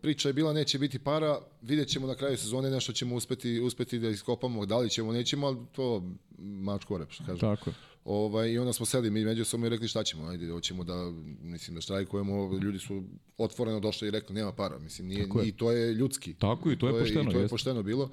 [0.00, 3.98] priča je bila neće biti para, vidjet ćemo na kraju sezone nešto ćemo uspeti, uspeti
[3.98, 6.02] da iskopamo, da li ćemo, nećemo, ali to
[6.38, 7.40] mačko rep, što kažem.
[7.40, 7.74] Tako je.
[8.04, 11.12] Ovaj, I onda smo seli mi međusobno i rekli šta ćemo, ajde, hoćemo da,
[11.42, 13.02] mislim, da štrajkujemo, ljudi su
[13.38, 15.48] otvoreno došli i rekli nema para, mislim, nije, je.
[15.48, 16.34] i to je ljudski.
[16.34, 17.54] Tako i to je pošteno, I to je jeste.
[17.54, 18.10] pošteno bilo.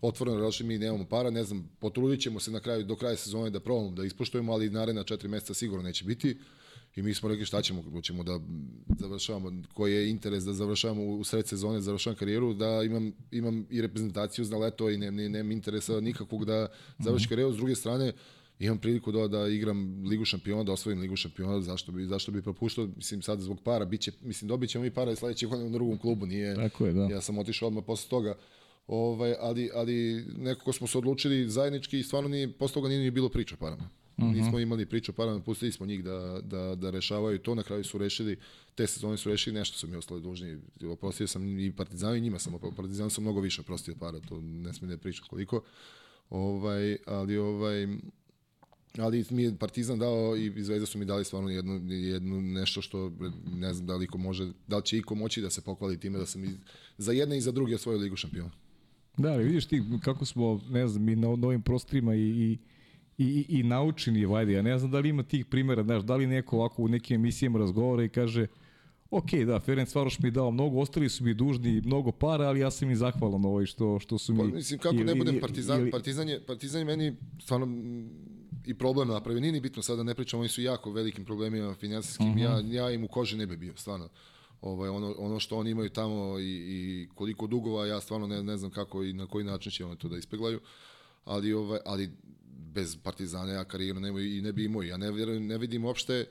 [0.00, 3.50] Otvoreno došli mi nemamo para, ne znam, potrudit ćemo se na kraju, do kraja sezone
[3.50, 6.36] da probamo da ispoštujemo, ali naredna četiri meseca sigurno neće biti.
[6.96, 8.40] I mi smo rekli šta ćemo, hoćemo da
[8.98, 13.82] završavamo, koji je interes da završavamo u sred sezone, završavam karijeru, da imam, imam i
[13.82, 16.68] reprezentaciju za leto i ne, ne, nemam interesa nikakvog da
[16.98, 17.52] završim karijeru.
[17.52, 18.12] S druge strane,
[18.58, 22.42] imam priliku da, da igram Ligu šampiona, da osvojim Ligu šampiona, zašto bi, zašto bi
[22.42, 25.72] propuštao, mislim sad zbog para, biće, mislim dobit ćemo mi para i sledeće godine u
[25.72, 27.04] drugom klubu, nije, Tako je, da.
[27.04, 28.34] ja sam otišao odmah posle toga,
[28.88, 33.10] ovaj, ali, ali nekako smo se odlučili zajednički i stvarno nije, posle toga nije ni
[33.10, 33.88] bilo priča parama.
[34.16, 34.34] Uh -huh.
[34.34, 37.84] Nismo imali priču o parama, pustili smo njih da, da, da rešavaju to, na kraju
[37.84, 38.36] su rešili,
[38.74, 40.58] te sezone su rešili, nešto su mi ostali dužni,
[40.90, 42.54] oprostio sam i Partizanu i njima sam.
[42.76, 45.62] Partizanu sam mnogo više oprostio para, to ne smije da pričam koliko,
[46.30, 47.86] ovaj, ali ovaj,
[48.98, 53.12] ali mi je Partizan dao i Zvezda su mi dali stvarno jednu, jednu nešto što
[53.46, 56.18] ne znam da li iko može, da li će iko moći da se pohvali time
[56.18, 56.50] da sam i
[56.98, 58.67] za jedne i za druge osvojio ligu šampiona.
[59.18, 62.58] Da, ali vidiš ti kako smo, ne znam, mi na novim prostorima i, i,
[63.18, 66.26] i, i naučeni, vajde, ja ne znam da li ima tih primjera, znaš, da li
[66.26, 68.46] neko ovako u nekim emisijama razgovara i kaže,
[69.10, 72.60] ok, da, Ferenc Varoš mi je dao mnogo, ostali su mi dužni mnogo para, ali
[72.60, 74.38] ja sam im zahvalan ovaj što, što su mi...
[74.38, 77.66] Pa, mislim, kako ne budem partizan, partizan, je, partizan je meni stvarno
[78.66, 79.40] i problem napravio.
[79.40, 82.30] Nije ni bitno sada, ne pričam, oni su jako velikim problemima finansijskim.
[82.30, 82.72] Uh -huh.
[82.74, 84.08] ja, ja im u koži ne bi bio, stvarno.
[84.60, 88.56] Ovaj, ono, ono što oni imaju tamo i, i koliko dugova, ja stvarno ne, ne
[88.56, 90.60] znam kako i na koji način će oni to da ispeglaju.
[91.24, 92.10] Ali, ovaj, ali
[92.74, 94.82] bez Partizana ja karijeru ne, i ne bi imao.
[94.82, 96.26] Ja ne, vjerujem, ne vidim uopšte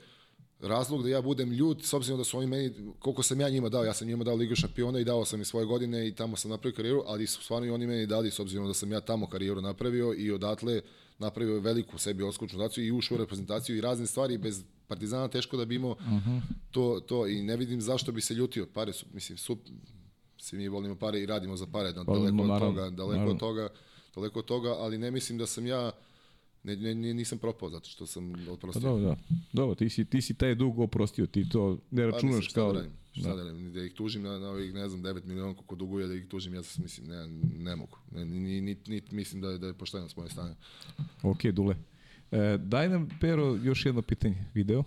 [0.60, 3.68] razlog da ja budem ljut, s obzirom da su oni meni, koliko sam ja njima
[3.68, 6.36] dao, ja sam njima dao Ligu šampiona i dao sam i svoje godine i tamo
[6.36, 9.00] sam napravio karijeru, ali su stvarno i oni meni dali, s obzirom da sam ja
[9.00, 10.80] tamo karijeru napravio i odatle
[11.18, 15.56] napravio veliku sebi oskučnu daciju i ušao u reprezentaciju i razne stvari bez Partizana teško
[15.56, 16.40] da bi imao uh -huh.
[16.70, 18.66] to, to i ne vidim zašto bi se ljutio.
[18.74, 19.58] Pare su, mislim, su,
[20.36, 23.68] svi mi volimo pare i radimo za pare, da, daleko od toga, daleko od toga,
[24.14, 25.92] daleko od toga, ali ne mislim da sam ja
[26.62, 28.82] ne, ne, ne nisam propao zato što sam oprostio.
[28.82, 29.16] Pa dobro, da.
[29.52, 32.70] Dobro, ti si, ti si taj dug oprostio, ti to ne Pa, računaš mislim, kao...
[32.70, 33.44] Šta da, radim, šta da.
[33.44, 36.26] radim, da ih tužim na, na ovih, ne znam, 9 miliona koliko duguje, da ih
[36.28, 37.28] tužim, ja sam, mislim, ne,
[37.64, 37.98] ne mogu.
[38.10, 40.54] Ne, ni, ni, ni, mislim da je, da je pošteno s moje strane.
[41.22, 41.76] Ok, Dule.
[42.32, 44.44] E, daj nam, Pero, još jedno pitanje.
[44.54, 44.84] Video?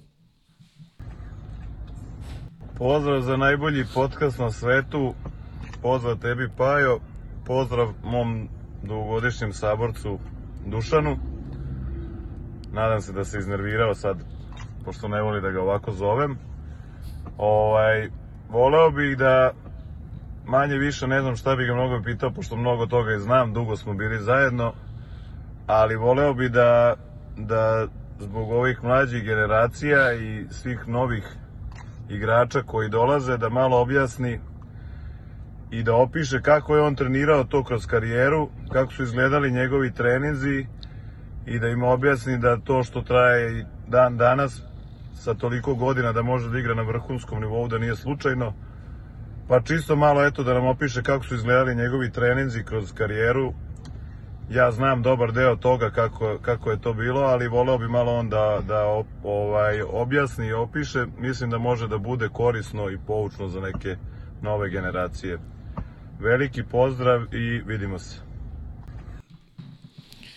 [2.78, 5.14] Pozdrav za najbolji podcast na svetu.
[5.82, 7.00] Pozdrav tebi Pajo.
[7.46, 8.50] Pozdrav mom
[8.84, 10.20] dugogodišnjem saborcu
[10.66, 11.18] Dušanu.
[12.74, 14.18] Nadam se da se iznervirao sad,
[14.86, 16.38] pošto ne voli da ga ovako zovem.
[17.38, 18.10] Ovaj,
[18.50, 19.52] voleo bih da
[20.46, 23.76] manje više ne znam šta bih ga mnogo pitao, pošto mnogo toga i znam, dugo
[23.76, 24.74] smo bili zajedno,
[25.68, 26.96] ali voleo bih da,
[27.48, 27.88] da
[28.20, 31.24] zbog ovih mlađih generacija i svih novih
[32.10, 34.39] igrača koji dolaze da malo objasni
[35.72, 40.66] i da opiše kako je on trenirao to kroz karijeru, kako su izgledali njegovi treninzi
[41.46, 44.62] i da im objasni da to što traje dan danas
[45.14, 48.54] sa toliko godina da može da igra na vrhunskom nivou da nije slučajno.
[49.48, 53.54] Pa čisto malo eto da nam opiše kako su izgledali njegovi treninzi kroz karijeru.
[54.54, 58.30] Ja znam dobar deo toga kako, kako je to bilo, ali voleo bi malo on
[58.30, 61.06] da, da ovaj, objasni i opiše.
[61.18, 63.95] Mislim da može da bude korisno i poučno za neke
[64.41, 65.39] nove generacije.
[66.20, 68.16] Veliki pozdrav i vidimo se.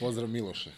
[0.00, 0.70] Pozdrav Miloše.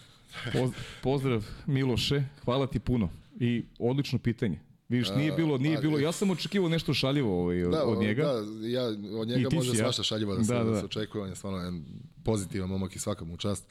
[0.53, 0.71] Poz,
[1.03, 3.09] pozdrav Miloše, hvala ti puno.
[3.41, 4.61] I odlično pitanje.
[4.89, 7.99] Vidiš, nije bilo, nije pa, bilo, ja sam očekivao nešto šaljivo ovaj, od, Da, od
[7.99, 8.23] njega.
[8.23, 8.85] Da, ja,
[9.21, 9.83] od njega može si, ja.
[9.83, 10.79] svašta šaljivo da se, Da, da, da.
[10.79, 11.23] se očekuje.
[11.23, 11.85] On je stvarno jedan
[12.27, 13.65] pozitivan momak i svaka mu čast.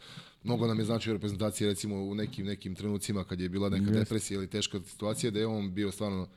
[0.44, 3.86] Mnogo nam je značio u reprezentaciji recimo u nekim, nekim trenucima kad je bila neka
[3.86, 4.00] Jeste.
[4.00, 6.28] depresija ili teška situacija da je on bio stvarno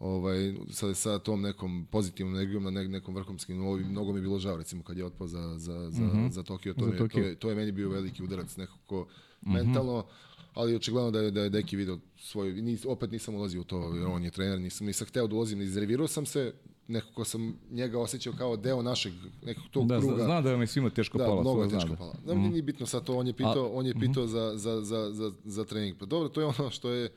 [0.00, 4.18] ovaj, sa, sa tom nekom pozitivnom energijom na ne, nekom vrhunskim nivou i mnogo mi
[4.18, 6.74] je bilo žao recimo kad je otpao za, za, za, za Tokio.
[6.74, 7.22] To, Za je, Tokio.
[7.22, 9.06] to, je, to je meni bio veliki udarac nekako
[9.40, 10.06] mentalno,
[10.54, 13.94] ali očigledno da je, da je Deki video svoj, nis, opet nisam ulazio u to,
[13.94, 16.52] jer on je trener, nisam, nisam hteo da ulazim, izrevirao sam se,
[16.90, 19.12] nekako sam njega osjećao kao deo našeg
[19.46, 20.14] nekog tog Da, kruga.
[20.14, 21.40] zna, znam da je svima teško Da, pala.
[21.40, 21.96] mnogo je teško da.
[21.96, 22.14] pala.
[22.26, 22.50] Da, mm.
[22.50, 25.64] nije bitno sad to, on je pitao, on je pitao za, za, za, za, za
[25.64, 25.96] trening.
[25.98, 27.12] Pa dobro, to je ono što je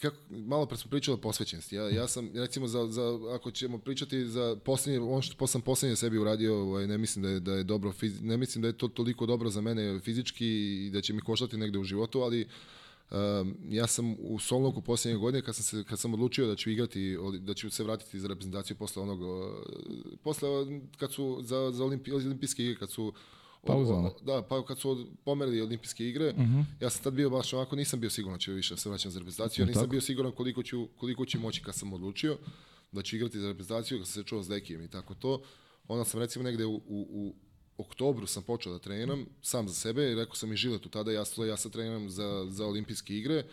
[0.00, 1.76] kako, malo pre smo pričali o posvećenosti.
[1.76, 5.96] Ja, ja sam, recimo, za, za, ako ćemo pričati za posljednje, ono što sam posljednje
[5.96, 7.92] sebi uradio, ovaj, ne mislim da je, da je dobro,
[8.22, 10.46] ne mislim da je to toliko dobro za mene fizički
[10.86, 12.48] i da će mi koštati negde u životu, ali
[13.14, 16.70] Um, ja sam u Solnoku posljednje godine kad sam, se, kad sam odlučio da ću
[16.70, 19.54] igrati, da ću se vratiti za reprezentaciju posle onog, uh,
[20.22, 20.48] posle
[20.96, 23.12] kad su za, za olimpi, olimpijske igre, kad su
[23.66, 26.34] Pauza, da, pa kad su pomerili olimpijske igre,
[26.80, 29.10] ja sam tad bio baš ovako, nisam bio siguran da ću više da se vraćam
[29.10, 29.90] za reprezentaciju, ja nisam tako?
[29.90, 32.38] bio siguran koliko ću, koliko ću moći kad sam odlučio
[32.92, 35.42] da ću igrati za reprezentaciju, kad sam se čuo s Dekijem i tako to.
[35.88, 37.34] Onda sam recimo negde u, u, u
[37.78, 41.24] oktobru sam počeo da treniram sam za sebe i rekao sam i Žiletu tada, ja,
[41.38, 43.44] ja, ja sad treniram za, za olimpijske igre,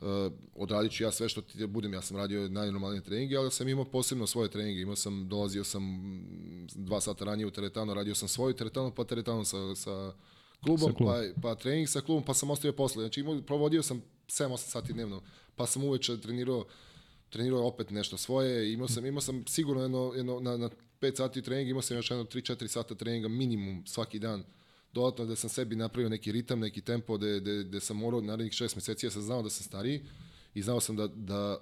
[0.00, 3.68] Uh, odradit ću ja sve što ti budem, ja sam radio najnormalnije treninge, ali sam
[3.68, 5.82] imao posebno svoje treninge, imao sam, dolazio sam
[6.74, 10.12] dva sata ranije u teretanu, radio sam svoju teretanu, pa teretanu sa, sa
[10.62, 11.14] klubom, Sa klubom.
[11.34, 13.02] pa, pa trening sa klubom, pa sam ostavio posle.
[13.02, 15.22] Znači imao, provodio sam 7-8 sati dnevno,
[15.56, 16.64] pa sam uveče trenirao
[17.30, 20.70] trenirao opet nešto svoje, imao sam, imao sam sigurno jedno, jedno na, na
[21.00, 24.44] 5 sati treninga, imao sam još jedno 3-4 sata treninga minimum svaki dan,
[24.92, 28.52] dodatno da sam sebi napravio neki ritam, neki tempo, da, da, da sam morao narednih
[28.52, 30.02] šest meseci, ja sam znao da sam stariji
[30.54, 31.60] i znao sam da, da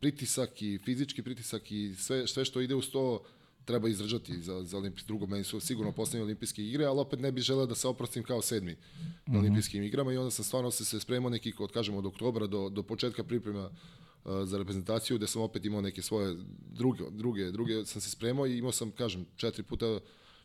[0.00, 3.24] pritisak i fizički pritisak i sve, sve što ide uz to
[3.64, 5.26] treba izdržati za, za olimpijski drugo.
[5.26, 8.42] Meni su sigurno poslednje olimpijske igre, ali opet ne bih želeo da se oprostim kao
[8.42, 8.76] sedmi
[9.26, 12.46] na olimpijskim igrama i onda sam stvarno se, se spremao neki, od, kažemo, od oktobra
[12.46, 13.70] do, do početka priprema
[14.44, 16.36] za reprezentaciju, gde sam opet imao neke svoje
[16.72, 19.98] druge, druge, druge sam se spremao i imao sam, kažem, četiri puta,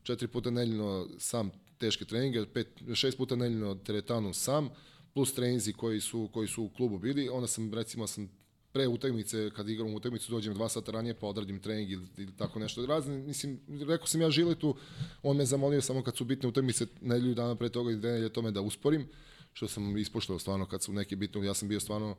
[0.04, 4.70] četiri puta nedeljno sam teške treninge, pet, šest puta nedeljno teretanu sam,
[5.14, 8.30] plus treninzi koji su, koji su u klubu bili, onda sam, recimo, sam
[8.72, 12.60] pre utakmice, kad igram utakmicu, dođem dva sata ranije pa odradim trening ili, ili tako
[12.60, 12.86] nešto.
[12.86, 14.76] Razne, mislim, rekao sam ja Žiletu,
[15.24, 18.34] on me zamolio samo kad su bitne utakmice nedelju dana pre toga ili dve nedelje
[18.34, 19.08] tome da usporim,
[19.54, 22.16] što sam ispoštovao stvarno kad su neke bitne, ja sam bio stvarno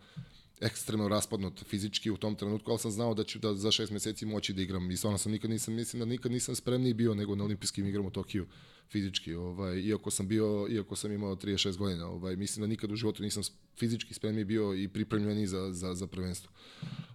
[0.61, 4.27] ekstremno raspadnut fizički u tom trenutku, ali sam znao da ću da za šest meseci
[4.27, 7.35] moći da igram i stvarno sam nikad nisam, mislim da nikad nisam spremniji bio nego
[7.35, 8.47] na olimpijskim igrama u Tokiju
[8.91, 12.97] fizički, ovaj, iako sam bio, iako sam imao 36 godina, ovaj, mislim da nikad u
[12.97, 13.43] životu nisam
[13.79, 16.53] fizički spremniji bio i pripremljeniji za, za, za prvenstvo.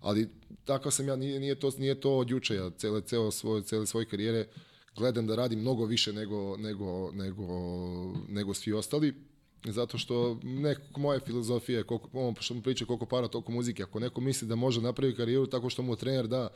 [0.02, 0.30] Ali
[0.66, 3.86] takav sam ja, nije, nije, to, nije to od juče, ja cele, cele, svoje, cele
[3.86, 4.48] svoje karijere
[4.96, 7.48] gledam da radim mnogo više nego, nego, nego,
[8.30, 9.14] nego svi ostali,
[9.72, 13.84] zato što nekako moja filozofija je koliko, ono što mu priča koliko para, toliko muzike.
[13.84, 16.48] Ako neko misli da može napraviti karijeru tako što mu trener da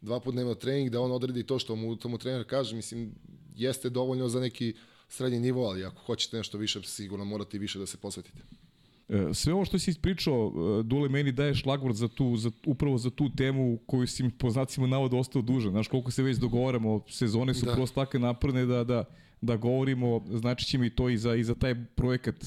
[0.00, 3.14] dva put dnevno trening, da on odredi to što mu, to mu trener kaže, mislim,
[3.56, 4.74] jeste dovoljno za neki
[5.08, 8.42] srednji nivo, ali ako hoćete nešto više, sigurno morate više da se posvetite.
[9.08, 12.98] E, Sve ovo što si ispričao, e, Dule, meni daje šlagvort za tu, za, upravo
[12.98, 15.72] za tu temu koju si mi po znacima navoda ostao dužan.
[15.72, 17.74] Znaš, koliko se već dogovaramo, sezone su Da.
[17.74, 19.04] prosto takve napravne da, da,
[19.40, 22.46] da govorimo, znači će mi to i za, i za taj projekat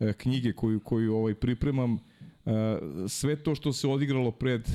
[0.00, 1.98] e, knjige koju, koju ovaj, pripremam.
[2.46, 2.50] E,
[3.08, 4.68] sve to što se odigralo pred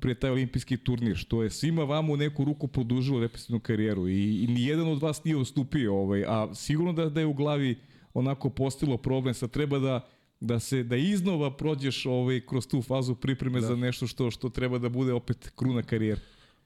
[0.00, 4.44] pred taj olimpijski turnir, što je svima vama u neku ruku produžilo reprezentativnu karijeru i,
[4.44, 7.78] i nijedan od vas nije ustupio, ovaj, a sigurno da, da je u glavi
[8.14, 10.08] onako postilo problem, sad treba da
[10.40, 13.66] da se da iznova prođeš ovaj kroz tu fazu pripreme da.
[13.66, 16.20] za nešto što što treba da bude opet kruna karijere.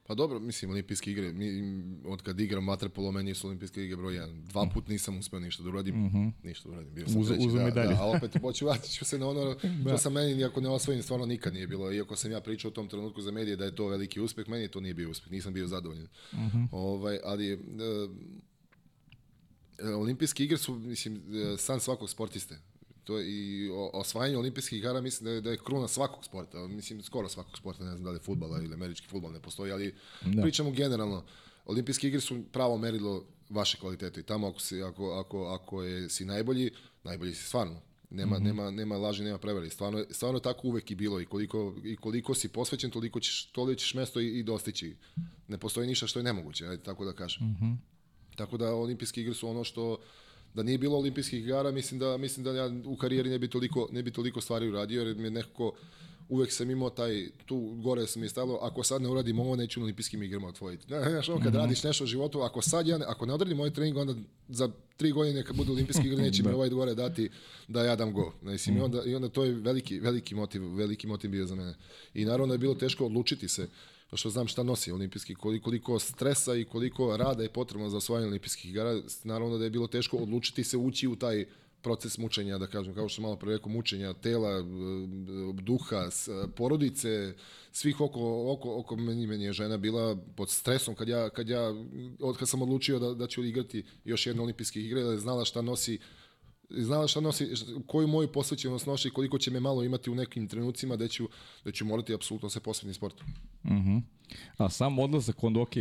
[0.07, 4.13] Pa dobro, mislim, olimpijske igre, mi, od kad igram vaterpolo, meni su olimpijske igre broj
[4.13, 4.43] 1.
[4.43, 6.31] Dva put nisam uspeo ništa da uradim, mm -hmm.
[6.43, 7.47] ništa da uradim, bio sam Uz- treći.
[7.47, 7.89] da, medalje.
[7.89, 9.43] da, a opet hoću, vratit ću se na ono
[9.83, 9.89] da.
[9.89, 11.93] što sam meni, iako ne osvojim, stvarno nikad nije bilo.
[11.93, 14.67] Iako sam ja pričao u tom trenutku za medije da je to veliki uspeh, meni
[14.67, 16.07] to nije bio uspeh, nisam bio zadovoljan.
[16.33, 16.67] Mm -hmm.
[16.71, 17.57] ovaj, ali e,
[19.77, 21.21] e, olimpijske igre su, mislim,
[21.53, 22.59] e, san svakog sportiste.
[23.03, 27.03] To je i osvajanje olimpijskih igara mislim da je, da je kruna svakog sporta, mislim
[27.03, 29.95] skoro svakog sporta, ne znam da li je fudbala ili američki fudbal ne postoji, ali
[30.21, 30.41] da.
[30.41, 31.23] pričamo generalno.
[31.65, 36.09] Olimpijske igre su pravo merilo vaše kvalitete i tamo ako, si, ako, ako, ako je,
[36.09, 36.71] si najbolji,
[37.03, 37.81] najbolji si stvarno.
[38.09, 38.45] Nema, mm -hmm.
[38.45, 39.69] nema, nema laži, nema prevare.
[39.69, 43.79] Stvarno, stvarno tako uvek i bilo i koliko, i koliko si posvećen, toliko ćeš, toliko
[43.79, 44.95] ćeš mesto i, i dostići.
[45.47, 47.47] Ne postoji ništa što je nemoguće, ajde, tako da kažem.
[47.47, 47.77] Mm -hmm.
[48.35, 49.97] Tako da olimpijske igre su ono što
[50.53, 53.87] da nije bilo olimpijskih igara, mislim da mislim da ja u karijeri ne bi toliko
[53.91, 55.73] ne bi toliko stvari uradio jer mi je nekako
[56.29, 59.79] uvek sam imao taj, tu gore sam mi stavilo, ako sad ne uradim ovo, neću
[59.79, 60.85] na olimpijskim igrama otvoriti.
[60.87, 61.57] Znaš, ono, kad -hmm.
[61.57, 64.15] radiš nešto u životu, ako sad ja, ne, ako ne odradim ovaj trening, onda
[64.49, 66.55] za tri godine kad budu olimpijski igre, neće mi da.
[66.55, 67.29] ovaj gore dati
[67.67, 68.33] da ja dam go.
[68.41, 71.75] Mislim, i, onda, I onda to je veliki, veliki motiv, veliki motiv bio za mene.
[72.13, 73.67] I naravno da je bilo teško odlučiti se
[74.15, 78.27] što znam šta nosi olimpijski, koliko, koliko stresa i koliko rada je potrebno za osvajanje
[78.27, 81.45] olimpijskih igara, naravno da je bilo teško odlučiti se ući u taj
[81.83, 84.63] proces mučenja, da kažem, kao što malo pre rekao, mučenja tela,
[85.61, 86.09] duha,
[86.55, 87.33] porodice,
[87.71, 91.73] svih oko, oko, oko meni, meni je žena bila pod stresom kad ja, kad ja
[92.19, 95.45] od kad sam odlučio da, da ću igrati još jedne olimpijske igre, da je znala
[95.45, 95.99] šta nosi
[96.69, 97.47] znala šta nosi,
[97.87, 101.29] koju moju posvećenost nosi i koliko će me malo imati u nekim trenucima da ću,
[101.65, 103.23] da ću morati apsolutno se posvetiti sportu.
[103.63, 103.89] Uh mhm.
[103.89, 104.01] -huh.
[104.57, 105.73] A sam odlazak, onda ok,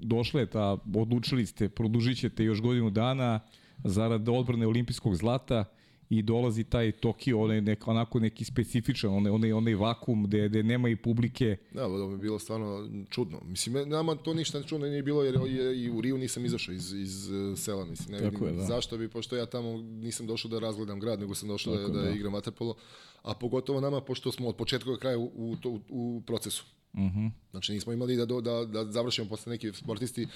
[0.00, 3.40] došle ta, odlučili ste, produžit ćete još godinu dana,
[3.84, 5.64] zarad odbrane olimpijskog zlata
[6.10, 10.62] i dolazi taj Tokio, onaj nek, onako neki specifičan, onaj, onaj, onaj vakum gde, gde
[10.62, 11.56] nema i publike.
[11.74, 13.40] Da, da bi bilo stvarno čudno.
[13.44, 16.92] Mislim, nama to ništa čudno nije bilo jer je, i u Riju nisam izašao iz,
[16.92, 17.84] iz e, sela.
[17.84, 18.66] Mislim, ne Tako vidim, je, da.
[18.66, 21.92] zašto bi, pošto ja tamo nisam došao da razgledam grad, nego sam došao da, Tako,
[21.92, 22.74] da, da, da igram vaterpolo,
[23.22, 26.64] a pogotovo nama, pošto smo od početka do kraja u, u, u, u procesu.
[26.94, 27.18] Mhm.
[27.18, 27.30] -huh.
[27.50, 30.26] Znači nismo imali da, da, da završimo posle neki sportisti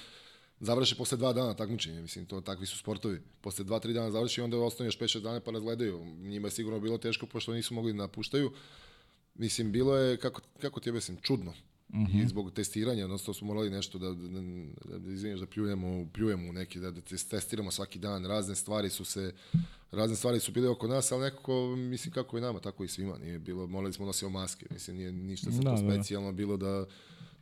[0.59, 3.21] završe posle dva dana takmičenje, mislim, to takvi su sportovi.
[3.41, 6.05] Posle dva, tri dana završi onda ostane još 5-6 dana pa razgledaju.
[6.05, 8.51] Njima je sigurno bilo teško pošto nisu mogli da napuštaju.
[9.35, 11.53] Mislim, bilo je, kako, kako ti objasnim, čudno.
[11.93, 12.23] Mm -hmm.
[12.23, 14.41] I zbog testiranja, odnosno smo morali nešto da, da,
[14.85, 18.89] da, da izvinješ, da pljujemo, pljujemo u neki, da, da testiramo svaki dan, razne stvari
[18.89, 19.33] su se,
[19.91, 23.17] razne stvari su bile oko nas, ali nekako, mislim, kako i nama, tako i svima,
[23.17, 25.91] nije bilo, morali smo nositi maske, mislim, nije ništa se da, to da.
[25.91, 26.85] specijalno bilo da,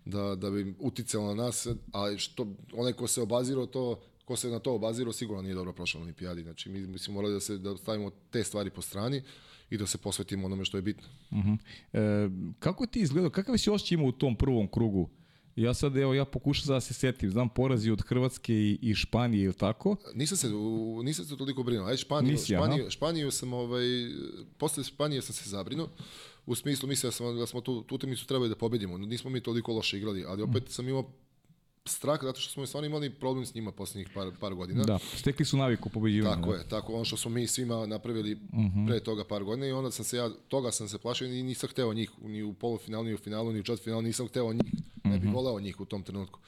[0.06, 4.50] da, da bi uticalo na nas, a što, onaj ko se obazirao to, ko se
[4.50, 6.44] na to obazirao sigurno nije dobro prošao na olimpijadi.
[6.44, 9.22] Znači mi, mi smo morali da se da stavimo te stvari po strani
[9.70, 11.08] i da se posvetimo onome što je bitno.
[11.32, 11.58] Uh -huh.
[11.94, 12.30] e,
[12.60, 15.10] kako ti izgledao, kakav si osjećaj imao u tom prvom krugu?
[15.56, 19.44] Ja sad, evo, ja pokušam da se setim, znam porazi od Hrvatske i, i Španije,
[19.44, 19.96] ili tako?
[20.14, 20.50] Nisam se,
[21.04, 21.88] nisam se toliko brinuo.
[21.88, 23.86] Aj, Španiju, Nisi, Španiju, Španiju sam, ovaj,
[24.58, 25.90] posle Španije sam se zabrinuo,
[26.46, 28.98] u smislu mislio da smo, da smo tu, tu utakmicu trebali da pobedimo.
[28.98, 31.12] Nismo mi toliko loše igrali, ali opet sam imao
[31.86, 34.84] strah zato što smo stvarno imali problem s njima poslednjih par, par godina.
[34.84, 36.36] Da, stekli su naviku pobeđivanja.
[36.36, 36.58] Tako da.
[36.58, 38.80] je, tako ono što smo mi svima napravili uh mhm.
[38.80, 38.88] -huh.
[38.88, 41.70] pre toga par godina i onda sam se ja, toga sam se plašio i nisam
[41.70, 44.74] hteo njih ni u polufinalu, ni u finalu, ni u četvrtfinalu, nisam hteo njih,
[45.04, 45.28] ne bih uh mhm.
[45.28, 45.34] -huh.
[45.34, 46.40] voleo njih u tom trenutku.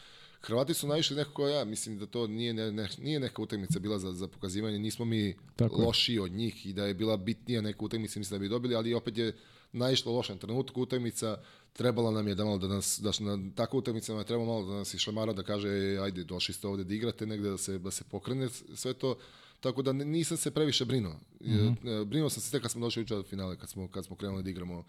[0.41, 3.99] Hrvati su naišli nekako, ja mislim da to nije, ne, ne, nije neka utakmica bila
[3.99, 7.85] za, za pokazivanje, nismo mi Tako lošiji od njih i da je bila bitnija neka
[7.85, 9.35] utakmica, mislim da bi dobili, ali opet je
[9.71, 11.37] naišlo lošem trenutku utakmica,
[11.73, 14.73] trebala nam je da malo da nas, da na takvu utakmicu nam treba malo da
[14.73, 15.69] nas išlamara da kaže,
[16.01, 19.17] ajde, došli ste ovde da igrate negde, da se, da se pokrene sve to,
[19.59, 21.13] tako da nisam se previše brinuo.
[21.41, 22.05] Mm -hmm.
[22.05, 24.49] Brinuo sam se tek kad smo došli u finale, kad smo, kad smo krenuli da
[24.49, 24.83] igramo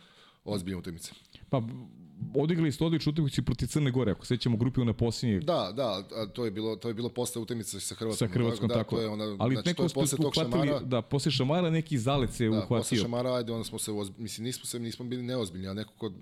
[0.44, 1.12] ozbiljne utakmice.
[1.50, 1.62] Pa
[2.34, 5.40] odigrali ste odličnu utakmicu protiv Crne Gore, ako sećamo grupi na posljednje.
[5.40, 8.28] Da, da, a to je bilo to je bilo posle utakmice sa Hrvatskom.
[8.28, 8.96] Sa Hrvatskom da, tako.
[8.96, 10.80] To je ona, Ali znači, neko to je posle tog šamara.
[10.80, 12.78] Da, posle šamara neki zalet se da, uhvatio.
[12.78, 16.12] Posle šamara, ajde, onda smo se mislim nismo se nismo bili neozbiljni, a nekako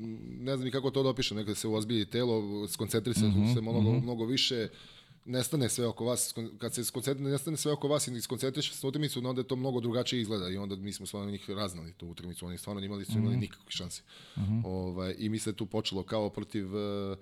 [0.40, 3.60] ne znam ni kako to da opišem, nekada se uozbilji telo, skoncentrisali mm -hmm, se
[3.60, 4.02] mnogo mm -hmm.
[4.02, 4.68] mnogo više
[5.24, 8.88] nestane sve oko vas, kad se skoncentriše, nestane sve oko vas i skoncentriše se na
[8.88, 12.08] utakmicu, onda je to mnogo drugačije izgleda i onda mi smo stvarno njih raznali tu
[12.08, 13.40] utakmicu, oni stvarno imali su imali mm -hmm.
[13.40, 14.02] nikakve šanse.
[14.36, 14.62] Mm -hmm.
[14.64, 17.18] ovaj, I mi se tu počelo kao protiv uh,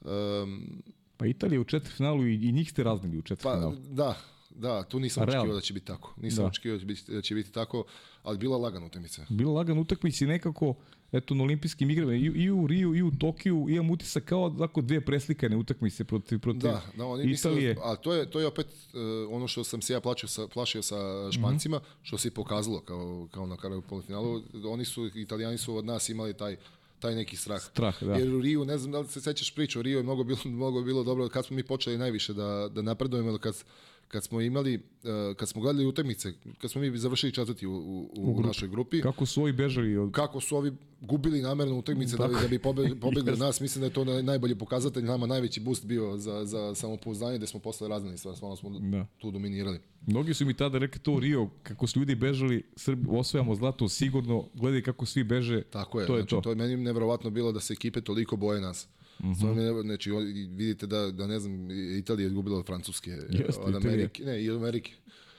[0.00, 0.82] um,
[1.16, 3.72] Pa Italija u četvrtfinalu i, i njih ste raznili u četvrtfinalu.
[3.72, 4.16] Pa, da,
[4.58, 5.38] Da, tu nisam Real.
[5.38, 6.14] očekivao da će biti tako.
[6.16, 6.48] Nisam da.
[6.48, 7.84] očekivao da će biti, da će biti tako,
[8.22, 9.26] ali bila lagana utakmica.
[9.28, 10.74] Bila lagana utakmica i nekako,
[11.12, 14.80] eto, na olimpijskim igrama, i, i u Riju, i u Tokiju, imam utisak kao tako
[14.80, 17.74] dve preslikane utakmice protiv, protiv da, da, oni Italije.
[17.74, 19.00] Da, ali to je, to je opet uh,
[19.30, 22.02] ono što sam se ja plašio sa, plašio sa Špancima, mm -hmm.
[22.02, 24.42] što se i pokazalo kao, kao na kraju polufinalu.
[24.64, 26.56] Oni su, Italijani su od nas imali taj
[26.98, 27.62] taj neki strah.
[27.62, 28.14] Strah, da.
[28.14, 30.38] Jer u Riju, ne znam da li se sećaš priču, u Riju je mnogo bilo,
[30.44, 33.64] mnogo bilo dobro kad smo mi počeli najviše da, da napredujemo, kad,
[34.08, 38.10] kad smo imali, uh, kad smo gledali utakmice, kad smo mi završili četvrti u, u,
[38.16, 39.00] u, u našoj grupi.
[39.00, 39.96] Kako su ovi bežali?
[39.96, 40.12] Od...
[40.12, 43.38] Kako su ovi gubili namerno utakmice da bi, da bi pobegli, pobegli yes.
[43.38, 43.60] nas.
[43.60, 47.60] Mislim da je to najbolji pokazatelj, nama najveći boost bio za, za samopouzdanje, da smo
[47.88, 49.06] raznali stvar, stvarno smo da.
[49.18, 49.80] tu dominirali.
[50.06, 54.48] Mnogi su mi tada rekli to Rio, kako su ljudi bežali, Srbi, osvajamo zlato, sigurno,
[54.54, 56.40] gledaj kako svi beže, Tako je, to je znači, to.
[56.40, 58.88] to je meni nevjerovatno bilo da se ekipe toliko boje nas.
[59.18, 59.82] Mm -hmm.
[59.82, 60.10] znači,
[60.50, 64.50] vidite da, da ne znam, Italija je izgubila od Francuske, Jeste, od Amerike, ne, i
[64.50, 64.92] od Amerike.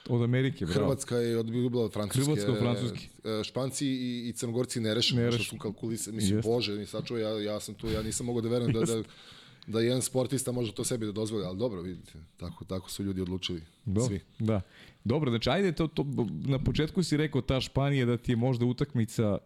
[0.08, 0.80] Od Amerike, bravo.
[0.80, 2.24] Hrvatska je odbila od Francuske.
[2.24, 3.08] Hrvatska od Francuske.
[3.24, 5.44] e, Španci i, i Crnogorci nerešeno, Nerešeno.
[5.44, 6.12] što su kalkulise.
[6.12, 6.50] Mislim, Jeste.
[6.50, 9.02] Bože, mi sačuva, ja, ja sam tu, ja nisam mogao da verujem da, da,
[9.66, 13.20] da jedan sportista može to sebi da dozvoli, ali dobro, vidite, tako, tako su ljudi
[13.20, 13.62] odlučili.
[13.84, 14.20] Dobro, Svi.
[14.38, 14.60] Da.
[15.04, 16.06] Dobro, znači ajde to, to,
[16.46, 19.38] na početku si rekao ta Španija da ti je možda utakmica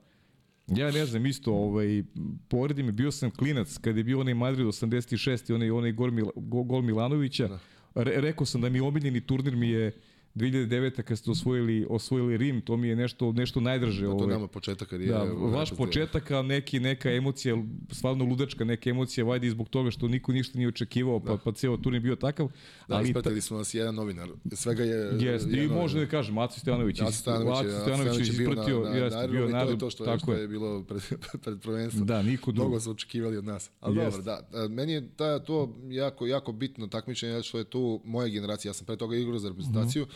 [0.67, 2.03] Ja ne znam isto, ovaj,
[2.49, 6.31] poredim bio sam klinac kad je bio onaj Madrid 86 i onaj, onaj gol, Mila,
[6.37, 7.49] gol, Milanovića.
[7.49, 7.59] Da.
[7.95, 9.93] Re, rekao sam da mi je omiljeni turnir mi je
[10.35, 11.03] 2009.
[11.03, 14.03] kad ste osvojili, osvojili Rim, to mi je nešto, nešto najdraže.
[14.03, 14.29] Da, to ovaj.
[14.29, 15.19] nama početak karijere.
[15.19, 17.57] Da, evo, vaš početak, a neki, neka emocija,
[17.91, 21.53] stvarno ludačka neka emocija, vajde i zbog toga što niko ništa nije očekivao, pa, pa
[21.53, 22.49] ceo turnir bio takav.
[22.89, 24.29] Da, ali ta, ispratili smo nas jedan novinar.
[24.53, 25.19] Svega je...
[25.21, 28.53] Jeste, i može da kažem, Aco Stojanović, Aco Stanović, Aco je, Stojanović je bio na,
[28.53, 30.49] ispratio, na, jeste, na bio i to je to što, je, tako što je.
[30.49, 31.03] bilo pred,
[31.43, 32.07] pred prvenstvom.
[32.07, 32.69] Da, niko drugo.
[32.69, 33.71] Mnogo su očekivali od nas.
[33.81, 34.23] Ali Jeste.
[34.23, 34.69] dobro, da.
[34.69, 38.71] Meni je ta, to jako, jako bitno takmičenje, što je tu moja generacija.
[38.71, 40.07] Ja sam pre toga igrao za reprezentaciju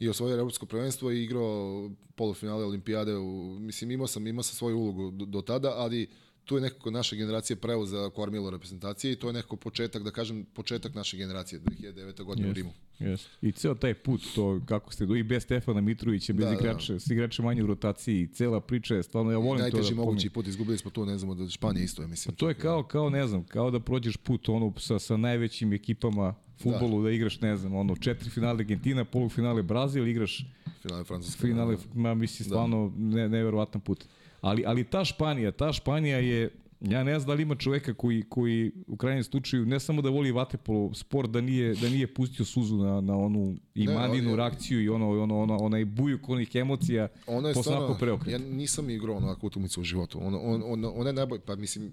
[0.00, 3.16] i osvojio evropsko prvenstvo i igrao polufinale olimpijade.
[3.16, 6.08] U, mislim, imao sam, imao sam svoju ulogu do, do tada, ali
[6.50, 10.44] tu je nekako naša generacija preuzela kormilo reprezentacije i to je nekako početak, da kažem,
[10.54, 12.24] početak naše generacije, 2009.
[12.24, 12.72] godine u Jeste, Rimu.
[12.98, 13.28] jeste.
[13.42, 16.56] I ceo taj put, to kako ste do i bez Stefana Mitrovića, bez Da, da,
[16.56, 16.60] da.
[16.60, 19.96] igrača, s igrača manje u rotaciji, cela priča je stvarno, ja volim to Najteži da
[19.96, 22.36] mogući put, izgubili smo tu, ne znamo, da Španija isto je, mislim.
[22.36, 26.34] To je kao, kao ne znam, kao da prođeš put ono sa, sa najvećim ekipama
[26.62, 27.08] futbolu da.
[27.08, 30.46] da igraš, ne znam, ono, četiri finale Argentina, polufinale Brazil, igraš
[30.82, 31.40] finale Francuske.
[31.40, 32.00] finale, da.
[32.00, 34.04] ma mislim, stvarno ne, neverovatan put.
[34.40, 38.22] Ali, ali ta Španija, ta Španija je, ja ne znam da li ima čoveka koji,
[38.22, 42.44] koji u krajnjem slučaju ne samo da voli vatepolo sport, da nije, da nije pustio
[42.44, 46.28] suzu na, na onu i Ne, maninu je- reakciju i ono, ono, ono, onaj bujuk
[46.28, 48.32] onih emocija Ono je posle stvarno, onako preokret.
[48.32, 50.18] ja nisam igrao onakvu utakmicu u životu.
[50.22, 51.92] On, on, on, on je najbolj, pa mislim,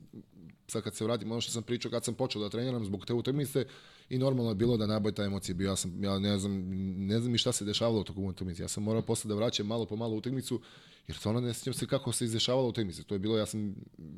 [0.67, 3.13] sad kad se vratim, ono što sam pričao kad sam počeo da treniram zbog te
[3.13, 3.65] utakmice
[4.09, 5.67] i normalno je bilo da najbolj ta emocija bio.
[5.67, 6.53] Ja, sam, ja ne znam,
[6.97, 8.61] ne znam i šta se dešavalo u tokom utakmice.
[8.61, 10.61] Ja sam morao posle da vraćam malo po malo utakmicu,
[11.07, 13.03] jer stvarno ne sjećam se kako se izdešavalo utakmice.
[13.03, 13.75] To je bilo, ja sam,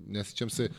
[0.07, 0.69] ne sjećam se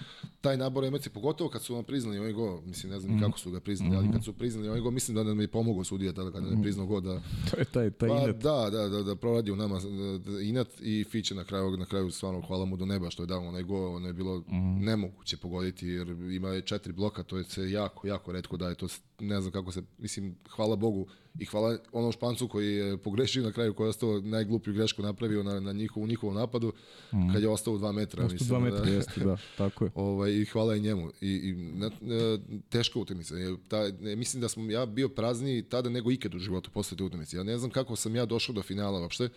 [0.40, 3.38] taj nabor emocije, pogotovo kad su vam priznali ovaj go, mislim, ne znam ni kako
[3.38, 6.12] su ga priznali, ali kad su priznali ovaj go, mislim da nam je pomogao sudija
[6.12, 8.36] tada kada nam je priznao go da, To je taj, taj Pa inat.
[8.36, 11.84] da, da, da, da proradi u nama da, da, inat i Fiće na kraju, na
[11.84, 14.44] kraju stvarno hvala mu do neba što je dao onaj gol, ono je bilo mm.
[14.80, 18.88] nemoguće pogoditi jer ima je četiri bloka, to je se jako, jako redko daje, to
[18.88, 21.06] s- ne znam kako se, mislim, hvala Bogu
[21.38, 25.42] i hvala onom Špancu koji je pogrešio na kraju, koji je ostao najgluplju grešku napravio
[25.42, 26.72] na, na njihov, u njihovom napadu,
[27.12, 27.32] mm.
[27.32, 28.28] kad je ostao u dva metra.
[28.28, 29.90] Prosto dva metra, da, jeste, da, tako je.
[29.94, 31.10] Ovaj, I hvala i njemu.
[31.20, 33.36] I, i na, e, teška utakmica.
[33.36, 36.96] Je, Ta, ne, mislim da sam ja bio prazniji tada nego ikad u životu posle
[36.96, 37.36] te utakmice.
[37.36, 39.28] Ja ne znam kako sam ja došao do finala uopšte.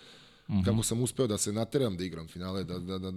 [0.48, 0.66] Mm -hmm.
[0.66, 3.14] Kako sam uspeo da se nateram da igram finale, da, da, da,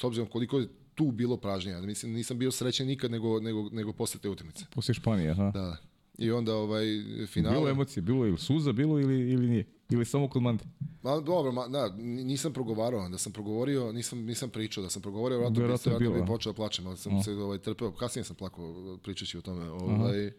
[0.00, 1.80] s obzirom koliko je tu bilo pražnjenja.
[1.80, 4.64] Mislim, nisam bio srećen nikad nego, nego, nego posle te utakmice.
[4.70, 5.50] Posle Španije, aha.
[5.54, 5.76] Da.
[6.18, 6.84] I onda ovaj
[7.26, 7.56] finale...
[7.56, 9.66] Bilo emocije, bilo ili suza, bilo ili, ili nije?
[9.90, 10.64] Ili samo kod Mante?
[11.02, 15.50] Ma dobro, ma, da, nisam progovarao, da sam progovorio, nisam nisam pričao, da sam progovorio,
[15.50, 16.24] bi Verovatno se bilo, bi a?
[16.24, 20.26] počeo da plačem, ali sam se ovaj trpeo, kasnije sam plakao pričajući o tome, ovaj
[20.26, 20.32] uh,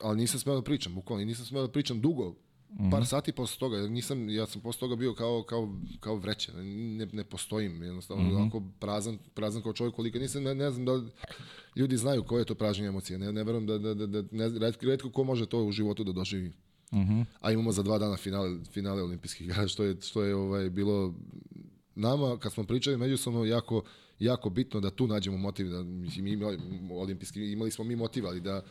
[0.00, 2.34] ali nisam smeo da pričam, bukvalno, nisam smeo da pričam dugo,
[2.90, 6.52] par sati posle toga, jer nisam, ja sam posle toga bio kao, kao, kao vreće,
[6.52, 8.36] ne, ne postojim, jednostavno, mm -hmm.
[8.36, 11.10] onako prazan, prazan kao čovjek, koliko nisam, ne, ne znam da
[11.78, 14.48] ljudi znaju koje je to pražnje emocije, ne, ne verujem da, da, da, da ne,
[14.58, 16.52] redko, redko ko može to u životu da doživi.
[17.40, 21.14] A imamo za dva dana finale, finale olimpijskih igara, što je, što je ovaj, bilo
[21.94, 23.82] nama, kad smo pričali međusobno, jako,
[24.18, 26.58] jako bitno da tu nađemo motiv, da, mislim, mi imali,
[26.90, 28.62] olimpijski, imali smo mi motiv, ali da,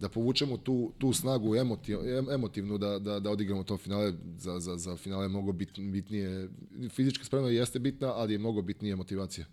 [0.00, 4.60] da povučemo tu, tu snagu emotiv, em- emotivnu da, da, da odigramo to finale, za,
[4.60, 6.48] za, za finale mnogo bit, bitnije,
[6.90, 9.46] fizička spremna jeste bitna, ali je mnogo bitnije motivacija.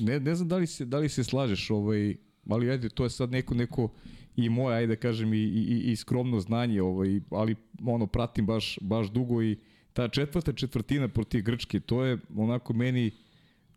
[0.00, 2.16] Ne, ne znam da li se, da li se slažeš, ovaj,
[2.48, 3.88] ali ajde, to je sad neko, neko
[4.36, 7.56] i moje, ajde da kažem, i, i, i skromno znanje, ovaj, ali
[7.86, 9.56] ono, pratim baš, baš dugo i
[9.92, 13.10] ta četvrta četvrtina protiv Grčke, to je onako meni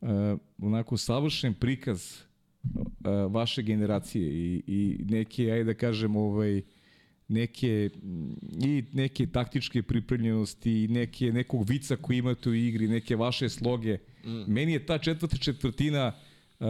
[0.02, 0.10] uh,
[0.58, 2.35] onako savršen prikaz uh,
[3.30, 6.62] vaše generacije i, i neke, ajde da kažem, ovaj,
[7.28, 7.90] neke
[8.66, 13.98] i neke taktičke pripremljenosti i neke nekog vica koji imate u igri, neke vaše sloge.
[14.26, 14.54] Mm.
[14.54, 16.12] Meni je ta četvrta četvrtina
[16.60, 16.68] uh,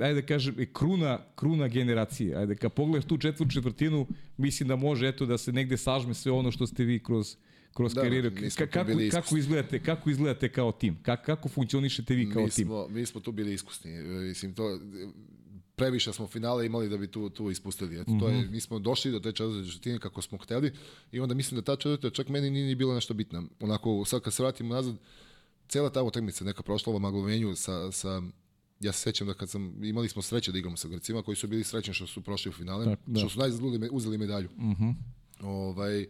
[0.00, 2.36] ajde da kažem kruna kruna generacije.
[2.36, 6.32] Ajde kad pogledaš tu četvrtu četvrtinu, mislim da može eto da se negde sažme sve
[6.32, 7.36] ono što ste vi kroz
[7.74, 8.30] kroz Da, karijeru.
[8.32, 10.98] mi smo Ka, kako, bili kako izgledate, kako izgledate kao tim?
[11.02, 12.66] Kako, kako funkcionišete vi kao mi tim?
[12.66, 13.90] smo, mi smo tu bili iskusni.
[13.92, 14.80] E, Mislim, to,
[15.76, 18.00] previše smo finale imali da bi tu, tu ispustili.
[18.00, 20.72] Eto, to je, mi smo došli do te četvrte četvrtine kako smo hteli
[21.12, 23.42] i onda mislim da ta četvrta čak meni nije ni bila nešto bitna.
[23.60, 24.94] Onako, sad kad se vratimo nazad,
[25.68, 28.22] cela ta utakmica neka prošla u maglovenju sa, sa
[28.80, 31.46] ja se sećam da kad sam, imali smo sreće da igramo sa Grcima koji su
[31.48, 33.20] bili srećni što su prošli u finale, Tak, da.
[33.20, 33.60] što su najzad
[33.90, 34.48] uzeli medalju.
[35.40, 36.06] Ovaj,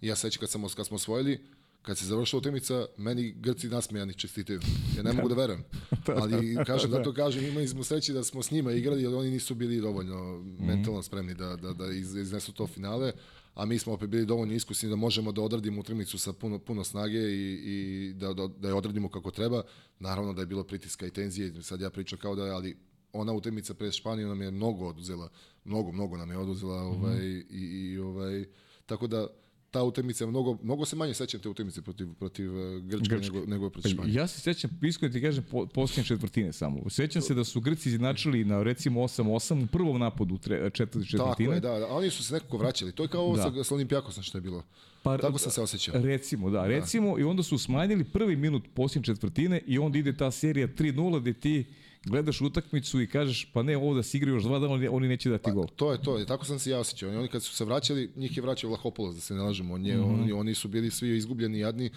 [0.00, 1.40] ja sećam kad, sam, kad smo osvojili,
[1.82, 4.60] kad se završila utakmica, meni Grci nasmejani čestitaju.
[4.96, 5.64] Ja ne mogu da verujem.
[6.06, 9.30] Ali kažem, da to kažem, imali smo sreće da smo s njima igrali, ali oni
[9.30, 13.12] nisu bili dovoljno mentalno spremni da, da, da iz- iznesu to finale,
[13.54, 16.84] a mi smo opet bili dovoljno iskusni da možemo da odradimo utakmicu sa puno, puno
[16.84, 19.62] snage i, i da, da, da je odradimo kako treba.
[19.98, 22.76] Naravno da je bilo pritiska i tenzije, sad ja pričam kao da je, ali
[23.12, 25.28] ona utakmica pred Španijom nam je mnogo oduzela,
[25.64, 28.44] mnogo, mnogo nam je oduzela, ovaj, i, i ovaj,
[28.86, 29.26] tako da
[29.70, 33.32] ta utakmica mnogo, mnogo se manje sećam te utakmice protiv, protiv eh, Grčke, Grčke.
[33.32, 34.14] nego, nego protiv Španije.
[34.14, 36.90] Ja se sećam, iskreno ti kažem, po, posljednje četvrtine samo.
[36.90, 41.24] Sećam se da su Grci izjednačili na recimo 8-8 u prvom napadu tre, četvrt, Tako
[41.24, 41.54] četvrtine.
[41.54, 42.92] je, da, da, a oni su se nekako vraćali.
[42.92, 43.64] To je kao ovo Da.
[43.64, 44.62] sa, Olimpijakosom što je bilo.
[45.02, 45.94] Pa, Tako sam se osjećao.
[45.96, 50.30] Recimo, da, recimo, i onda su smanjili prvi minut posljednje četvrtine i onda ide ta
[50.30, 51.64] serija 3-0 gde ti
[52.04, 55.30] gledaš utakmicu i kažeš pa ne ovo da se igraju još dva dana, oni, neće
[55.30, 55.66] dati gol.
[55.76, 57.08] To je to, i tako sam se ja osjećao.
[57.08, 59.74] Oni, oni kad su se vraćali, njih je vraćao Vlahopoulos, da se ne lažemo.
[59.74, 61.90] On je, oni, oni su bili svi izgubljeni, jadni.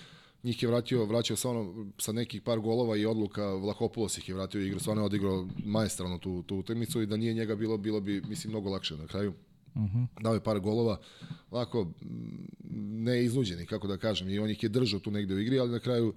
[0.43, 4.35] Njih je vratio, vraćao sa, ono, sa nekih par golova i odluka, Vlahopoulos ih je
[4.35, 7.99] vratio igru, stvarno je odigrao maestralno tu, tu utakmicu i da nije njega bilo, bilo
[7.99, 9.33] bi, mislim, mnogo lakše na kraju.
[10.21, 10.99] Dao je par golova,
[11.51, 15.39] ovako mm, ne iznuđeni, kako da kažem, i on ih je držao tu negde u
[15.39, 16.13] igri, ali na kraju,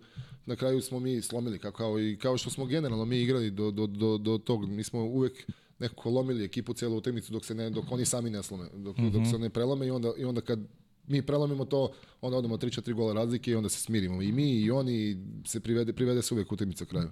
[0.47, 3.71] na kraju smo mi slomili, kao, kao, i kao što smo generalno mi igrali do,
[3.71, 5.47] do, do, do tog, mi smo uvek
[5.79, 9.27] nekako lomili ekipu celu utakmicu dok se ne dok oni sami ne slome, dok, dok
[9.31, 10.61] se ne prelome i onda i onda kad
[11.07, 14.23] mi prelomimo to, onda odemo 3-4 gola razlike i onda se smirimo.
[14.23, 17.11] I mi i oni se privede, privede se uvek utakmica kraju.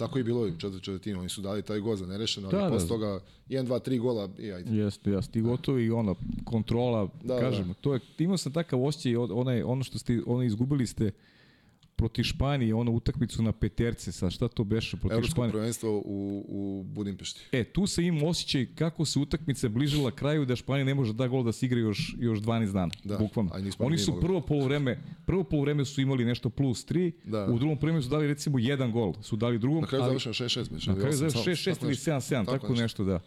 [0.00, 2.64] Tako je bilo i četvrt četvrtine, oni su dali taj gol za nerešeno, ali Da,
[2.64, 2.70] da.
[2.70, 4.76] posle toga 1, 2, 3 gola i ajde.
[4.76, 8.84] Jeste, jeste, i gotovo i ono, kontrola, Da, da, kažem, to je, imao sam takav
[8.84, 11.10] osjećaj, od- onaj, ono što ste, ono izgubili ste
[12.00, 15.52] protiv Španije, ono utakmicu na peterce, sa šta to beše protiv Evropsko Španije.
[15.52, 16.02] prvenstvo u,
[16.48, 17.40] u Budimpešti.
[17.52, 21.28] E, tu se ima osjećaj kako se utakmica bližila kraju da Španija ne može da
[21.28, 23.50] gol da se igra još, još 12 dana, Da, bukvalno.
[23.58, 24.96] i Oni ni su prvo polovreme,
[25.26, 27.44] prvo polovreme su imali nešto plus 3, Da.
[27.44, 30.34] u drugom polovremenu su dali recimo jedan gol, su dali drugom, Na kraju ali- završeno
[30.34, 30.70] 6-6.
[30.70, 33.20] beše, na kraju završeno samo- 6-6 ili 7-7, tako, nešto, da.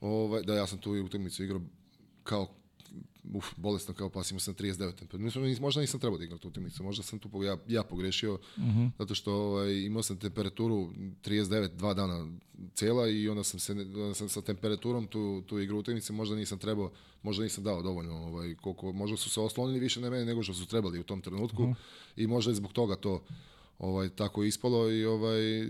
[0.00, 1.60] Ovaj, da, ja sam tu utakmicu igrao
[2.22, 2.48] kao
[3.32, 5.22] uf, bolesno kao pas, imao sam 39 temperaturu.
[5.22, 8.38] Mislim, Možda nisam trebao da igram tu utakmicu, možda sam tu ja, ja pogrešio,
[8.98, 10.90] zato što ovaj, imao sam temperaturu
[11.22, 12.28] 39 dva dana
[12.74, 16.58] cela i onda sam, se, onda sam sa temperaturom tu, tu igru utakmice, možda nisam
[16.58, 16.90] trebao,
[17.22, 20.54] možda nisam dao dovoljno, ovaj, koliko, možda su se oslonili više na mene nego što
[20.54, 21.74] su trebali u tom trenutku
[22.16, 23.22] i možda je zbog toga to
[23.78, 25.68] ovaj, tako ispalo i ovaj,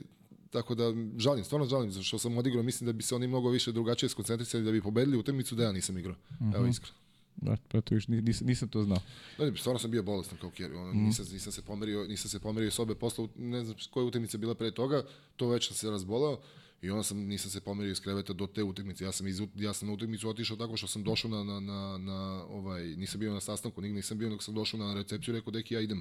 [0.51, 3.73] tako da žalim, stvarno žalim što sam odigrao, mislim da bi se oni mnogo više
[3.73, 6.17] drugačije skoncentrisali da bi pobedili utakmicu da ja nisam igrao.
[6.55, 7.04] Evo iskreno.
[7.37, 8.99] Da, pa to još nisam, nisam to znao.
[9.39, 10.77] Da, stvarno sam bio bolestan kao Kerry.
[10.77, 14.39] Ono, nisam, nisam, se pomerio, nisam se pomerio s obe posle, ne znam koja utakmica
[14.39, 15.03] bila pre toga,
[15.37, 16.41] to već sam se razboleo
[16.83, 19.05] i onda sam, nisam se pomerio iz kreveta do te utakmice.
[19.05, 21.99] Ja sam, iz, ja sam na utakmicu otišao tako što sam došao na, na, na,
[21.99, 25.39] na ovaj, nisam bio na sastanku, nigde nisam bio, nego sam došao na recepciju i
[25.39, 25.99] rekao, deki, ja idem.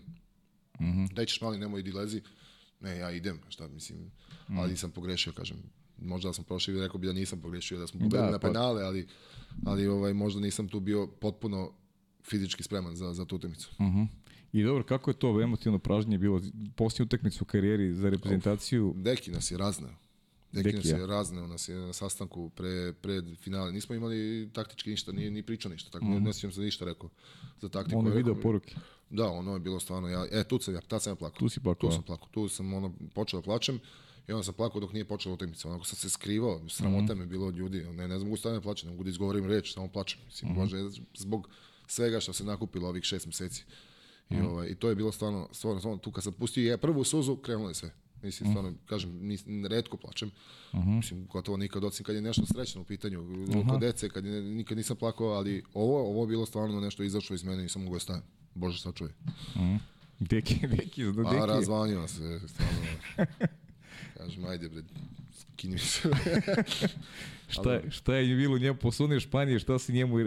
[0.79, 1.13] Mm -hmm.
[1.13, 2.21] Daj ćeš mali, nemoj idi lezi.
[2.79, 4.11] Ne, ja idem, šta mislim,
[4.49, 5.57] ali nisam pogrešio, kažem.
[6.04, 8.39] Možda da sam prošao i rekao bi da nisam pogrešio, da smo pobedili Da, na
[8.39, 9.08] pa- penale, ali,
[9.66, 11.72] ali ovaj, možda nisam tu bio potpuno
[12.24, 13.72] fizički spreman za, za tu utakmicu.
[13.82, 14.04] Mhm.
[14.54, 16.41] I dobro, kako je to emotivno pražnje bilo?
[16.76, 19.91] Posljednju utakmicu u karijeri za reprezentaciju, Deki nas je raznao.
[20.51, 20.97] Deki, Deki, nas ja.
[20.97, 23.72] je raznao, nas je na sastanku pre, pred finale.
[23.72, 26.24] Nismo imali taktički ništa, nije ni pričao ništa, tako mm.
[26.24, 27.10] ne sjećam se ništa rekao
[27.62, 27.99] za taktiku.
[27.99, 28.76] on je video poruke.
[29.10, 31.39] Da, ono je bilo stvarno, ja, e, tu sam ja, tad sam ja plakao.
[31.39, 33.80] Tu si plakao, Tu sam plakao, tu sam ono, počeo da plačem
[34.28, 35.69] i onda sam plakao dok nije počela utakmica.
[35.69, 37.84] Onako sam se skrivao, sramota me bilo od ljudi.
[37.84, 40.19] Ne, ne znam mogu staviti da plačem, ne mogu da izgovorim reč, samo plačem.
[40.26, 40.78] Mislim, može
[41.17, 41.49] zbog
[41.88, 43.63] svega što se nakupilo ovih šest meseci.
[44.30, 47.03] I, ovaj, I to je bilo stvarno, stvarno, stvarno, tu kad sam pustio je prvu
[47.03, 47.93] suzu, krenulo je sve.
[48.24, 50.32] Mislim, stvarno, kažem, nis, redko plačem.
[50.74, 53.26] Mislim, gotovo nikad, osim kad je nešto srećno u pitanju.
[53.69, 57.34] Kod dece, kad je, nikad nisam plakao, ali ovo, ovo je bilo stvarno nešto izašlo
[57.34, 58.24] iz mene i nisam mogao da stavim.
[58.55, 59.13] Bože, sačuvaj.
[60.19, 61.47] Deki, deki, da A deki.
[61.47, 62.82] razvanio se, stvarno.
[64.17, 64.81] Kažem, ajde bre,
[65.39, 66.09] skini mi se.
[67.47, 70.17] Šta, šta je bilo njemu posunio Španije, šta se njemu,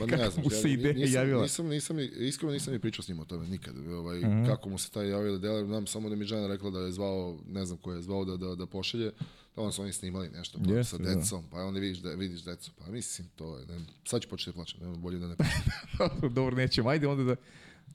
[0.00, 1.42] Ma ne kako mu ja se ideja nisam, javila?
[1.42, 3.74] Nisam, nisam, ni- iskreno nisam ni pričao s njim o tome nikad.
[3.88, 6.78] Ovaj, Kako mu se taj javio da dela, znam samo da mi žena rekla da
[6.78, 9.10] je zvao, ne znam ko je zvao da, da, da pošalje,
[9.56, 11.14] da onda su oni snimali nešto pa, Jeste, sa da.
[11.14, 14.50] decom, pa onda vidiš, da, vidiš decu, pa mislim to je, ne, sad ću početi
[14.50, 15.36] da plaćam, nema bolje da ne
[16.34, 16.88] Dobro, nećemo.
[16.88, 17.36] Ajde onda da,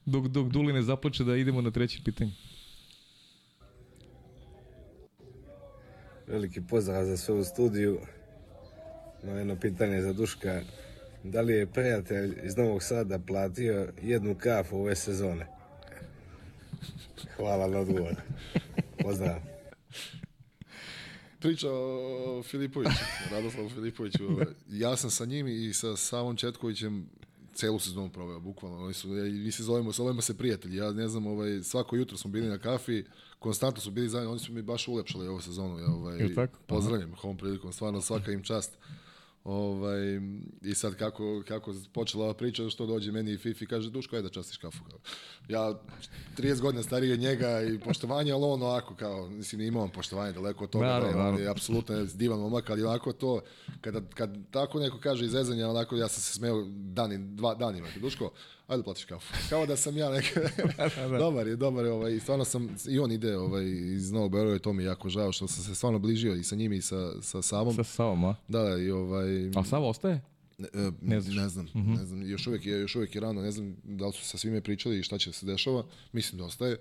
[0.05, 2.31] dok, dok Duli ne zaplače da idemo na treće pitanje.
[6.29, 7.99] Veliki pozdrav za sve u studiju.
[9.23, 10.61] No jedno pitanje za Duška.
[11.23, 15.47] Da li je prijatelj iz Novog Sada platio jednu kafu ove sezone?
[17.37, 18.15] Hvala na odgovor.
[19.03, 19.39] Pozdrav.
[21.39, 24.23] Priča o Filipoviću, Radoslavu Filipoviću.
[24.69, 27.09] Ja sam sa njim i sa Savom Četkovićem
[27.59, 28.77] celu sezonu proveo, bukvalno.
[28.85, 30.75] Oni su, ja, mi se zovemo, zovemo se prijatelji.
[30.77, 33.03] Ja ne znam, ovaj, svako jutro smo bili na kafi,
[33.39, 35.79] konstantno su bili zajedno, oni su mi baš ulepšali ovu sezonu.
[35.79, 36.17] Ja, ovaj?
[36.67, 38.77] Pozdravljam ovom prilikom, stvarno svaka im čast.
[39.43, 39.99] Ovaj,
[40.61, 44.27] I sad kako, kako počela ova priča, što dođe meni i Fifi kaže, Duško, ajde
[44.27, 44.83] da častiš kafu.
[44.89, 44.99] Kao.
[45.47, 45.79] Ja
[46.37, 50.33] 30 godina stariji od njega i poštovanje, ali on ovako, kao, mislim, imao on poštovanje
[50.33, 51.39] daleko od toga, Naravno, da, on naravno.
[51.39, 53.41] je apsolutno divan momak, ali onako to,
[53.81, 58.31] kada, kad tako neko kaže izezanja, onako ja sam se smeo dani, dva danima, Duško,
[58.69, 59.33] ajde platiš kafu.
[59.49, 60.39] Kao da sam ja neka,
[61.19, 64.55] dobar je, dobar je, ovaj, i stvarno sam, i on ide ovaj, iz Novog Beograda,
[64.55, 66.81] i to mi je jako žao, što sam se stvarno bližio i sa njim i
[66.81, 67.75] sa, sa Savom.
[67.75, 68.35] Sa Savom, a?
[68.47, 69.51] Da, da, i ovaj...
[69.55, 70.21] A Sava ostaje?
[70.57, 71.35] Ne, e, Ne ne, znaš.
[71.35, 74.13] ne znam, ne znam, još uvijek je još uvijek je rano, ne znam da li
[74.13, 75.83] su sa svime pričali i šta će se dešava.
[76.11, 76.77] Mislim da ostaje.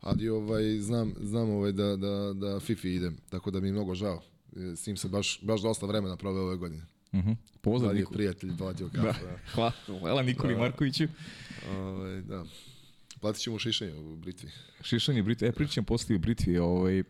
[0.00, 3.94] Ali ovaj znam znam ovaj da da da Fifi ide, tako da mi je mnogo
[3.94, 4.22] žao.
[4.56, 6.82] E, S njim se baš baš dosta vremena proveo ove godine.
[7.12, 7.30] Mhm.
[7.60, 8.14] Pozdrav Da je Nikola.
[8.16, 9.24] prijatelj platio kafu.
[9.26, 9.38] Da.
[9.54, 11.04] Hvala, hvala Nikoli Markoviću.
[11.70, 12.44] Ovaj, da.
[13.20, 14.50] Platit ćemo šišanje u Britvi.
[14.82, 17.04] Šišanje Britvi, e, pričam poslije o Britvi, ovaj, e,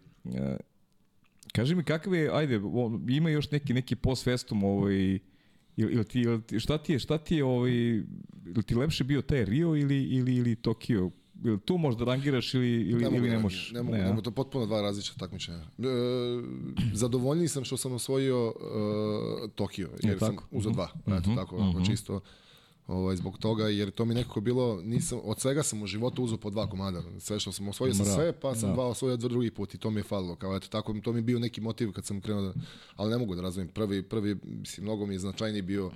[1.53, 5.19] kaži mi kakav je, ajde, o, ima još neki, neki post festum, ovaj, ili,
[5.77, 7.73] ili ti, ili ti, šta ti je, šta ti je, ovaj,
[8.47, 11.11] ili ti lepše bio taj Rio ili, ili, ili Tokio?
[11.45, 13.73] Ili tu možda rangiraš ili, ili, Ne mogu, ili ne ne, možeš?
[13.73, 13.99] ne, mogu, a?
[13.99, 15.59] ne mogu, to je potpuno dva različita takmičenja.
[15.59, 15.85] E,
[16.95, 20.49] zadovoljniji sam što sam osvojio e, Tokio, jer sam tako?
[20.51, 22.21] uzeo dva, eto tako, onako, čisto
[22.91, 26.39] ovaj, zbog toga, jer to mi nekako bilo, nisam, od svega sam u životu uzeo
[26.39, 28.75] po dva komada, sve što sam osvojio sam sve, pa sam da.
[28.75, 31.23] dva osvojio drugi put i to mi je falilo, kao eto tako, to mi je
[31.23, 32.53] bio neki motiv kad sam krenuo da,
[32.97, 35.91] ali ne mogu da razumim, prvi, prvi, mislim, mnogo mi je značajniji bio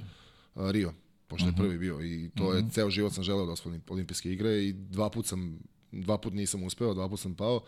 [0.54, 0.92] a, Rio,
[1.28, 4.64] pošto je prvi bio i to je, ceo život sam želeo da osvojim olimpijske igre
[4.64, 5.58] i dva put sam,
[5.92, 7.60] dva put nisam uspeo, dva put sam pao,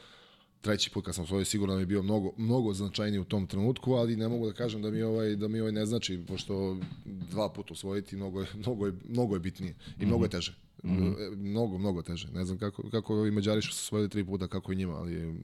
[0.60, 3.46] treći put kad sam osvojio sigurno da mi je bio mnogo, mnogo značajniji u tom
[3.46, 6.76] trenutku, ali ne mogu da kažem da mi ovaj, da mi ovaj ne znači, pošto
[7.04, 10.54] dva puta osvojiti mnogo je, mnogo je, mnogo je bitnije i mnogo je teže.
[10.84, 12.28] E, Mnogo, mnogo teže.
[12.32, 15.34] Ne znam kako, kako ovi Mađari su osvojili tri puta, kako i njima, ali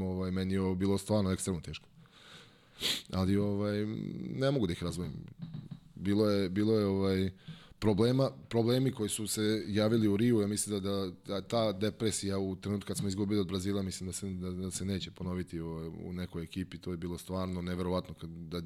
[0.00, 1.88] ovaj, meni je bilo stvarno ekstremno teško.
[3.12, 3.86] Ali ovaj,
[4.36, 5.12] ne mogu da ih razvojim.
[6.00, 7.30] Bilo je, bilo je ovaj,
[7.78, 12.38] problema, problemi koji su se javili u Riju, ja mislim da, da, da ta depresija
[12.38, 15.60] u trenutku kad smo izgubili od Brazila, mislim da se, da, da se neće ponoviti
[15.60, 18.62] u, u nekoj ekipi, to je bilo stvarno neverovatno kad, da,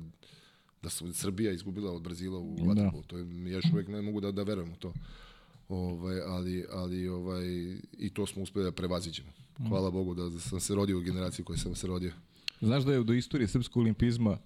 [0.83, 2.65] da su Srbija izgubila od Brazila u Da.
[2.65, 3.03] vaterpolu.
[3.03, 4.93] To je, ja još uvijek ne mogu da, da verujem u to.
[5.69, 7.47] Ovaj, ali, ali ovaj,
[7.99, 9.29] i to smo uspeli da prevaziđemo.
[9.69, 12.13] Hvala Bogu da sam se rodio u generaciji u kojoj sam se rodio.
[12.61, 14.39] Znaš da je do istorije srpskog olimpizma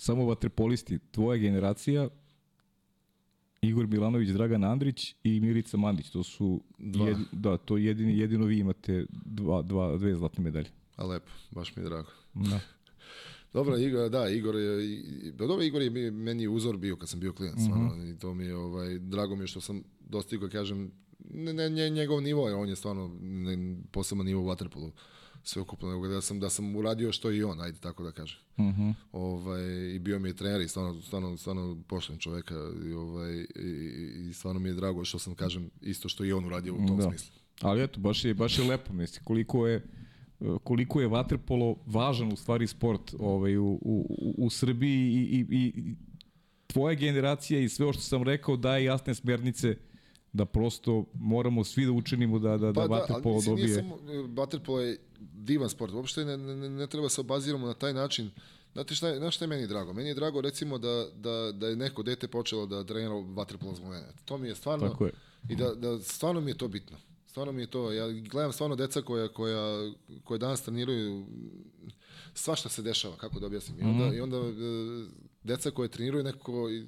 [0.00, 2.08] samo vaterpolisti, tvoja generacija,
[3.62, 6.10] Igor Milanović, Dragan Andrić i Milica Mandić.
[6.10, 7.08] To su Dva.
[7.08, 10.70] jedi, da, to jedini, jedino vi imate dva, dva, dve zlatne medalje.
[10.96, 12.10] A lepo, baš mi je drago.
[12.34, 12.60] Da.
[13.52, 17.58] Dobro, Igor, da, Igor je, dobro, Igor je meni uzor bio kad sam bio klinac,
[17.58, 18.14] mm -hmm.
[18.14, 20.90] i to mi je, ovaj, drago mi je što sam dostigao, kažem,
[21.34, 24.92] ne, ne, nje- njegov nivo, on je stvarno ne, poseban nivo u vaterpolu,
[25.42, 28.38] sve ukupno, nego da sam, da sam uradio što i on, ajde tako da kažem.
[28.58, 28.90] Mhm.
[29.12, 32.54] Ovaj, I bio mi je trener i stvarno, stvarno, stvarno pošten čoveka
[32.86, 33.46] i, ovaj, i,
[34.20, 36.96] i stvarno mi je drago što sam, kažem, isto što i on uradio u tom
[36.96, 37.02] Da.
[37.02, 37.32] smislu.
[37.60, 39.86] Ali eto, baš je, baš je lepo, misli, koliko je
[40.64, 44.06] koliko je vaterpolo važan u stvari sport ovaj, u, u,
[44.38, 45.94] u- Srbiji i, i, i
[46.66, 49.76] tvoja generacija i sve ovo što sam rekao daje jasne smernice
[50.32, 53.66] da prosto moramo svi da učinimo da, da, da vaterpolo mislim, dobije.
[53.66, 53.98] Nije samo,
[54.34, 55.92] vaterpolo je divan sport.
[55.92, 58.30] Uopšte ne, ne, ne treba se obaziramo na taj način.
[58.72, 59.92] Znate šta je, znaš šta je meni drago?
[59.92, 63.90] Meni je drago recimo da, da, da je neko dete počelo da trenira vaterpolo zbog
[63.90, 64.06] mene.
[64.24, 64.88] To mi je stvarno...
[64.88, 65.12] Tako je.
[65.48, 66.96] I da, da stvarno mi je to bitno.
[67.26, 67.92] Stvarno mi je to.
[67.92, 69.92] Ja gledam stvarno deca koja, koja,
[70.24, 71.26] koja danas treniraju
[72.34, 73.78] svašta se dešava, kako da objasnim.
[73.80, 74.50] I onda, i onda e,
[75.44, 76.82] deca koje treniraju nekako, e,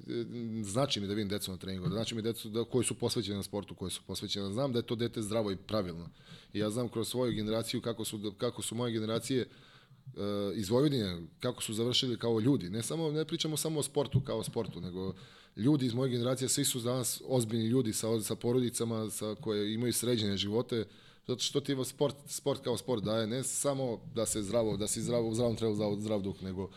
[0.63, 3.37] znači mi da vidim decu na treningu, da znači mi decu da, koji su posvećeni
[3.37, 4.53] na sportu, koji su posvećeni.
[4.53, 6.09] Znam da je to dete zdravo i pravilno.
[6.53, 10.21] I ja znam kroz svoju generaciju kako su, kako su moje generacije uh,
[10.55, 12.69] iz Vojvodine, kako su završili kao ljudi.
[12.69, 15.13] Ne samo ne pričamo samo o sportu kao o sportu, nego
[15.55, 19.93] ljudi iz moje generacije, svi su danas ozbiljni ljudi sa, sa porodicama, sa koje imaju
[19.93, 20.85] sređene živote,
[21.27, 25.01] zato što ti sport, sport kao sport daje ne samo da se zdravo, da si
[25.01, 26.69] zdravo, u zdravom telu zdrav, zdrav duh, nego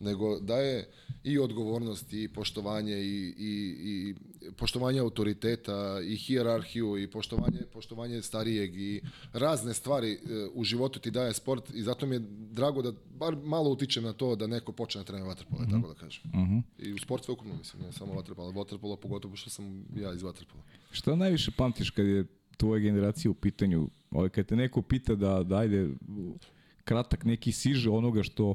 [0.00, 0.88] nego daje
[1.24, 4.14] i odgovornost i poštovanje i, i, i
[4.52, 9.00] poštovanje autoriteta i hijerarhiju i poštovanje poštovanje starijeg i
[9.32, 10.18] razne stvari e,
[10.54, 14.12] u životu ti daje sport i zato mi je drago da bar malo utičem na
[14.12, 15.70] to da neko počne da trenira vaterpolo, mm -hmm.
[15.70, 16.22] tako da kažem.
[16.34, 16.62] Mm -hmm.
[16.78, 20.22] I u sport sve ukupno mislim, ne samo vaterpolo, vaterpolo pogotovo što sam ja iz
[20.22, 20.62] vaterpola.
[20.90, 22.24] Šta najviše pamtiš kad je
[22.56, 23.88] tvoja generacija u pitanju?
[24.10, 25.88] Ovaj, kad te neko pita da, da ajde
[26.84, 28.54] kratak neki siže onoga što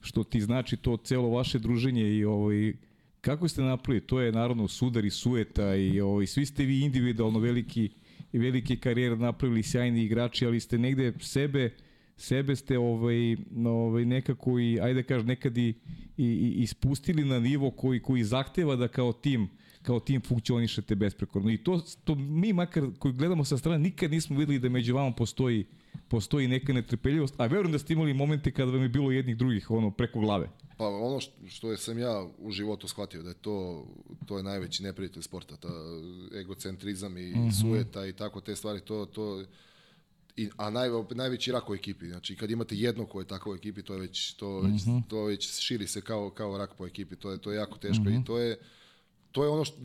[0.00, 2.72] što ti znači to celo vaše druženje i ovaj
[3.20, 4.06] kako ste napravili?
[4.06, 7.88] To je naravno sudar i sueta i ovaj, svi ste vi individualno veliki
[8.32, 11.70] velike karijere napravili sjajni igrači, ali ste negde sebe
[12.16, 13.36] sebe ste ovaj,
[13.66, 15.74] ovaj nekako i ajde da kažem nekad i,
[16.16, 19.48] i, i ispustili na nivo koji koji zahteva da kao tim
[19.82, 21.50] kao tim funkcionišete besprekorno.
[21.50, 25.12] I to, to mi makar koji gledamo sa strane nikad nismo videli da među vama
[25.12, 25.64] postoji
[26.10, 29.70] postoji neka netrpeljivost, a verujem da ste imali momente kada vam je bilo jednih drugih
[29.70, 30.50] ono preko glave.
[30.76, 33.86] Pa ono što, što je sam ja u životu shvatio da je to
[34.26, 35.68] to je najveći neprijatelj sporta, ta
[36.40, 37.60] egocentrizam i mm -hmm.
[37.60, 39.44] sueta i tako te stvari, to to
[40.36, 42.08] I, a naj, najveći rak u ekipi.
[42.08, 44.90] Znači, kad imate jedno ko je tako u ekipi, to je već, to, već, mm
[44.90, 45.02] -hmm.
[45.08, 47.16] to već širi se kao, kao rak po ekipi.
[47.16, 48.22] To je, to je jako teško mm -hmm.
[48.22, 48.58] i to je,
[49.32, 49.76] to je ono što,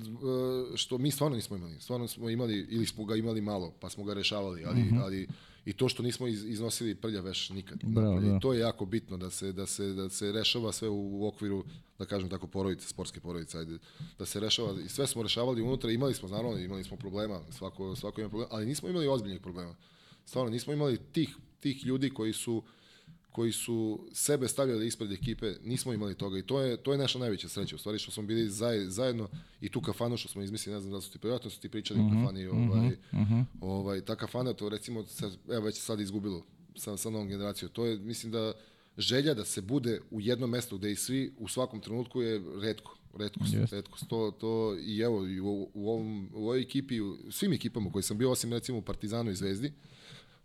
[0.76, 1.80] što mi stvarno nismo imali.
[1.80, 5.02] Stvarno smo imali, ili smo ga imali malo, pa smo ga rešavali, ali, mm -hmm.
[5.04, 5.28] ali
[5.66, 7.80] i to što nismo iz, iznosili prlja veš nikad.
[7.84, 8.28] Bravo, da.
[8.28, 11.66] I to je jako bitno da se, da se, da se rešava sve u, okviru,
[12.00, 13.78] da kažem tako, porodice, sportske porodice, ajde,
[14.20, 17.96] da se rešava, i sve smo rešavali unutra, imali smo, naravno, imali smo problema, svako,
[17.96, 19.76] svako ima problema, ali nismo imali ozbiljnih problema.
[20.26, 22.64] Stvarno, nismo imali tih, tih ljudi koji su
[23.36, 27.20] koji su sebe stavljali ispred ekipe, nismo imali toga i to je to je naša
[27.20, 29.28] najveća sreća, u stvari što smo bili zaj, zajedno
[29.62, 31.99] i tu kafanu što smo izmislili, ne znam da su ti prijatno su ti pričali
[31.99, 33.44] uh -huh, u mhm, kafani, ovaj, uh -huh.
[33.62, 35.03] ovaj ta kafana to recimo
[35.52, 36.44] evo već sad izgubilo
[36.76, 37.72] sa sa novom generacijom.
[37.72, 38.53] To je mislim da
[38.98, 42.98] želja da se bude u jednom mestu gde i svi u svakom trenutku je retko
[43.18, 43.72] retkost, yes.
[43.72, 44.07] retkost.
[44.07, 48.03] To, to i evo i u, u, ovom, u ovoj ekipi, u svim ekipama koji
[48.03, 49.74] sam bio, osim recimo u Partizanu i Zvezdi,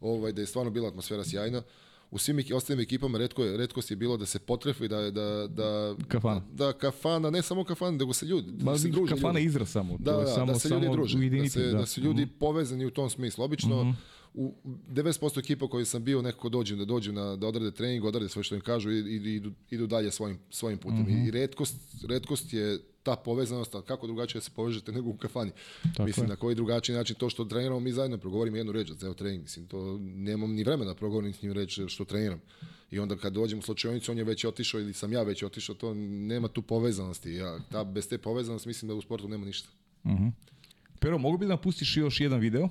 [0.01, 1.63] ovaj, da je stvarno bila atmosfera sjajna.
[2.11, 5.97] U svim ostalim ekipama redko je, redkost je bilo da se potrefi da da da
[6.09, 6.43] kafana.
[6.53, 9.15] Da kafana, ne samo kafana, nego se ljudi, da se druže.
[9.15, 11.79] Kafana je izraz samo, da, da, samo da se ljudi druže, da se, da.
[11.79, 12.39] da su ljudi mm -hmm.
[12.39, 13.45] povezani u tom smislu.
[13.45, 13.95] Obično mm -hmm
[14.35, 18.29] u 90% ekipa koji sam bio nekako dođu da dođu na da odrade trening, odrade
[18.29, 21.01] sve što im kažu i, i idu, idu dalje svojim svojim putem.
[21.01, 21.29] Mm -hmm.
[21.29, 21.77] I retkost
[22.09, 22.79] retkost je
[23.11, 25.51] ta povezanost, kako drugačije da se povežete nego u kafani.
[25.83, 26.29] Tako mislim, je.
[26.29, 29.43] na koji drugačiji način to što treniramo, mi zajedno progovorimo jednu reč za ceo trening.
[29.43, 32.41] Mislim, to nemam ni vremena da progovorim s njim reč što treniram.
[32.91, 35.75] I onda kad dođem u slučajonicu, on je već otišao ili sam ja već otišao,
[35.75, 37.33] to nema tu povezanosti.
[37.33, 39.69] Ja, ta, bez te povezanosti mislim da u sportu nema ništa.
[40.05, 40.33] Mm -hmm.
[41.01, 42.69] Pero, mogu bi da pustiš još jedan video?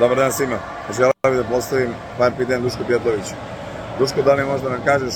[0.00, 0.58] Dobar dan svima.
[0.96, 3.34] Želeo bih da postavim par pitanja Duško Pjetoviću.
[3.98, 5.14] Duško, da li možda nam kažeš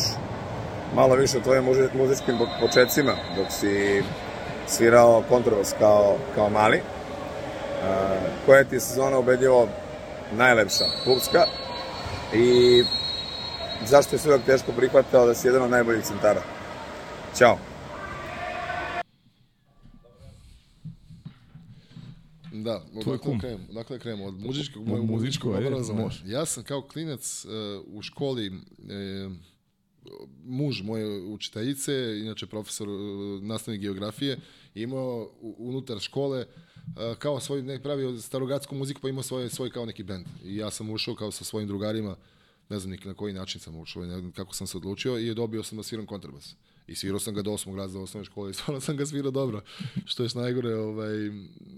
[0.94, 1.64] malo više o tvojim
[1.94, 4.02] muzičkim početcima dok si
[4.66, 6.76] svirao kontrabas kao, kao mali?
[6.76, 9.68] Uh, koja ti je sezona ubedljivo
[10.32, 11.44] najlepša, klubska?
[12.34, 12.82] I
[13.86, 16.42] zašto je sve teško prihvatao da si jedan od najboljih centara?
[17.38, 17.58] Ćao.
[22.52, 23.40] Da, Tvoj kum.
[23.40, 26.04] Krem, dakle krenemo od muzičkog, Od mojeg muzičkog, muzičkog ajde, obrazovanja.
[26.04, 26.22] može.
[26.26, 27.50] Ja sam kao klinac uh,
[27.86, 29.32] u školi uh,
[30.44, 34.38] muž moje učiteljice, inače profesor uh, nastavnik geografije,
[34.74, 36.46] imao unutar škole
[36.86, 40.26] uh, kao svoj ne pravio starogradsku muziku pa imao svoj svoj kao neki bend.
[40.44, 42.16] I ja sam ušao kao sa svojim drugarima,
[42.68, 45.62] ne znam na koji način sam ušao, ne znam kako sam se odlučio i dobio
[45.62, 46.56] sam da sviram kontrabas.
[46.86, 49.62] I svirao sam ga do osmog razreda osnovne škole i stvarno sam ga svirao dobro.
[50.04, 51.28] Što je najgore ovaj,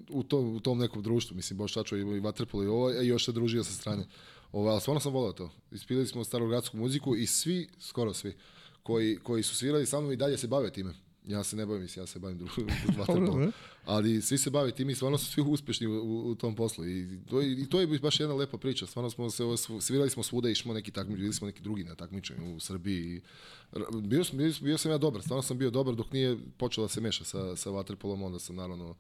[0.09, 1.37] u, tom, u tom nekom društvu.
[1.37, 4.07] Mislim, Boš Čačo i Vatrpolo i ovo, i još se družio sa strane.
[4.53, 5.51] Ovaj, ali stvarno sam volao to.
[5.71, 8.37] Ispili smo starogradsku muziku i svi, skoro svi,
[8.83, 10.95] koji, koji su svirali sa mnom i dalje se bave time.
[11.27, 12.67] Ja se ne bavim, mislim, ja se bavim drugim.
[13.85, 16.87] Ali svi se bave tim i stvarno su svi uspešni u, u, tom poslu.
[16.87, 18.87] I to, I to je baš jedna lepa priča.
[18.87, 19.43] Stvarno smo se,
[19.81, 23.21] svirali smo svuda, išmo neki takmič, bili smo neki drugi na takmičenju u Srbiji.
[24.03, 26.89] Bio sam, bio, bio sam ja dobar, stvarno sam bio dobar dok nije počeo da
[26.89, 28.95] se meša sa, sa vaterpolom, onda sam naravno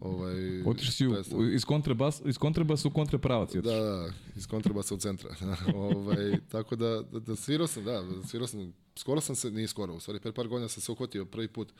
[0.00, 4.98] ovaj Otišao si u, iz kontrabas iz kontrabasa u kontrapravac Da, da, iz kontrabasa u
[4.98, 5.30] centra.
[5.74, 9.94] ovaj tako da, da, da svirao sam, da, svirao sam skoro sam se, nije skoro,
[9.94, 11.72] u stvari pre par godina sam se uhvatio prvi put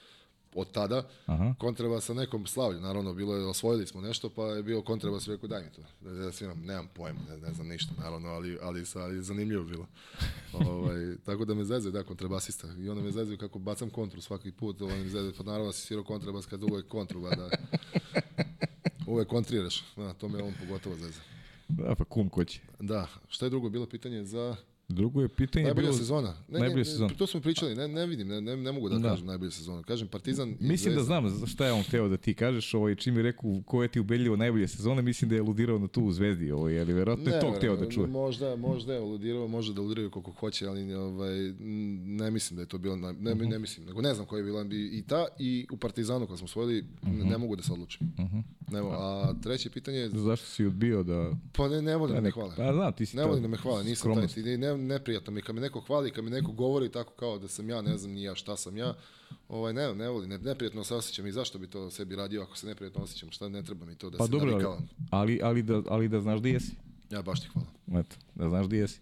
[0.54, 1.54] od tada, Aha.
[1.58, 5.48] kontrabas sa nekom slavlju, naravno, bilo je, osvojili smo nešto, pa je bio kontrabas, rekao,
[5.48, 8.84] daj mi to, da, da sviram, nemam pojma, ne, ne znam ništa, naravno, ali, ali,
[8.94, 9.86] ali zanimljivo bilo.
[10.70, 14.52] ovaj, tako da me zezaju, da, kontrabasista, i onda me zezaju kako bacam kontru svaki
[14.52, 17.50] put, ovaj, me zezaju, pa naravno si svirao kontrabas kad uvek kontru, ba, da,
[19.12, 21.24] uvek kontriraš, da, to me on pogotovo zezaju.
[21.68, 22.60] Da, pa kum ko će.
[22.80, 24.56] Da, šta je drugo bilo pitanje za...
[24.90, 25.98] Drugo je pitanje najbolja bilo...
[25.98, 26.34] sezona.
[26.48, 27.14] Ne, najbolja ne, sezona.
[27.14, 29.08] To smo pričali, ne, ne vidim, ne, ne, ne mogu da, da.
[29.08, 29.82] kažem najbolja sezona.
[29.82, 33.22] Kažem Partizan Mislim da znam šta je on hteo da ti kažeš, ovaj, čim je
[33.22, 36.50] rekao ko je ti ubedljivo najbolje sezone, mislim da je aludirao na tu u Zvezdi,
[36.50, 38.06] ovaj, ali verovatno je to hteo da čuje.
[38.06, 41.52] Možda, možda je aludirao, može da aludiraju koliko hoće, ali ovaj,
[42.04, 44.44] ne mislim da je to bilo, ne, ne, ne mislim, nego ne znam koja je
[44.44, 48.12] bila i ta i u Partizanu kad smo osvojili, ne, ne mogu da se odlučim.
[48.70, 48.94] Ne, mogu.
[48.94, 50.08] a treće pitanje je...
[50.08, 51.32] Zašto si odbio da...
[51.52, 52.54] Pa ne, ne volim da, Da, me hvale.
[52.56, 55.54] Pa znam, ti si Ne volim da me hvale, nisam taj, ne, neprijatno mi, kad
[55.54, 58.22] me neko hvali, kad me neko govori tako kao da sam ja, ne znam ni
[58.22, 58.94] ja šta sam ja,
[59.48, 62.56] ovaj, ne, ne volim, ne, neprijatno se osjećam i zašto bi to sebi radio ako
[62.56, 64.88] se neprijatno osjećam, šta ne treba mi to da Pa se dobro, navikavam.
[65.10, 66.72] ali, ali, da, ali da znaš di jesi.
[67.10, 68.00] Ja baš ti hvala.
[68.00, 69.00] Eto, da znaš di jesi.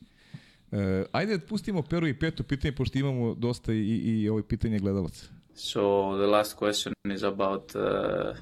[0.72, 4.78] E, ajde da pustimo prvo i peto pitanje, pošto imamo dosta i, i ovaj pitanje
[4.78, 5.26] gledalaca.
[5.55, 8.36] So the last question is about uh,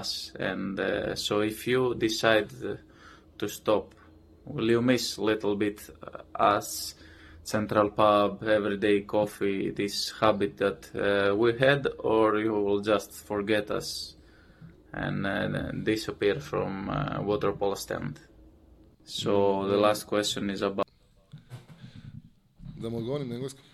[0.00, 2.78] us, and uh, so if you decide
[3.36, 3.94] to stop,
[4.44, 6.94] will you miss a little bit uh, us,
[7.44, 13.70] Central Pub, everyday coffee, this habit that uh, we had, or you will just forget
[13.70, 14.16] us
[14.92, 18.18] and uh, disappear from uh, water polo stand?
[19.04, 20.86] So the last question is about.
[22.76, 23.64] Da mu odgovorim na engleskom?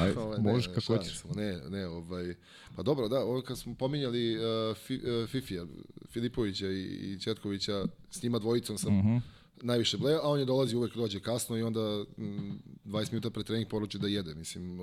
[0.00, 1.18] Ajde, Ovaj, možeš kako šalim hoćeš.
[1.18, 2.34] se, Ne, ne, ovaj,
[2.76, 5.64] pa dobro, da, ovo kad smo pominjali uh, Fi, uh, Fifija,
[6.10, 9.16] Filipovića i, i Četkovića, s njima dvojicom sam Mhm.
[9.62, 13.44] Najviše bleja, a on je dolazi uvek dođe kasno i onda mm, 20 minuta pre
[13.44, 14.78] trening poruči da jede, mislim,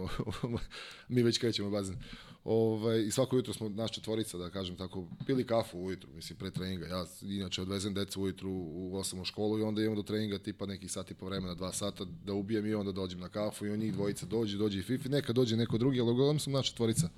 [1.10, 1.98] mi već krećemo bazen.
[2.44, 6.52] Ovaj, I svako jutro smo, naš četvorica, da kažem tako, pili kafu ujutru, mislim, pre
[6.52, 6.86] treninga.
[6.86, 10.66] Ja inače odvezem decu ujutru u 8 u školu i onda idem do treninga tipa
[10.66, 13.70] nekih sat i po vremena, dva sata, da ubijem i onda dođem na kafu i
[13.70, 16.70] on njih dvojica dođe, dođe i Fifi, neka dođe neko drugi, ali uglavnom su naša
[16.70, 17.10] četvorica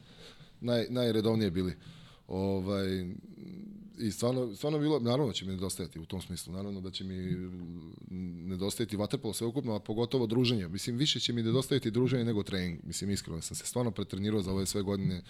[0.62, 1.76] naj, najredovnije bili.
[2.28, 3.06] Ovaj,
[4.04, 7.04] I stvarno, stvarno bilo, naravno da će mi nedostajati u tom smislu, naravno da će
[7.04, 7.16] mi
[8.48, 10.68] nedostajati vaterpolo sveukupno, a pogotovo druženje.
[10.68, 12.80] Mislim, više će mi nedostajati druženje nego trening.
[12.84, 15.22] Mislim, iskreno sam se stvarno pretrenirao za ove sve godine.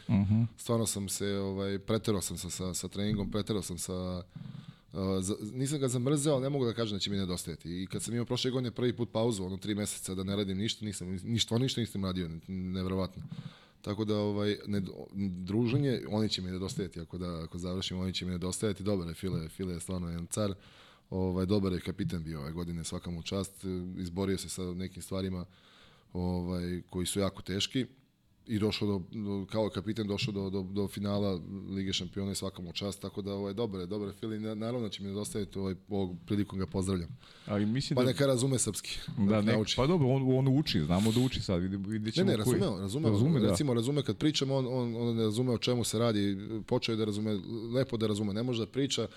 [0.57, 4.23] Stvarno sam se, ovaj, preterao sam sa, sa, sa treningom, preterao sam sa,
[4.93, 7.81] Uh, za, nisam ga zamrzeo, ne mogu da kažem da će mi nedostajati.
[7.81, 10.57] I kad sam imao prošle godine prvi put pauzu, ono tri meseca da ne radim
[10.57, 13.23] ništa, nisam, ništa, ništa nisam radio, nevjerovatno.
[13.83, 14.81] Tako da ovaj ne,
[15.43, 18.83] druženje, oni će mi nedostajati ako da ako završim, oni će mi nedostajati.
[18.83, 20.53] Dobar je File, File je stvarno jedan car.
[21.09, 23.51] Ovaj dobar je kapitan bio ove godine, svaka mu čast,
[23.97, 25.45] izborio se sa nekim stvarima
[26.13, 27.85] ovaj koji su jako teški
[28.47, 31.39] i došao do, do kao kapitan došao do, do, do finala
[31.69, 34.81] Lige šampiona i svaka mu čast, tako da ovaj dobar je, dobar Fili, Na- naravno
[34.87, 37.17] da će mi nedostajati ovaj ovog prilikom ga pozdravljam.
[37.45, 38.07] Ali mislim Pa da...
[38.07, 38.97] neka razume srpski.
[39.17, 39.75] Da, ne, nauči.
[39.77, 42.59] pa dobro, on, on uči, znamo da uči sad, vidimo, vidjet Ne, ćemo ne, koji.
[42.59, 43.49] razume, razume, razume da.
[43.49, 46.37] recimo razume kad pričam, on, on, on ne razume o čemu se radi,
[46.67, 47.39] počeo je da razume,
[47.73, 49.07] lepo da razume, ne može da priča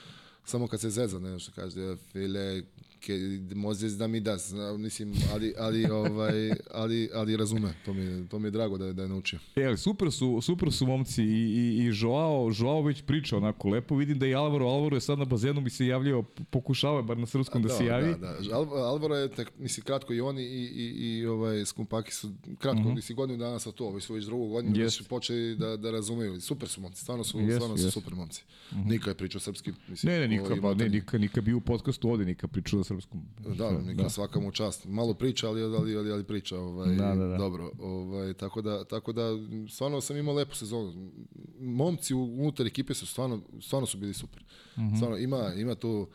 [0.44, 2.62] samo kad se zeza, ne što kaže, file,
[3.00, 3.12] ke,
[3.54, 4.36] mozes da mi da,
[4.78, 8.86] mislim, ali, ali, ovaj, ali, ali razume, to mi, je- to mi je drago da
[8.86, 9.38] je, da je naučio.
[9.56, 13.68] E, ali super su, super su momci i, i, i Joao, Joao već priča onako
[13.68, 17.18] lepo, vidim da i Alvaro, Alvaro je sad na bazenu mi se javljao, pokušava bar
[17.18, 18.10] na srpskom da, se javi.
[18.10, 18.56] Da, da.
[18.56, 22.80] Al, Alvaro je, tek, mislim, kratko i oni i, i, i ovaj, Skumpaki su, kratko,
[22.82, 22.94] mm -hmm.
[22.94, 25.00] mislim, godinu dana sa to, ovaj su već drugu godinu, Jest.
[25.00, 26.40] već počeli da, da razumeju.
[26.40, 27.94] Super su momci, stvarno su, Jest, stvarno su jest.
[27.94, 28.42] super momci.
[28.84, 30.12] Nika je pričao srpski, mislim.
[30.12, 30.88] Ne, ne, Nika, ovaj, pa, ne.
[30.88, 33.22] Nika, Nika bio u podcastu ovde, Nika pričao srpskom.
[33.48, 34.10] Da, Nika da.
[34.10, 34.84] svaka mu čast.
[34.86, 37.36] Malo priča, ali, ali, ali, ali priča ovaj, Da, da, da.
[37.36, 37.70] dobro.
[37.80, 39.30] Ovaj, tako, da, tako da,
[39.68, 41.10] stvarno sam imao lepu sezonu.
[41.58, 44.42] Momci u- unutar ekipe su stvarno, stvarno su bili super.
[44.42, 44.46] Mm
[44.76, 44.86] Mhm.
[44.86, 44.96] -hmm.
[44.96, 46.08] Stvarno, ima, ima tu,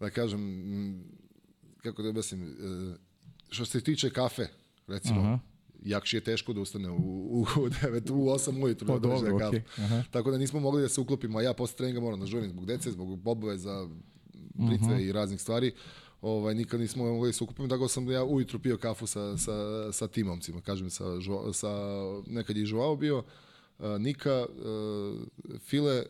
[0.00, 0.40] da kažem,
[1.78, 2.96] kako da objasnim, e,
[3.48, 4.46] što se tiče kafe,
[4.86, 5.38] recimo, Aha.
[5.82, 8.86] Jakši je teško da ustane u, u, u 9, u 8 ujutru.
[8.88, 10.02] Pa da dobro, okej, aha.
[10.10, 12.66] Tako da nismo mogli da se uklopimo, a ja posle treninga moram da žurim zbog
[12.66, 13.88] dece, zbog bobove za
[14.56, 15.00] britve Mhm.
[15.00, 15.72] i raznih stvari.
[16.26, 19.52] Ovaj, nikad nismo mogli da se ukupimo, tako sam ja ujutru pio kafu sa, sa,
[19.92, 21.68] sa tim momcima, kažem, sa, Žo- sa,
[22.28, 23.24] nekad je i Joao bio, uh,
[23.98, 25.20] Nika, uh,
[25.60, 26.02] File,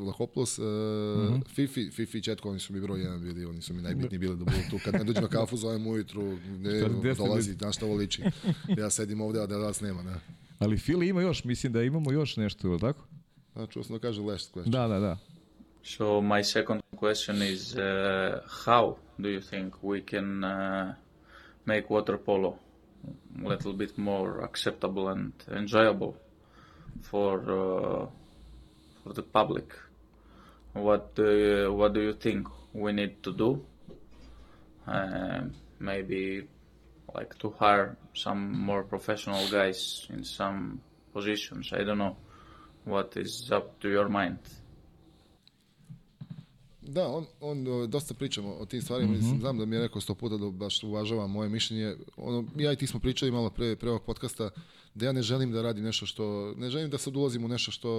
[0.00, 0.64] Lahoplos, uh,
[1.24, 1.40] Mhm.
[1.46, 4.36] Fifi, Fifi i Četko, oni su mi broj jedan bili, oni su mi najbitniji bili
[4.36, 4.78] da budu tu.
[4.84, 6.80] Kad ne dođem na kafu, zovem ujutru, ne,
[7.14, 8.22] dolazi, znaš šta ovo liči.
[8.78, 10.14] Ja sedim ovde, a da vas nema, ne.
[10.58, 13.04] Ali Fili ima još, mislim da imamo još nešto, je li tako?
[13.54, 14.70] A čuo sam da kaže last question.
[14.70, 15.18] Da, da, da.
[15.84, 17.80] So my second question is uh,
[18.66, 20.94] how do you think we can uh,
[21.66, 22.58] make water polo
[23.42, 26.16] a little bit more acceptable and enjoyable
[27.02, 28.06] for uh,
[29.02, 29.74] for the public?
[30.72, 33.64] What do you, what do you think we need to do?
[34.86, 36.46] Um maybe
[37.14, 40.80] like to hire some more professional guys in some
[41.12, 41.72] positions.
[41.72, 42.16] I don't know.
[42.84, 44.38] What is up to your mind?
[46.92, 49.20] Da, on, on dosta pričamo o tim stvarima, mm.
[49.20, 49.40] -hmm.
[49.40, 51.96] znam da mi je rekao sto puta da baš uvažava moje mišljenje.
[52.16, 54.50] Ono, ja i ti smo pričali malo pre, pre ovog podcasta
[54.94, 57.70] da ja ne želim da radim nešto što, ne želim da sad ulazim u nešto
[57.70, 57.90] što,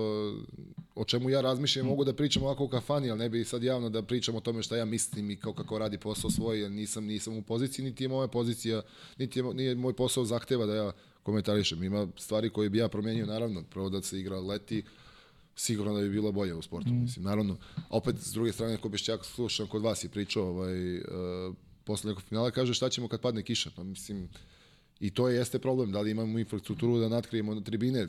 [0.96, 3.90] o čemu ja razmišljam, mogu da pričam ovako u kafani, ali ne bi sad javno
[3.90, 7.06] da pričam o tome šta ja mislim i kao kako radi posao svoj, jer nisam,
[7.06, 8.82] nisam u poziciji, niti je moja pozicija,
[9.18, 10.92] niti je, nije moj posao zahteva da ja
[11.24, 11.84] komentarišem.
[11.84, 14.84] Ima stvari koje bi ja promenio, naravno, prvo da se igra leti,
[15.56, 16.90] sigurno da bi bilo bolje u sportu.
[16.90, 17.02] Mm.
[17.02, 17.58] Mislim, naravno,
[17.90, 21.04] opet s druge strane, ko Bišćak slušam, kod vas je pričao, ovaj, uh,
[21.84, 23.70] posle nekog finala, kaže šta ćemo kad padne kiša.
[23.76, 24.30] Pa mislim,
[25.04, 28.08] I to jeste problem, da li imamo infrastrukturu da natkrijemo na tribine,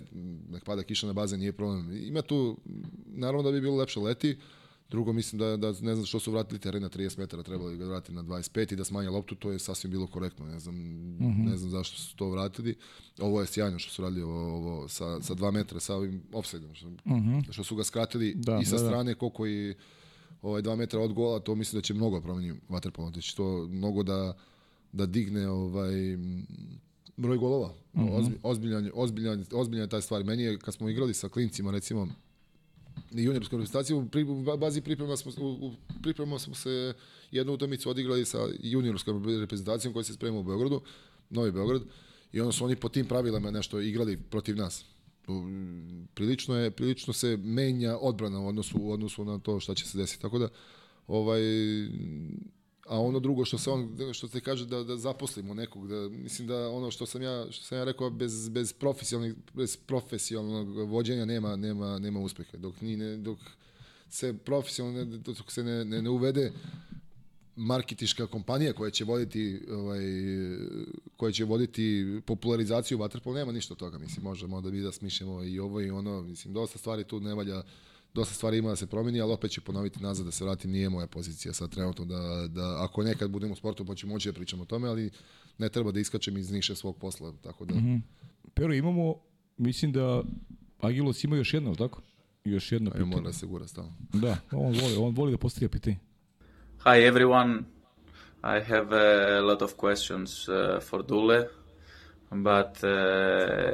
[0.50, 1.96] nek pada kiša na bazen, nije problem.
[1.96, 2.56] Ima tu,
[3.06, 4.36] naravno da bi bilo lepše leti,
[4.94, 7.84] drugo mislim da, da ne znam što su vratili teren na 30 metara, trebali ga
[7.84, 11.18] vratiti na 25 i da smanje loptu, to je sasvim bilo korektno, ne znam, mm
[11.20, 11.50] -hmm.
[11.50, 12.74] ne znam zašto su to vratili.
[13.18, 16.74] Ovo je sjajno što su radili ovo, ovo sa, sa 2 metra, sa ovim offside
[16.74, 17.52] što, mm -hmm.
[17.52, 19.18] što su ga skratili da, i sa da, strane, da.
[19.18, 19.74] koliko i
[20.42, 23.66] ovaj 2 metra od gola, to mislim da će mnogo promeniti vaterpolo, da će to
[23.66, 24.34] mnogo da
[24.94, 25.92] da digne ovaj
[27.16, 27.74] broj golova.
[27.94, 28.34] Mm -hmm.
[28.42, 30.24] ozbiljan, ozbiljan, ozbiljan je taj stvar.
[30.24, 32.08] Meni je, kad smo igrali sa klincima, recimo,
[33.14, 35.72] i juniorskom reprezentacijom, u bazi priprema smo, u,
[36.02, 36.94] priprema smo se
[37.30, 40.80] jednu utakmicu odigrali sa juniorskom reprezentacijom koja se sprema u Beogradu,
[41.30, 41.82] Novi Beograd,
[42.32, 44.84] i onda su oni po tim pravilama nešto igrali protiv nas.
[46.14, 49.98] Prilično je prilično se menja odbrana u odnosu u odnosu na to šta će se
[49.98, 50.22] desiti.
[50.22, 50.48] Tako da
[51.06, 51.40] ovaj
[52.86, 56.48] a ono drugo što se on što se kaže da da zaposlimo nekog da mislim
[56.48, 61.24] da ono što sam ja što sam ja rekao bez bez profesionalnog bez profesionalnog vođenja
[61.24, 62.56] nema nema nema uspeha.
[62.56, 63.38] Dok ni ne dok
[64.10, 66.52] se profesionalno dok se ne, ne, ne uvede
[67.56, 70.04] marketiška kompanija koja će voditi ovaj
[71.16, 75.44] koja će voditi popularizaciju vaterpola nema ništa od toga mislim možemo da bi da smišljamo
[75.44, 77.62] i ovo i ono mislim dosta stvari tu ne valja
[78.14, 80.88] dosta stvari ima da se promeni, ali opet ću ponoviti nazad da se vratim, nije
[80.88, 84.32] moja pozicija sad trenutno da, da ako nekad budem u sportu pa ću moći da
[84.32, 85.10] pričam o tome, ali
[85.58, 87.74] ne treba da iskačem iz niše svog posla, tako da...
[87.74, 88.00] Mm -hmm.
[88.54, 89.14] Pero imamo,
[89.56, 90.22] mislim da
[90.80, 92.02] Agilos ima još jedno, tako?
[92.44, 93.10] Još jedno pitanje.
[93.10, 93.92] Mora da se gura stalno.
[94.12, 95.96] Da, on voli, on voli da postavlja pitanje.
[96.78, 97.58] Hi everyone,
[98.42, 98.96] I have
[99.38, 101.48] a lot of questions uh, for Dule,
[102.30, 102.90] but uh,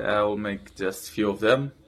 [0.05, 1.80] I will make just few of them.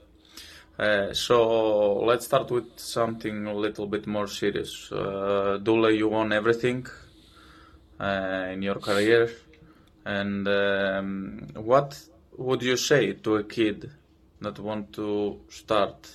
[0.83, 4.91] Uh, so let's start with something a little bit more serious.
[4.91, 6.85] Uh, Dule, you won everything
[8.01, 9.31] uh, in your career,
[10.05, 11.97] and um, what
[12.37, 13.93] would you say to a kid
[14.41, 16.11] that want to start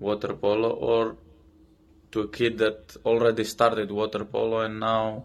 [0.00, 1.16] water polo, or
[2.10, 5.22] to a kid that already started water polo and now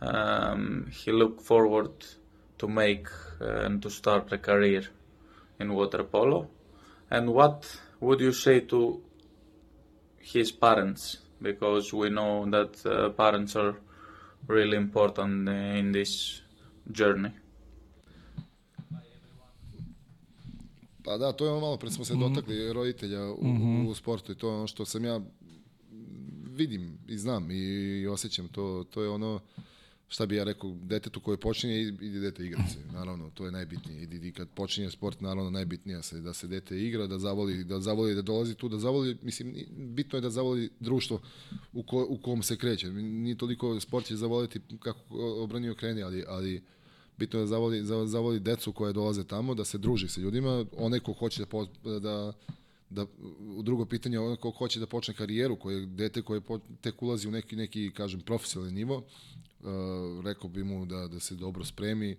[0.00, 1.90] um, he look forward
[2.58, 3.08] to make
[3.40, 4.84] uh, and to start a career
[5.58, 6.48] in water polo?
[7.12, 7.66] And what
[8.00, 9.00] would you say to
[10.18, 11.18] his parents?
[11.42, 13.74] Because we know that uh, parents are
[14.48, 16.40] really important in this
[16.90, 17.30] journey.
[21.04, 22.22] Pa da, to je ono malo pred smo se mhm.
[22.22, 23.88] dotakli roditelja u, mm -hmm.
[23.88, 25.20] u sportu i to je ono što sam ja
[26.46, 27.54] vidim i znam i,
[28.00, 29.40] i osjećam to, to je ono
[30.12, 32.78] šta bi ja rekao, detetu koje počinje, ide dete igra se.
[32.92, 34.08] Naravno, to je najbitnije.
[34.28, 38.14] I, kad počinje sport, naravno, najbitnije se da se dete igra, da zavoli, da zavoli
[38.14, 41.20] da dolazi tu, da zavoli, mislim, bitno je da zavoli društvo
[41.72, 42.90] u, ko, u kom se kreće.
[42.90, 45.00] Nije toliko sport će zavoliti kako
[45.42, 46.62] obranio kreni, ali, ali
[47.18, 51.00] bitno je da zavoli, zavoli decu koje dolaze tamo, da se druži sa ljudima, onaj
[51.00, 51.44] ko hoće
[51.84, 52.32] da, da
[52.90, 53.06] da
[53.62, 56.40] drugo pitanje onaj ko hoće da počne karijeru, koje dete koje
[56.80, 59.04] tek ulazi u neki neki kažem profesionalni nivo,
[59.62, 62.16] uh, rekao bi mu da, da se dobro spremi,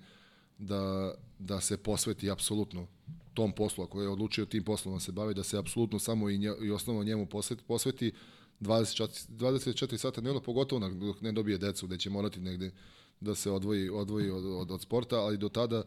[0.57, 2.88] da, da se posveti apsolutno
[3.34, 6.38] tom poslu, ako je odlučio tim poslom da se bavi, da se apsolutno samo i,
[6.38, 8.11] nje, i osnovno njemu posveti, posveti
[8.60, 12.72] 24, 24 sata dnevno, pogotovo dok ne dobije decu, gde će morati negde
[13.20, 15.84] da se odvoji, odvoji od, od, od sporta, ali do tada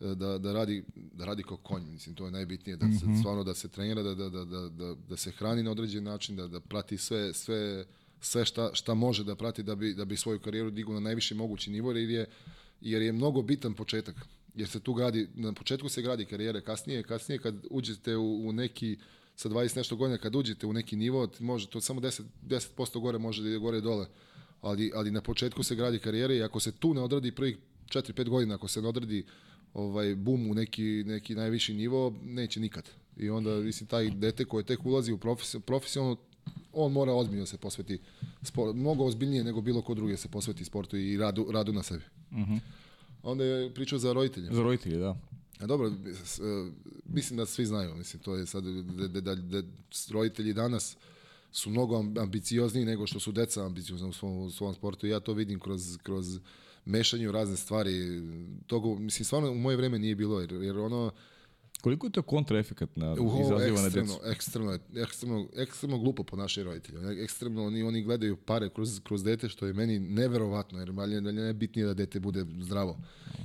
[0.00, 3.10] e, da, da, radi, da radi kao konj, mislim, to je najbitnije, da se, mm
[3.10, 3.18] -hmm.
[3.20, 6.36] stvarno da se trenira, da, da, da, da, da, da se hrani na određen način,
[6.36, 7.84] da, da prati sve, sve
[8.20, 11.34] sve šta, šta može da prati da bi, da bi svoju karijeru digao na najviši
[11.34, 12.26] mogući nivo, jer je,
[12.80, 14.16] jer je mnogo bitan početak.
[14.54, 18.52] Jer se tu gradi, na početku se gradi karijere, kasnije, kasnije kad uđete u, u
[18.52, 18.98] neki,
[19.36, 23.18] sa 20 nešto godina, kad uđete u neki nivo, može to samo 10, 10% gore
[23.18, 24.06] može da ide gore dole.
[24.60, 27.56] Ali, ali na početku se gradi karijere i ako se tu ne odradi prvih
[27.88, 29.24] 4-5 godina, ako se ne odradi
[29.74, 32.88] ovaj bum u neki, neki najviši nivo, neće nikad.
[33.16, 35.18] I onda, mislim, taj dete koje tek ulazi u
[35.66, 36.16] profesionalno,
[36.72, 37.98] on mora ozbiljno se posveti
[38.42, 42.04] sport, mnogo ozbiljnije nego bilo ko drugi se posveti sportu i radu, radu na sebi.
[42.30, 42.52] Uh mhm.
[42.52, 42.60] -huh.
[43.22, 44.48] Onda je pričao za roditelje.
[44.52, 45.16] Za roditelje, da.
[45.60, 45.92] A dobro,
[47.04, 49.62] mislim da svi znaju, mislim, to je sad, da, da, da, da
[50.10, 50.96] roditelji danas
[51.52, 55.20] su mnogo ambiciozniji nego što su deca ambiciozna u svom, u svom sportu i ja
[55.20, 56.38] to vidim kroz, kroz
[56.84, 58.22] mešanje u razne stvari.
[58.66, 61.10] Togo, mislim, stvarno u moje vreme nije bilo, jer, jer ono,
[61.80, 64.20] Koliko je to kontraefekat na izaziva na decu?
[64.24, 67.22] Ekstremno, ekstremno, ekstremno glupo po našoj roditelji.
[67.22, 71.86] Ekstremno, oni, oni gledaju pare kroz, kroz dete, što je meni neverovatno, jer je najbitnije
[71.86, 72.98] da dete bude zdravo.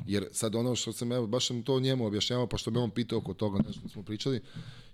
[0.07, 2.91] Jer sad ono što sam, evo, baš sam to njemu objašnjavao, pa što me on
[2.91, 4.41] pitao oko toga, nešto smo pričali,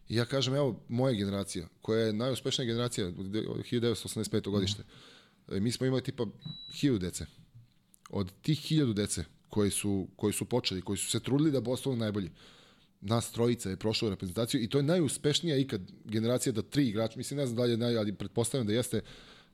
[0.09, 4.49] i ja kažem, evo, moja generacija, koja je najuspešnija generacija, 1985.
[4.49, 4.84] godište,
[5.51, 6.26] e, mi smo imali tipa
[6.73, 7.26] hiljadu dece.
[8.09, 11.95] od tih hiljadu dece koji su, koji su počeli, koji su se trudili da postanu
[11.95, 12.31] najbolji,
[13.02, 17.38] nas trojica je prošlo reprezentaciju i to je najuspešnija ikad generacija da tri igrača, mislim
[17.38, 19.02] ne znam da li je naj, ali pretpostavljam da jeste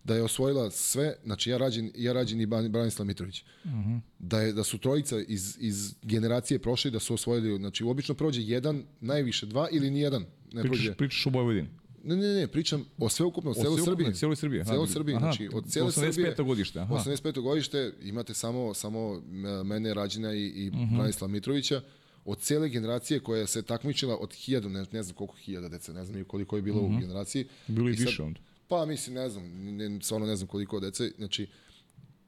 [0.03, 3.43] da je osvojila sve, znači ja rađen, ja rađen i Branislav Mitrović.
[3.63, 3.99] Uh -huh.
[4.19, 8.41] da, je, da su trojica iz, iz generacije prošli da su osvojili, znači obično prođe
[8.41, 10.25] jedan, najviše dva ili ni jedan.
[10.53, 10.81] Ne prođe.
[10.81, 11.67] Pričaš, pričaš o Vojvodini.
[12.03, 14.13] Ne, ne, ne, pričam o sveukupno, o celoj Srbiji.
[14.13, 14.65] celoj Srbiji.
[14.65, 16.13] Celoj Srbiji, Aha, znači od cele 85.
[16.13, 16.35] Srbije.
[16.45, 16.95] godište, aha.
[16.95, 17.41] 85.
[17.41, 19.21] godište, imate samo, samo
[19.65, 20.83] mene, Rađina i, i uh Mhm.
[20.83, 20.97] -huh.
[20.97, 21.81] Branislava Mitrovića,
[22.27, 26.05] od cele generacije koja se takmičila od hiljada, ne, ne znam koliko hiljada dece, ne
[26.05, 26.97] znam koliko je bilo uh -huh.
[26.97, 27.43] u generaciji.
[27.63, 27.75] Mhm.
[27.75, 28.39] Bilo i sad- više onda.
[28.67, 31.47] Pa mislim, ne znam, ne, stvarno ne znam koliko dece, znači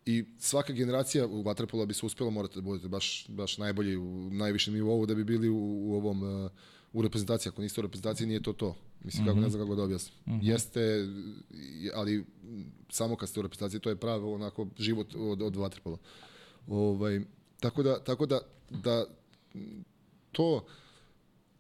[0.06, 4.30] i svaka generacija u vaterpola bi se uspela, morate da budete baš, baš najbolji u
[4.32, 6.52] najvišem nivou da bi bili u, u ovom uh,
[6.94, 8.76] u reprezentaciji, ako niste u reprezentaciji nije to to.
[9.04, 10.16] Mislim, kako ne znam kako da objasnim.
[10.42, 11.08] Jeste,
[11.54, 12.26] i- ali m,
[12.90, 15.98] samo kad ste u reprezentaciji, to je pravo onako život od, od vaterpola.
[16.68, 17.22] Ovaj,
[17.60, 18.40] tako da, tako da,
[18.72, 19.06] da
[20.32, 20.66] to,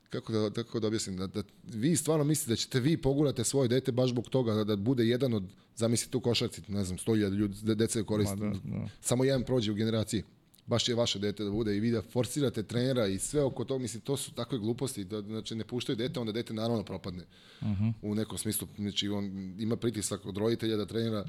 [0.09, 3.67] kako da, kako da objasnim, da, da vi stvarno mislite da ćete vi pogurate svoje
[3.67, 5.43] dete baš zbog toga da, da bude jedan od,
[5.75, 8.89] zamislite u košarci, ne znam, 100.000 ljudi, de- dece koriste, da, da.
[9.01, 10.23] samo jedan prođe u generaciji.
[10.65, 13.81] Baš je vaše dete da bude i vi da forsirate trenera i sve oko toga,
[13.81, 17.23] mislim, to su takve gluposti, da, znači ne puštaju dete, onda dete naravno propadne.
[17.61, 17.93] Uh -huh.
[18.01, 21.25] U nekom smislu, znači on ima pritisak od roditelja da trenira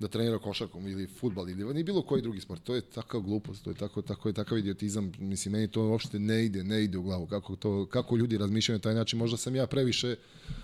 [0.00, 2.62] da trenira košarkom ili futbal ili ni bilo koji drugi sport.
[2.62, 5.12] To je takav glupost, to je tako tako je takav idiotizam.
[5.18, 8.78] Mislim meni to uopšte ne ide, ne ide u glavu kako to kako ljudi razmišljaju
[8.78, 9.18] na taj način.
[9.18, 10.16] Možda sam ja previše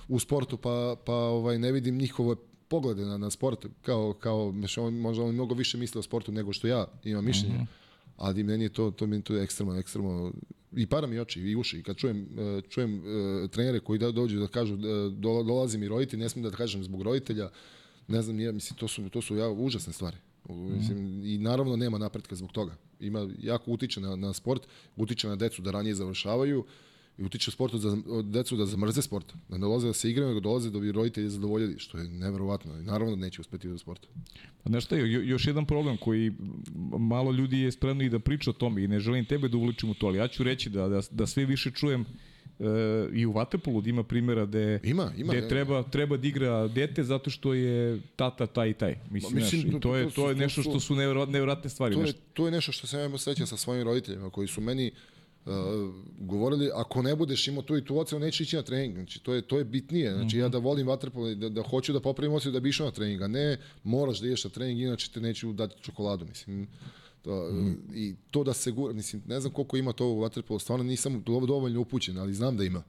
[0.08, 2.36] u sportu pa pa ovaj ne vidim njihove
[2.68, 6.52] poglede na, na sport kao kao on možda on mnogo više misli o sportu nego
[6.52, 7.54] što ja imam mišljenje.
[7.54, 7.66] Uh -huh.
[8.16, 10.32] Ali meni je to to meni to je ekstremno ekstremno
[10.76, 14.38] i para mi oči i uši kad čujem eh, čujem eh, trenere koji da dođu
[14.38, 17.50] da kažu da dola- dolazi mi roditelj ne smijem da kažem zbog roditelja
[18.08, 20.16] ne znam, nije, mislim, to su, to su ja, užasne stvari.
[20.48, 22.76] Mislim, I naravno nema napretka zbog toga.
[23.00, 24.62] Ima, jako utiče na, na sport,
[24.96, 26.64] utiče na decu da ranije završavaju
[27.18, 29.32] i utiče sportu za, od decu da zamrze sport.
[29.48, 32.78] Da ne dolaze da se igraju, nego dolaze da bi roditelji zadovoljili, što je neverovatno.
[32.78, 34.08] I naravno da neće uspeti u sportu.
[34.62, 36.32] Pa Znaš šta je, jo- još jedan problem koji
[36.98, 39.90] malo ljudi je spremno i da priča o tome i ne želim tebe da uvličim
[39.90, 42.04] u to, ali ja ću reći da, da, da sve više čujem
[42.60, 42.64] e,
[43.12, 45.48] i u Vatepolu da ima primjera da Ima, ima, ne.
[45.48, 48.96] treba, treba da igra dete zato što je tata taj i taj.
[49.10, 51.94] Mislim, Ma, mislim, to- to, je, to je to nešto što su nevjerojatne stvari.
[51.94, 54.60] To je, to je nešto što sam ja imao sreća sa svojim roditeljima koji su
[54.60, 54.90] meni
[55.46, 55.52] uh,
[56.18, 59.34] govorili ako ne budeš imao tu i tu ocenu neće ići na trening znači to
[59.34, 62.52] je to je bitnije znači ja da volim vaterpolo da, da hoću da popravim ocenu
[62.52, 65.52] da bi išao na trening a ne moraš da ideš na trening inače te neću
[65.52, 66.68] dati čokoladu mislim
[67.26, 67.50] to,
[67.94, 71.22] i to da se gura, mislim, ne znam koliko ima to u vaterpolu, stvarno nisam
[71.22, 72.82] do- dovoljno upućen, ali znam da ima.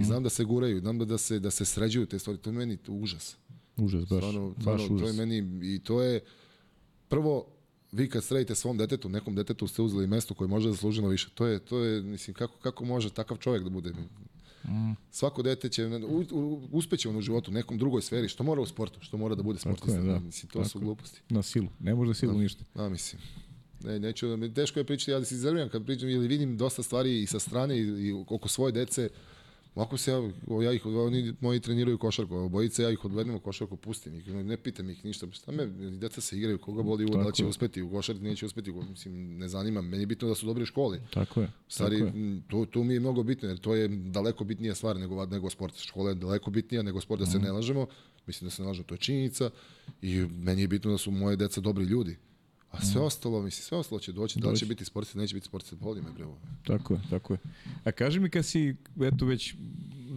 [0.00, 2.50] I znam da se guraju, znam da, da se da se sređuju te stvari, to
[2.50, 3.36] je meni to užas.
[3.76, 5.16] Užas, baš, Stvarno, baš stvarno to je užas.
[5.16, 5.36] meni
[5.66, 6.20] i to je
[7.08, 7.46] prvo
[7.92, 11.28] vi kad sredite svom detetu, nekom detetu ste uzeli mesto koje može da zasluženo više.
[11.34, 13.92] To je to je mislim kako kako može takav čovjek da bude
[14.64, 14.92] Mm.
[15.10, 18.60] Svako dete će u, u, uspeće on u životu u nekom drugoj sferi, što mora
[18.60, 19.92] u sportu, što mora da bude sportista.
[19.92, 20.18] je, da.
[20.18, 20.84] Mislim to su Tako je.
[20.84, 21.20] gluposti.
[21.28, 22.64] Na silu, ne može da silu ništa.
[22.74, 23.22] A mislim.
[23.84, 26.56] Ne, neću, da mi- teško je pričati, ja da se iznerviram kad pričam ili vidim
[26.56, 29.08] dosta stvari i sa strane i, i oko svoje dece.
[29.74, 30.30] Ovako se ja,
[30.62, 34.56] ja ih, oni moji treniraju košarku, obojice ja ih odvedem u košarku, pustim ih, ne,
[34.56, 37.90] pitam ih ništa, šta me, deca se igraju, koga boli da li će uspeti u
[37.90, 39.88] košarci, neće uspeti, mislim, ne zanima, me.
[39.88, 41.00] meni je bitno da su dobri u školi.
[41.10, 41.50] Tako je.
[41.68, 42.40] Stvari, tako je.
[42.48, 45.76] to, to mi je mnogo bitno, jer to je daleko bitnija stvar nego, nego sport.
[45.76, 47.86] Škola je daleko bitnija nego sport, da se ne lažemo.
[48.26, 49.50] Mislim da se ne lažemo, to je činjenica.
[50.02, 52.16] I meni je bitno da su moje deca dobri ljudi.
[52.72, 53.04] A sve Mhm.
[53.04, 54.38] ostalo, mislim, sve ostalo će doći.
[54.40, 56.24] Da li će biti sportista, neće biti sportista, boli me bre.
[56.66, 57.38] Tako je, tako je.
[57.84, 59.54] A kaži mi kad si, eto već,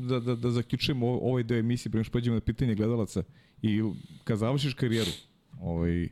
[0.09, 3.23] da, da, da zaključujemo ovaj deo emisije, prema što pređemo na pitanje gledalaca,
[3.61, 3.81] i
[4.23, 5.11] kad završiš karijeru,
[5.59, 6.09] ovaj,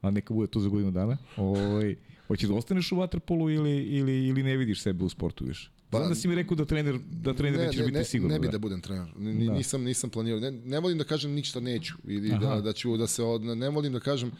[0.00, 1.94] a neka bude to za godinu dana, ovaj,
[2.26, 5.70] hoćeš da ostaneš u vaterpolu ili, ili, ili ne vidiš sebe u sportu više?
[5.90, 8.34] Pa, Znam da si mi rekao da trener, da trener nećeš biti ne, sigurno.
[8.34, 8.52] Ne bi da.
[8.52, 9.08] da budem trener.
[9.16, 9.52] Ni- Da.
[9.52, 10.40] Nisam, nisam planirao.
[10.40, 11.94] Ne, ne volim da kažem ništa neću.
[12.04, 12.38] Ili Aha.
[12.46, 13.22] da, da ću da se...
[13.22, 14.30] Od, ne volim da kažem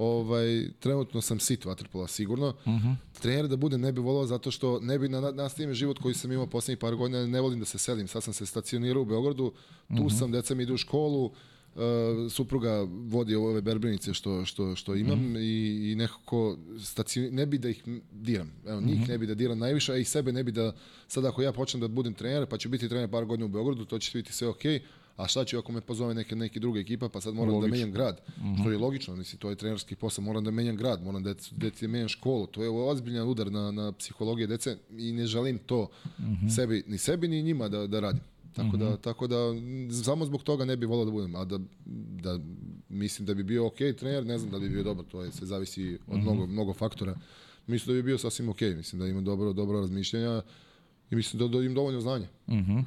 [0.00, 0.46] ovaj,
[0.80, 2.48] trenutno sam sit vaterpola sigurno.
[2.48, 2.76] Uh Mhm.
[2.78, 2.94] -huh.
[3.12, 6.32] Trener da budem ne bi volao zato što ne bi na, nastavim život koji sam
[6.32, 8.08] imao poslednjih par godina, ne volim da se selim.
[8.08, 9.52] Sad sam se stacionirao u Beogradu,
[9.88, 10.02] tu Mhm.
[10.02, 10.18] uh -huh.
[10.18, 11.30] sam, deca mi idu u školu,
[11.74, 11.82] Uh,
[12.32, 15.36] supruga vodi ove berbenice što, što, što imam Mhm.
[15.36, 15.40] i,
[15.92, 17.82] i nekako stacion, ne bi da ih
[18.12, 18.52] diram.
[18.66, 19.10] Evo, njih Mhm.
[19.12, 20.72] ne bi da diram najviše, a i sebe ne bi da,
[21.08, 23.84] sad ako ja počnem da budem trener, pa ću biti trener par godina u Beogradu,
[23.84, 24.80] to će biti sve okej,
[25.20, 27.68] a šta ću ako me pozove neke, neke druga ekipa, pa sad moram Logično.
[27.68, 28.20] da menjam grad,
[28.60, 31.88] što je logično, mislim, to je trenerski posao, moram da menjam grad, moram da deci
[31.88, 35.88] menjam školu, to je ozbiljan udar na, na psihologije dece i ne želim to
[36.54, 38.22] sebi, ni sebi, ni njima da, da radim.
[38.54, 39.36] Tako da, tako da,
[40.04, 41.58] samo zbog toga ne bih volao da budem, a da,
[42.22, 42.38] da
[42.88, 45.32] mislim da bi bio ok trener, ne znam da li bi bio dobar, to je,
[45.32, 47.16] sve zavisi od mnogo, mnogo faktora.
[47.66, 50.42] Mislim da bi bio sasvim ok, mislim da ima dobro, dobro razmišljanja
[51.10, 52.26] i mislim da, da im dovoljno znanja,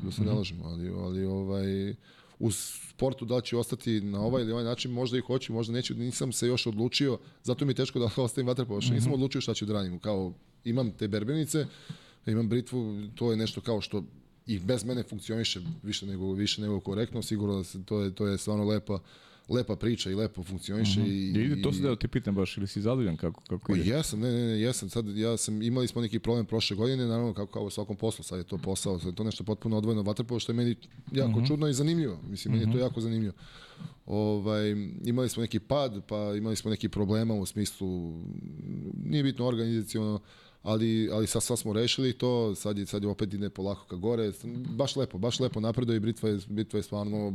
[0.03, 1.95] da se ne lažemo, ali, ali ovaj,
[2.43, 5.93] u sportu da ću ostati na ovaj ili ovaj način, možda i hoću, možda neću,
[5.95, 9.53] nisam se još odlučio, zato mi je teško da ostavim vaterpolo, što nisam odlučio šta
[9.53, 10.33] ću da radim, kao
[10.63, 11.65] imam te berbenice,
[12.25, 14.03] imam britvu, to je nešto kao što
[14.45, 18.27] i bez mene funkcioniše više nego više nego korektno, sigurno da se, to je to
[18.27, 18.99] je stvarno lepa
[19.49, 21.53] lepa priča i lepo funkcioniše uh -huh.
[21.53, 23.89] i, I to se da ti pitam baš, ili si zadovoljan kako, kako Pa ide?
[23.89, 24.89] jesam, ne, ne, ne, jesam.
[24.89, 28.23] Sad ja sam imali smo neki problem prošle godine, naravno kako kao u svakom poslu,
[28.23, 30.75] sad je to posao, sad je to nešto potpuno odvojeno od vaterpola što je meni
[31.11, 31.47] jako uh -huh.
[31.47, 32.19] čudno i zanimljivo.
[32.29, 33.33] Mislim, meni je to jako zanimljivo.
[34.05, 34.75] Ovaj
[35.05, 38.13] imali smo neki pad, pa imali smo neki problema u smislu
[39.05, 40.19] nije bitno organizaciono,
[40.61, 43.95] ali ali sad sad smo rešili to, sad je sad je opet ide polako ka
[43.95, 44.31] gore.
[44.69, 47.33] Baš lepo, baš lepo napreduje i Britva je Britva je stvarno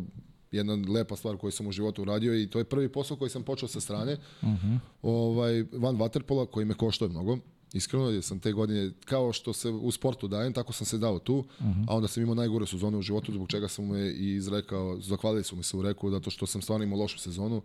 [0.53, 3.43] jedna lepa stvar koju sam u životu uradio i to je prvi posao koji sam
[3.43, 4.13] počeo sa strane.
[4.13, 4.79] Uh -huh.
[5.03, 7.39] ovaj van waterpola koji me koštao mnogo.
[7.73, 11.19] Iskreno, jer sam te godine, kao što se u sportu dajem, tako sam se dao
[11.19, 11.85] tu, uh -huh.
[11.89, 15.45] a onda sam imao najgore sezone u životu, zbog čega sam me i izrekao, zahvalili
[15.45, 17.63] su mi se u reku, zato što sam stvarno imao lošu sezonu,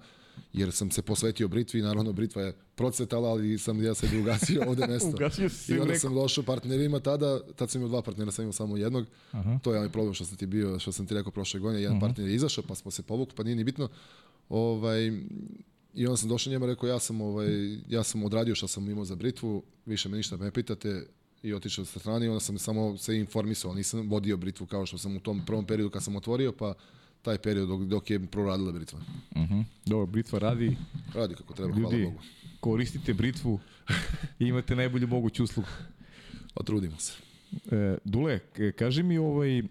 [0.54, 4.88] jer sam se posvetio Britvi, naravno Britva je procvetala, ali sam ja se ugasio ovde
[4.88, 5.10] mesto.
[5.10, 8.54] Ugasio si I onda sam došao partnerima tada, tad sam imao dva partnera, sam imao
[8.54, 9.06] samo jednog.
[9.32, 9.60] Aha.
[9.64, 11.98] To je onaj problem što sam ti bio, što sam ti rekao prošle godine, jedan
[11.98, 12.06] Aha.
[12.08, 13.90] partner je izašao, pa smo se povukli, pa nije ni bitno.
[14.50, 15.12] Ovaj,
[15.94, 18.90] I onda sam došao njemu i rekao, ja sam, ovaj, ja sam odradio što sam
[18.90, 21.06] imao za Britvu, više me ništa ne pitate,
[21.44, 24.98] i otišao sa strane i onda sam samo se informisao, nisam vodio Britvu kao što
[24.98, 26.74] sam u tom prvom periodu kad sam otvorio, pa
[27.22, 28.99] taj period dok, dok je proradila Britva.
[28.99, 29.64] Uh -huh.
[29.86, 30.78] Dobro, Britva radi,
[31.14, 32.22] Radi kako treba, hvala ljudi, Bogu.
[32.60, 33.60] koristite Britvu
[34.40, 35.70] i imate najbolju moguću uslugu.
[36.53, 37.14] Pa trudimo se.
[37.72, 38.40] E, Dule,
[38.76, 39.64] kaži mi, ovaj, e,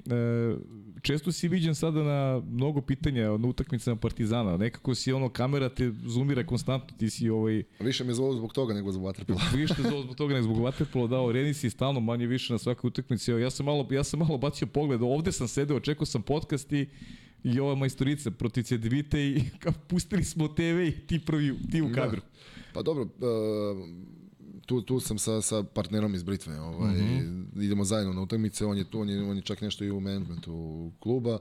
[1.03, 4.57] često si viđen sada na mnogo pitanja na utakmicama Partizana.
[4.57, 8.74] Nekako si ono, kamera te zoomira konstantno, ti si ovaj, Više me zovu zbog toga
[8.74, 9.41] nego zbog vaterpola.
[9.57, 12.89] više zbog zbog toga nego zbog Waterpola dao Reni si stalno manje više na svakoj
[12.89, 13.31] utakmici.
[13.31, 16.87] Ja sam malo ja sam malo bacio pogled, ovde sam sedeo, čekao sam podcast i
[17.45, 21.93] i ova majstorica protiv Cedevite i kao pustili smo TV i ti prvi ti u
[21.95, 22.20] kadru.
[22.74, 23.09] Pa dobro, uh,
[24.67, 26.61] tu, tu sam sa, sa partnerom iz Britve.
[26.61, 27.65] Ovaj, mm -hmm.
[27.65, 30.01] Idemo zajedno na utakmice, on je tu, on je, on je čak nešto i u
[30.01, 31.39] managementu kluba.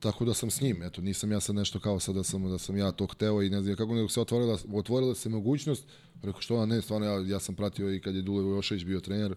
[0.00, 2.58] Tako da sam s njim, eto, nisam ja sad nešto kao sad da sam, da
[2.58, 5.84] sam ja to hteo i ne znam kako, nego se otvorila, otvorila se mogućnost,
[6.22, 9.00] rekao što ona ne, stvarno ja, ja sam pratio i kad je Dule Vojošević bio
[9.00, 9.34] trener,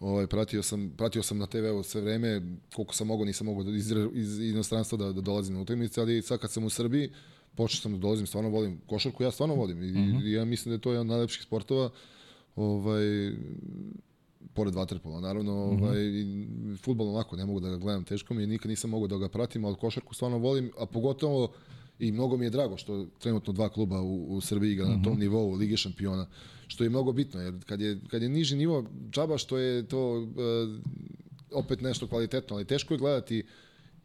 [0.00, 2.42] ovaj, pratio, sam, pratio sam na TV-u sve vreme,
[2.74, 6.22] koliko sam mogao, nisam mogao da iz, iz inostranstva da, da dolazim na utakmice, ali
[6.22, 7.10] sad kad sam u Srbiji,
[7.54, 10.26] počeo sam da dolazim, stvarno volim košarku, ja stvarno volim i, mm -hmm.
[10.26, 11.90] i ja mislim da je to jedan od najlepših sportova,
[12.60, 13.32] ovaj,
[14.54, 15.96] pored vaterpola, naravno, ovaj,
[16.82, 19.28] futbol onako, ne mogu da ga gledam, teško mi je, nikad nisam mogao da ga
[19.28, 21.52] pratim, ali košarku stvarno volim, a pogotovo
[21.98, 25.18] i mnogo mi je drago što trenutno dva kluba u, u Srbiji igra na tom
[25.18, 26.26] nivou Lige šampiona,
[26.66, 30.18] što je mnogo bitno, jer kad je, kad je niži nivo, džaba što je to
[30.18, 30.26] uh,
[31.52, 33.44] opet nešto kvalitetno, ali teško je gledati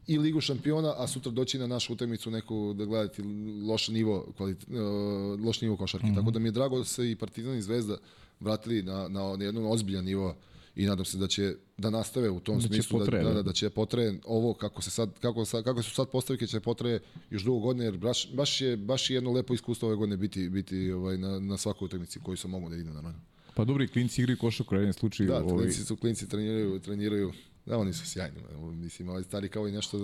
[0.07, 3.21] i Ligu šampiona, a sutra doći na našu utakmicu neku da gledati
[3.67, 6.07] loš nivo, kvalit, uh, loš nivo košarke.
[6.07, 6.15] Mm -hmm.
[6.15, 7.97] Tako da mi je drago da se i Partizan i Zvezda
[8.39, 10.35] vratili na, na jedan ozbiljan nivo
[10.75, 13.43] i nadam se da će da nastave u tom Da smislu da, da, da.
[13.43, 16.99] da, će potraje ovo kako se sad kako sad, kako su sad postavke će potraje
[17.29, 20.49] još dugo godine jer baš, baš je baš je jedno lepo iskustvo ove godine biti
[20.49, 23.19] biti ovaj na na svakoj utakmici koju sam mogao da idem naravno.
[23.55, 25.29] Pa dobro, i klinci igraju košarku, u jednom slučaju.
[25.29, 27.31] Da, ovaj, klinci su klinci treniraju, treniraju
[27.65, 28.37] Da, oni su sjajni.
[28.61, 30.01] Mislim, ovaj stari kao i nešto e,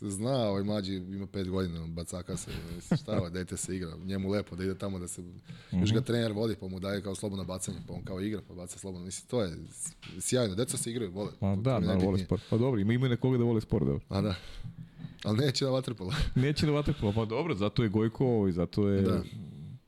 [0.00, 2.50] zna, ovaj mlađi ima pet godina, bacaka se,
[3.02, 5.24] šta ovo, dete se igra, njemu lepo da ide tamo da se, mm
[5.72, 5.80] -hmm.
[5.80, 8.54] još ga trener vodi, pa mu daje kao slobodno bacanje, pa on kao igra, pa
[8.54, 9.06] baca slobodno.
[9.06, 9.56] Mislim, to je
[10.20, 11.30] sjajno, deca se igraju, vole.
[11.40, 12.42] Pa To- da, to da, vole sport.
[12.50, 14.04] Pa dobro, ima ima nekoga da vole sport, dobro.
[14.08, 14.34] A da.
[15.24, 16.14] Ali neće na vaterpola.
[16.34, 19.22] Neće da vaterpola, pa dobro, zato je Gojko, ovaj, zato je Da.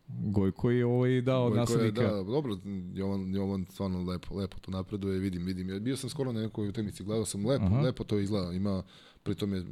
[0.09, 2.03] Gojko je ovaj dao Gojko je, naslednika.
[2.03, 2.57] Da, dobro,
[2.95, 5.71] Jovan, Jovan stvarno lepo, lepo to napreduje, vidim, vidim.
[5.71, 7.81] Ja Bio sam skoro na nekoj utakmici, gledao sam lepo, Aha.
[7.81, 8.83] lepo to izgleda, ima,
[9.23, 9.65] pritom je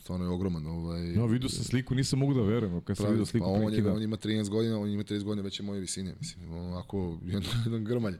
[0.00, 0.66] stvarno je ogroman.
[0.66, 3.74] Ovaj, No, vidio sam sliku, nisam mogu da verujem, kad sam vidio sliku pa on,
[3.74, 7.18] je, on ima 13 godina, on ima 30 godina već je moje visine, mislim, onako
[7.24, 8.14] jedan, jedan grmalj.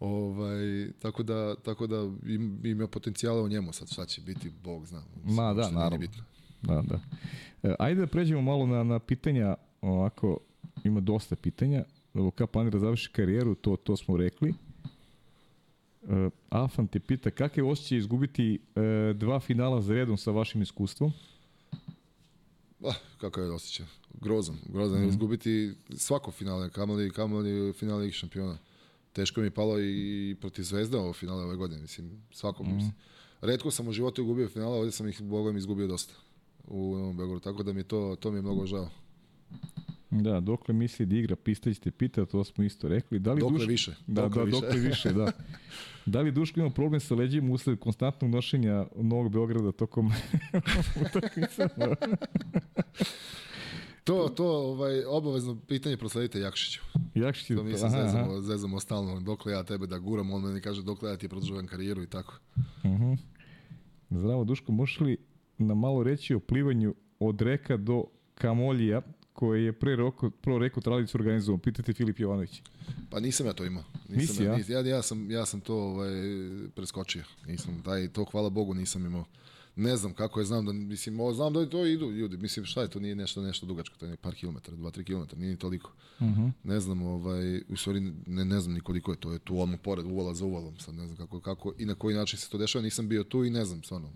[0.00, 4.86] Ovaj, tako da, tako da im, ima potencijala u njemu sad, šta će biti, Bog
[4.86, 5.02] zna.
[5.16, 6.06] Mislim, Ma da, naravno.
[6.62, 7.00] Da, da.
[7.62, 10.38] E, ajde da pređemo malo na, na pitanja, ovako,
[10.84, 11.84] ima dosta pitanja.
[12.34, 14.54] Ka planira završi karijeru, to, to smo rekli.
[16.08, 20.62] E, Afan te pita, kakav je osjećaj izgubiti e, dva finala za redom sa vašim
[20.62, 21.12] iskustvom?
[22.84, 23.86] Ah, kakav je osjećaj?
[24.20, 25.00] Grozan, grozan.
[25.00, 25.08] Mm -hmm.
[25.08, 28.58] Izgubiti svako finale, kamali, kamali finale Lige šampiona.
[29.12, 32.64] Teško mi je palo i protiv Zvezda ovo finale ove godine, mislim, svako.
[32.64, 32.90] Mm -hmm.
[33.40, 36.14] Redko sam u životu gubio finale, ovdje sam ih, bogom, izgubio dosta
[36.66, 38.88] u Novom Beogradu, tako da mi to, to mi je mnogo žao.
[40.12, 43.18] Da, dokle misli da igra, Pistać te pita, to smo isto rekli.
[43.18, 44.60] Da li Dokle Duško- više, Da, dokle da, više.
[44.60, 45.32] dokle više, da.
[46.06, 50.12] Da li Duško ima problem sa leđima usled konstantnog nošenja Novog Beograda tokom
[51.06, 51.68] utakmica?
[54.04, 56.80] To, to ovaj, obavezno pitanje prosledite Jakšiću.
[57.14, 59.20] Jakšić To mi se zezamo, zezamo stalno.
[59.20, 62.38] Dokle ja tebe da guram, on meni kaže dokle ja ti produžujem karijeru i tako.
[62.84, 63.12] Mhm.
[64.10, 65.16] Zdravo Duško, možeš li
[65.58, 69.02] nam malo reći o plivanju od reka do Kamoljija,
[69.32, 71.60] koje je pre roko, pro reku tradicu organizovan?
[71.60, 72.62] Pitate Filip Jovanović.
[73.10, 73.84] Pa nisam ja to imao.
[74.08, 76.10] Nisam, Nisi, ja, nis- ja, ja, sam, ja sam to ovaj,
[76.74, 77.22] preskočio.
[77.46, 79.24] Nisam, taj, to hvala Bogu nisam imao.
[79.76, 82.82] Ne znam kako je, znam da, mislim, ovo, znam da to idu ljudi, mislim, šta
[82.82, 85.56] je, to nije nešto, nešto dugačko, to je par kilometara, dva, tri kilometra, nije ni
[85.58, 85.92] toliko.
[86.20, 86.46] Mhm.
[86.64, 89.80] Ne znam, ovaj, u stvari, ne, ne znam ni koliko je to, je tu odmah
[89.80, 92.58] pored, uvala za uvalom, sad ne znam kako, kako i na koji način se to
[92.58, 94.10] dešava, nisam bio tu i ne znam, stvarno.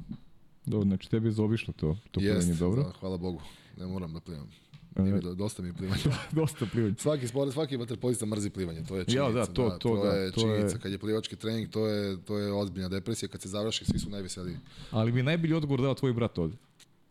[0.66, 2.82] Dobro, znači tebi je zaobišlo to, to Jest, dobro.
[2.82, 3.40] da, hvala Bogu,
[3.78, 4.48] ne moram da plivam.
[4.96, 6.02] Nije mi do- dosta mi je plivanje.
[6.32, 6.94] Dosta plivanje.
[6.98, 9.32] Svaki sport, svaki vaterpolista mrzi plivanje, to je Ja, činjenica.
[9.32, 10.76] da, to- to to da, je to činjenica.
[10.76, 13.28] je- Kad je plivački trening, to je, to je ozbiljna depresija.
[13.28, 14.56] Kad se završi, svi su najveseliji.
[14.90, 16.56] Ali mi je najbolji odgovor dao tvoj brat ovde.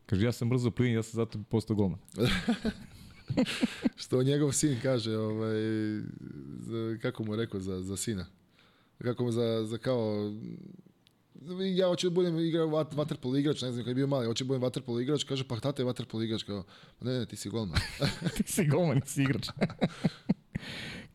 [0.06, 2.00] Kaže, ja sam brzo plivanje, ja sam zato postao golman.
[3.96, 5.56] Što njegov sin kaže, ovaj,
[6.60, 8.26] za, kako mu je rekao za, za sina?
[8.98, 10.34] Kako mu za, za kao...
[11.76, 14.44] Ja hoću da budem igrao vat, vaterpolo igrač, ne znam, kad je bio mali, hoću
[14.44, 16.64] da budem vaterpolo igrač, kaže, pa tata je vaterpolo igrač, kao,
[17.02, 17.80] ne, ne, ti si golman.
[18.38, 19.48] Ti si golman, nisi igrač.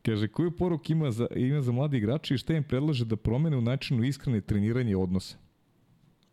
[0.02, 3.56] Kaže, koju poruk ima za, ima za mladi igrači i šta im predlaže da promene
[3.56, 5.36] u načinu iskrene treniranja i odnosa?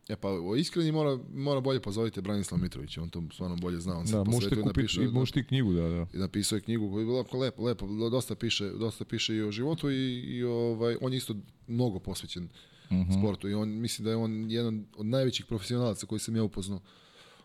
[0.09, 3.97] E pa, o iskreni mora, mora bolje pozovite Branislav Mitrović, on to stvarno bolje zna,
[3.97, 6.05] on se Da, možete kupiti, napiše- i možete i knjigu, da, da.
[6.13, 9.51] i napisao je knjigu koja je bila lepo, lepo, dosta piše, dosta piše i o
[9.51, 11.35] životu i, i ovaj, on je isto
[11.67, 12.49] mnogo posvećen
[12.91, 13.19] Mhm.
[13.19, 16.79] sportu i on mislim da je on jedan od najvećih profesionalaca koji sam ja upoznao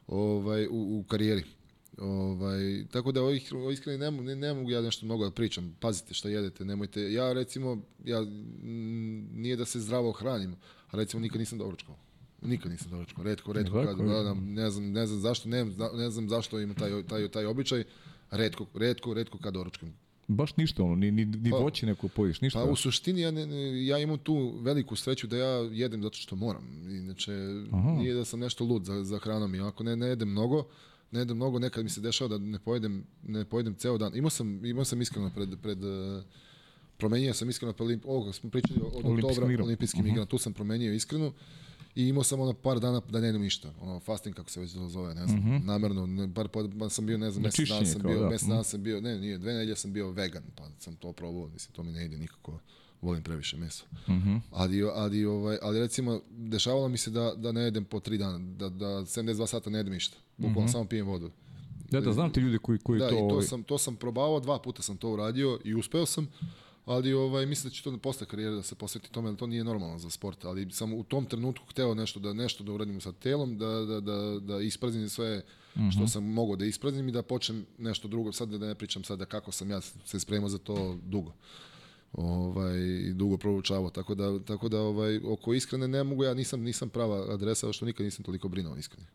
[0.06, 1.44] ovaj, u, u karijeri.
[1.98, 5.76] Ovaj, tako da ovih, iskreno ne, ne, ne mogu ja nešto mnogo da pričam.
[5.80, 7.12] Pazite šta jedete, nemojte.
[7.12, 8.26] Ja recimo, ja,
[9.32, 10.56] nije da se zdravo hranim,
[10.90, 11.96] a recimo nikad nisam doručkao.
[12.42, 13.24] Nikad nisam doručkao.
[13.24, 15.64] Redko Tako kad gledam, ne znam, ne znam zašto, ne,
[15.94, 17.84] ne znam zašto ima taj, taj, taj običaj.
[18.30, 19.94] Redko, redko, redko kad doručkam.
[20.28, 22.58] Baš ništa ono, ni, ni, ni Pa- voće neko pojiš, ništa.
[22.58, 23.46] Pa u suštini ja, ne,
[23.86, 26.64] ja imam tu veliku sreću da ja jedem zato što moram.
[26.88, 27.32] Inače,
[27.72, 27.90] Aha.
[27.90, 30.64] nije da sam nešto lud za, za hranom i ako ne, ne jedem mnogo,
[31.10, 34.16] ne jedem mnogo, nekad mi se dešava da ne pojedem, ne pojedem ceo dan.
[34.16, 36.22] Imao sam, imao sam iskreno pred, pred uh,
[36.96, 38.00] promenio sam iskreno pred.
[38.04, 39.66] Ovo smo pričali od Olimpijskim oktobra igrama.
[39.66, 40.08] olimpijskim Mhm.
[40.08, 41.32] igrama, tu sam promenio iskreno
[41.94, 43.72] i imao sam ono par dana da ne jedem ništa.
[43.80, 45.62] Ono fasting kako se već to zove, ne znam.
[45.64, 48.28] Namerno, ne, par, par, pa sam bio, ne znam, Na mesec dana sam bio, da.
[48.28, 48.50] mesec Mhm.
[48.50, 51.72] dana sam bio, ne, nije, dve nedelje sam bio vegan, pa sam to probao, mislim,
[51.74, 52.58] to mi ne ide nikako.
[53.02, 53.84] Volim previše mesa.
[54.08, 54.36] Mhm.
[54.50, 58.38] Ali, ali, ovaj, ali recimo, dešavalo mi se da, da ne jedem po tri dana,
[58.38, 60.16] da, da 72 sata ne jedem ništa.
[60.36, 61.30] Bukvalno samo pijem vodu.
[61.90, 63.14] Da, da, znam ti ljudi koji, koji Da, to...
[63.14, 66.28] i to ovaj, sam, to sam probao, dva puta sam to uradio i uspeo sam,
[66.84, 69.64] ali ovaj, mislim da će to posle karijere da se posveti tome, jer to nije
[69.64, 73.12] normalno za sport, ali sam u tom trenutku hteo nešto da nešto da uradim sa
[73.12, 75.42] telom, da, da, da, da ispraznim sve
[75.92, 79.24] što sam mogao da ispraznim i da počnem nešto drugo, sad da ne pričam sada
[79.24, 81.32] kako sam ja se spremao za to dugo
[82.12, 82.78] ovaj
[83.12, 87.34] dugo proučavao tako da tako da ovaj oko iskrene ne mogu ja nisam nisam prava
[87.34, 89.06] adresa što nikad nisam toliko brinuo iskreno.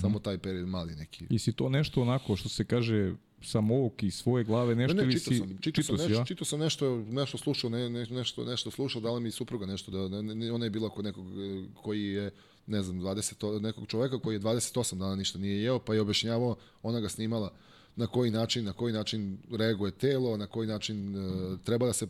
[0.00, 1.26] Samo taj period mali neki.
[1.30, 5.04] I si to nešto onako što se kaže samouk iz svoje glave nešto Ne, ne,
[5.04, 5.38] ili čitao si...
[5.38, 6.24] sam, čitao sam, nešto, ja?
[6.24, 10.22] čitao sam nešto, nešto slušao, ne, ne, nešto, nešto slušao, dala mi supruga nešto, da,
[10.22, 12.30] ne, ne, ona je bila kod nekog e, koji je,
[12.66, 16.00] ne znam, 20, o- nekog čoveka koji je 28 dana ništa nije jeo, pa je
[16.00, 17.52] objašnjavao, ona ga snimala
[17.96, 22.06] na koji način, na koji način reaguje telo, na koji način e, treba da se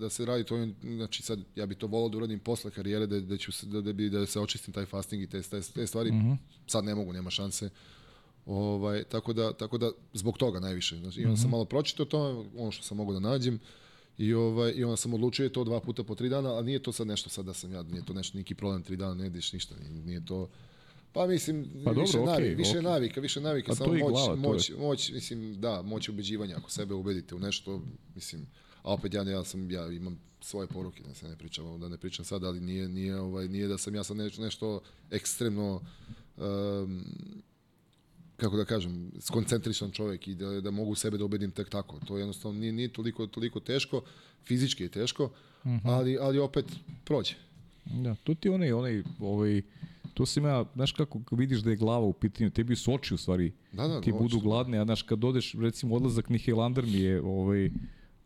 [0.00, 3.20] da se radi to, znači sad ja bi to volao da uradim posle karijere da
[3.20, 5.86] da ću se, da, da bi da se očistim taj fasting i te te, te
[5.86, 6.12] stvari.
[6.66, 7.70] Sad ne mogu, nema šanse.
[8.46, 10.96] Ovaj, tako, da, tako da zbog toga najviše.
[10.96, 13.58] Znači, i onda sam malo pročitao to, ono što sam mogao da nađem
[14.18, 16.82] i, ovaj, i onda sam odlučio je to dva puta po tri dana, ali nije
[16.82, 19.24] to sad nešto sad da sam ja, nije to nešto, neki problem, tri dana ne
[19.24, 20.48] jedeš ništa, nije, nije to...
[21.16, 22.82] Pa mislim, Pa dobro, više, okej, navik, više okej.
[22.82, 24.36] navika, više navika, Pa samo moć, glava, to je.
[24.36, 27.82] moć, moć, mislim, da, moć ubeđivanja, ako sebe ubedite u nešto,
[28.14, 28.46] mislim,
[28.82, 31.96] a opet ja, ja sam, ja imam svoje poruke, da se ne pričam, da ne
[31.98, 34.80] pričam sad, ali nije, nije, ovaj, nije da sam ja sad nešto, nešto
[35.10, 35.80] ekstremno,
[36.36, 37.04] um,
[38.36, 42.00] kako da kažem, skoncentrisan čovjek i da, da mogu sebe da ubedim tek tako.
[42.06, 44.02] To jednostavno nije, nije toliko, toliko teško,
[44.44, 45.30] fizički je teško,
[45.84, 46.64] ali, ali opet
[47.04, 47.34] prođe.
[47.84, 49.62] Da, to ti onaj, onaj, ovaj,
[50.16, 53.16] to sam ja, znaš kako vidiš da je glava u pitanju, tebi su oči u
[53.16, 56.98] stvari, Da, da, ti oči budu gladne, a znaš kad odeš, recimo odlazak Nihelander mi
[56.98, 57.70] je ovaj,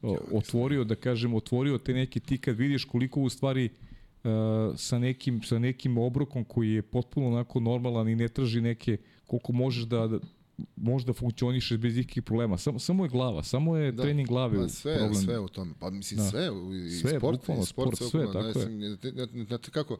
[0.03, 4.31] o, otvorio, da kažem, otvorio te neke, ti kad vidiš koliko u stvari uh,
[4.77, 8.97] sa, nekim, sa nekim obrokom koji je potpuno onako normalan i ne traži neke,
[9.27, 10.19] koliko možeš da, da
[10.77, 12.59] možda funkcioniše bez ikakvih problema.
[12.59, 15.23] Samo, samo je glava, samo je da, trening glave pa sve, problem.
[15.23, 15.73] sve u tome.
[15.81, 16.25] Pa mislim Da.
[16.25, 16.49] sve,
[16.87, 18.69] i Sve, sport, bukvalno, i sport, sport, sve, sve, tako je.
[18.69, 19.99] ne, ne, ne, ne, kako,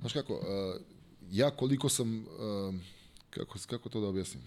[0.00, 0.99] znaš kako, uh,
[1.30, 2.26] ja koliko sam,
[3.30, 4.42] kako, kako to da objasnim,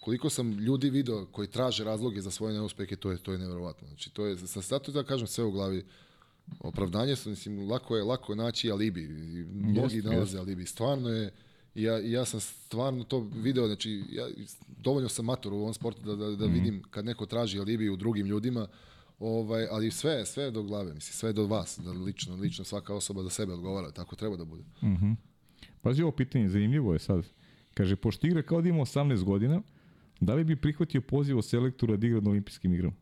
[0.00, 3.88] koliko sam ljudi video koji traže razloge za svoje neuspehe, to je to je neverovatno.
[3.88, 5.84] Znači to je sa zato da kažem sve u glavi.
[6.60, 9.08] Opravdanje su mislim lako je lako je naći alibi.
[9.52, 10.66] Mnogi Jeste, nalaze alibi.
[10.66, 11.32] Stvarno je
[11.74, 14.28] ja, ja sam stvarno to video, znači ja
[14.68, 17.96] dovoljno sam mator u ovom sportu da, da, da vidim kad neko traži alibi u
[17.96, 18.68] drugim ljudima,
[19.18, 23.22] ovaj, ali sve, sve do glave, mislim, sve do vas, da lično, lično svaka osoba
[23.22, 24.62] za sebe odgovara, tako treba da bude.
[25.82, 27.24] Pazi ovo pitanje, zanimljivo je sad.
[27.74, 29.62] Kaže, pošto igra kao da ima 18 godina,
[30.20, 32.96] da li bi prihvatio poziv od selektora da igra na olimpijskim igrama?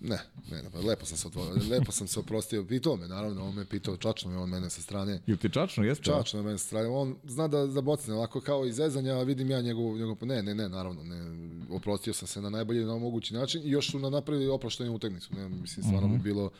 [0.00, 0.18] Ne,
[0.50, 3.54] ne, ne, pa lepo sam se otvorio, lepo sam se oprostio, pitao me, naravno, on
[3.54, 6.04] me pitao, čačno je on mene sa strane, Jel ti čačno, jeste?
[6.04, 9.50] čačno je mene sa strane, on zna da, da bocne, ovako kao iz zezanja, vidim
[9.50, 11.22] ja njegov, njegov, ne, ne, ne, naravno, ne,
[11.70, 15.34] oprostio sam se na najbolji na mogući način i još su na napravili oproštajnu utakmicu,
[15.34, 16.50] ne, mislim, stvarno bi bilo,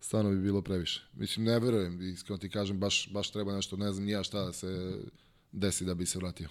[0.00, 1.02] stvarno bi bilo previše.
[1.14, 4.44] Mislim, ne verujem, iskreno ti kažem, baš, baš treba nešto, ne znam ni ja šta
[4.44, 4.98] da se
[5.52, 6.48] desi da bi se vratio.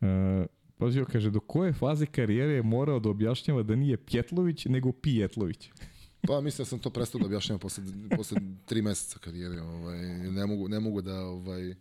[0.00, 0.46] E,
[0.78, 4.92] pazi ovo, kaže, do koje faze karijere je morao da objašnjava da nije Pjetlović, nego
[4.92, 5.70] Pijetlović?
[6.28, 7.84] Pa mislim da sam to prestao da objašnjavam posle,
[8.16, 9.60] posle tri meseca karijere.
[9.60, 9.98] Ovaj,
[10.30, 11.74] ne, mogu, ne mogu da, ovaj,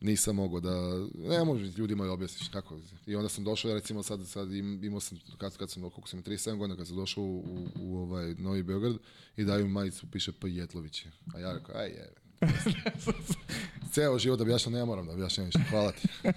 [0.00, 2.78] nisam mogao da, ne može ljudima da objasniš kako.
[3.06, 6.22] I onda sam došao, recimo sad, sad im, imao sam, kad, kad sam, koliko sam,
[6.22, 8.96] 37 godina, kad sam došao u, u, u ovaj Novi Beograd
[9.36, 10.48] i daju mi majicu, piše P.
[10.50, 11.06] Jetlović.
[11.34, 12.08] A ja rekao, aj je.
[13.92, 15.58] Ceo život objašnjam, ne moram da objašnjam više.
[15.70, 16.08] Hvala ti.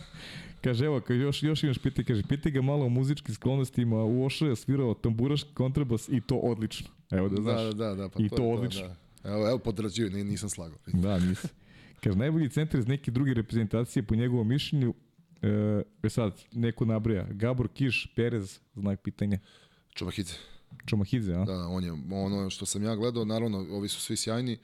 [0.64, 4.46] Kaže, evo, još, još imaš pitanje, kaže, pitaj ga malo o muzičkim sklonostima, u Oša
[4.46, 6.88] je svirao tamburaški kontrabas i to odlično.
[7.12, 7.62] Evo da znaš.
[7.62, 8.10] Da, da, da.
[8.10, 8.88] Pa I to je odlično.
[8.88, 9.30] Da.
[9.30, 10.78] Evo, evo podrađuju, ni- nisam slagao.
[10.88, 11.48] Da, nisi.
[12.04, 14.94] Kaže, najbolji centar iz neke druge reprezentacije, po njegovom mišljenju,
[15.42, 19.40] e, e sad, neko nabraja, Gabor Kiš, Perez, znak pitanja,
[19.94, 20.34] Čobahidze.
[20.86, 21.46] Čomahidze, a?
[21.46, 24.58] Da, on je ono što sam ja gledao, naravno, ovi su svi sjajni.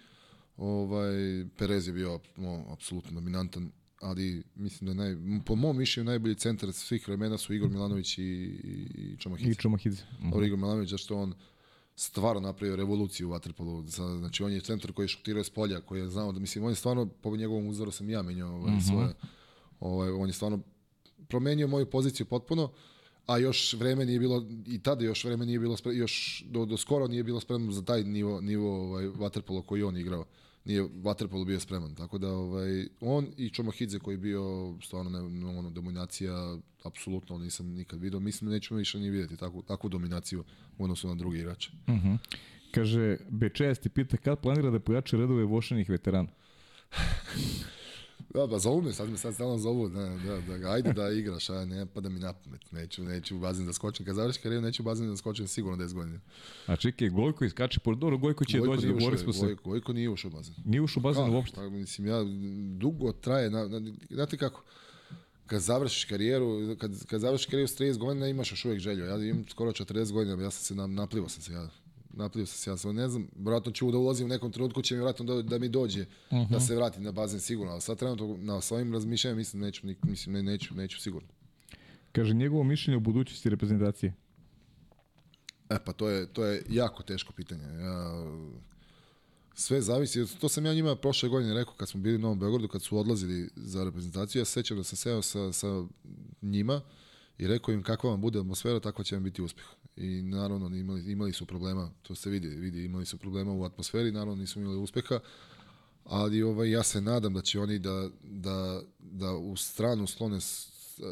[0.57, 6.05] Ovaj Perez je bio no, apsolutno dominantan, ali mislim da je naj, po mom mišljenju
[6.05, 9.51] najbolji centar svih vremena su Igor Milanović i, i, i Čomahidze.
[9.51, 10.03] I Čomahidze.
[10.19, 10.43] Mhm.
[10.43, 11.33] Igor Milanović, zašto on
[11.97, 13.87] stvarno napravio revoluciju u Waterpolu.
[13.87, 16.63] Sa- Znači, on je centar koji je šutirao s polja, koji je znao da, mislim,
[16.63, 18.79] on je stvarno, po njegovom uzoru sam ja menjao ovaj, Mhm.
[18.81, 19.13] svoje,
[19.79, 20.59] ovaj, on je stvarno
[21.27, 22.71] promenio moju poziciju potpuno,
[23.25, 26.13] a još vreme nije bilo, i tada još vreme nije bilo, spre, još
[26.47, 30.25] do, do skoro nije bilo spremno za taj nivo, nivo ovaj, Waterpolo koji on igrao.
[30.67, 35.47] Nije Waterpolo bio spreman, tako da ovaj, on i Čomahidze koji je bio stvarno ne,
[35.47, 40.43] ono, dominacija, apsolutno nisam nikad vidio, mislim da nećemo više ni vidjeti takvu, takvu dominaciju
[40.77, 41.71] u odnosu na druge igrače.
[42.71, 46.29] Kaže, B6 ti pita kad planira da pojače redove vošenih veterana.
[48.33, 51.49] Da, ba, zovu me, sad me sad stalno zovu, da, da, da, ajde da igraš,
[51.49, 54.39] a ne, pa da mi na pamet, neću, neću u bazen da skočim, kad završi
[54.39, 56.19] karijeru, neću u bazen da skočim sigurno 10 godina.
[56.65, 59.45] A čekaj, Gojko iskače, po dobro, Gojko će Gojko doći, nije govorili smo se.
[59.45, 60.55] Gojko, Gojko nije ušao u bazen.
[60.65, 61.35] Nije ušao u bazen Kako?
[61.35, 61.55] uopšte.
[61.55, 62.17] Pa, mislim, ja,
[62.77, 64.63] dugo traje, na, na, znate kako,
[65.45, 69.05] kad završiš karijeru, kad, kad završiš karijeru s 30 godina, imaš još uvijek želju.
[69.05, 71.69] Ja imam skoro 40 godina, ja sam se, na, naplivao sam se, ja,
[72.17, 74.95] naplivao sam se, ja sam, ne znam, vjerojatno ću da ulazim u nekom trenutku, će
[74.95, 76.05] mi vjerojatno da, da mi dođe,
[76.49, 80.33] da se vratim na bazen sigurno, ali sad trenutno na svojim razmišljanjima mislim, neću, mislim,
[80.33, 81.29] ne, neću, neću sigurno.
[82.11, 84.13] Kaže, njegovo mišljenje o budućnosti reprezentacije.
[85.69, 87.63] E pa to je, to je jako teško pitanje.
[87.63, 88.25] Ja,
[89.53, 92.67] sve zavisi, to sam ja njima prošle godine rekao kad smo bili u Novom Beogradu,
[92.67, 95.85] kad su odlazili za reprezentaciju, ja se sećam da sam seo sa, sa
[96.41, 96.81] njima
[97.37, 99.65] i rekao im kakva vam bude atmosfera, takva će vam biti uspeh.
[99.97, 104.11] I naravno imali, imali su problema, to se vidi, vidi, imali su problema u atmosferi,
[104.11, 105.19] naravno nisu imali uspeha,
[106.03, 110.39] ali ovaj, ja se nadam da će oni da, da, da u stranu slone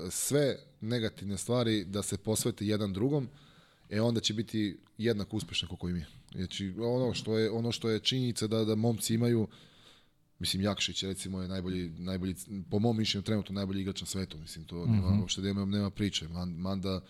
[0.10, 3.30] sve negativne stvari, da se posvete jedan drugom,
[3.90, 6.06] e onda će biti jednako uspešno kako i mi.
[6.36, 9.48] Znači, ono što je, ono što je činjenica da, da momci imaju,
[10.40, 12.36] mislim, Jakšić recimo je najbolji, najbolji,
[12.72, 16.28] po mom mišljenju trenutno najbolji igrač na svetu, mislim, to nema, uopšte nema, nema priče.
[16.28, 17.02] Man, Manda,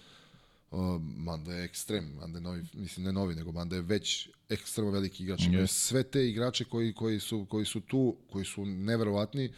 [1.18, 5.24] Manda je ekstrem, Manda je novi, mislim ne novi, nego Manda je već ekstremno veliki
[5.24, 5.46] igrač.
[5.46, 9.52] Imaju Sve te igrače koji, koji, su, koji su tu, koji su neverovatni,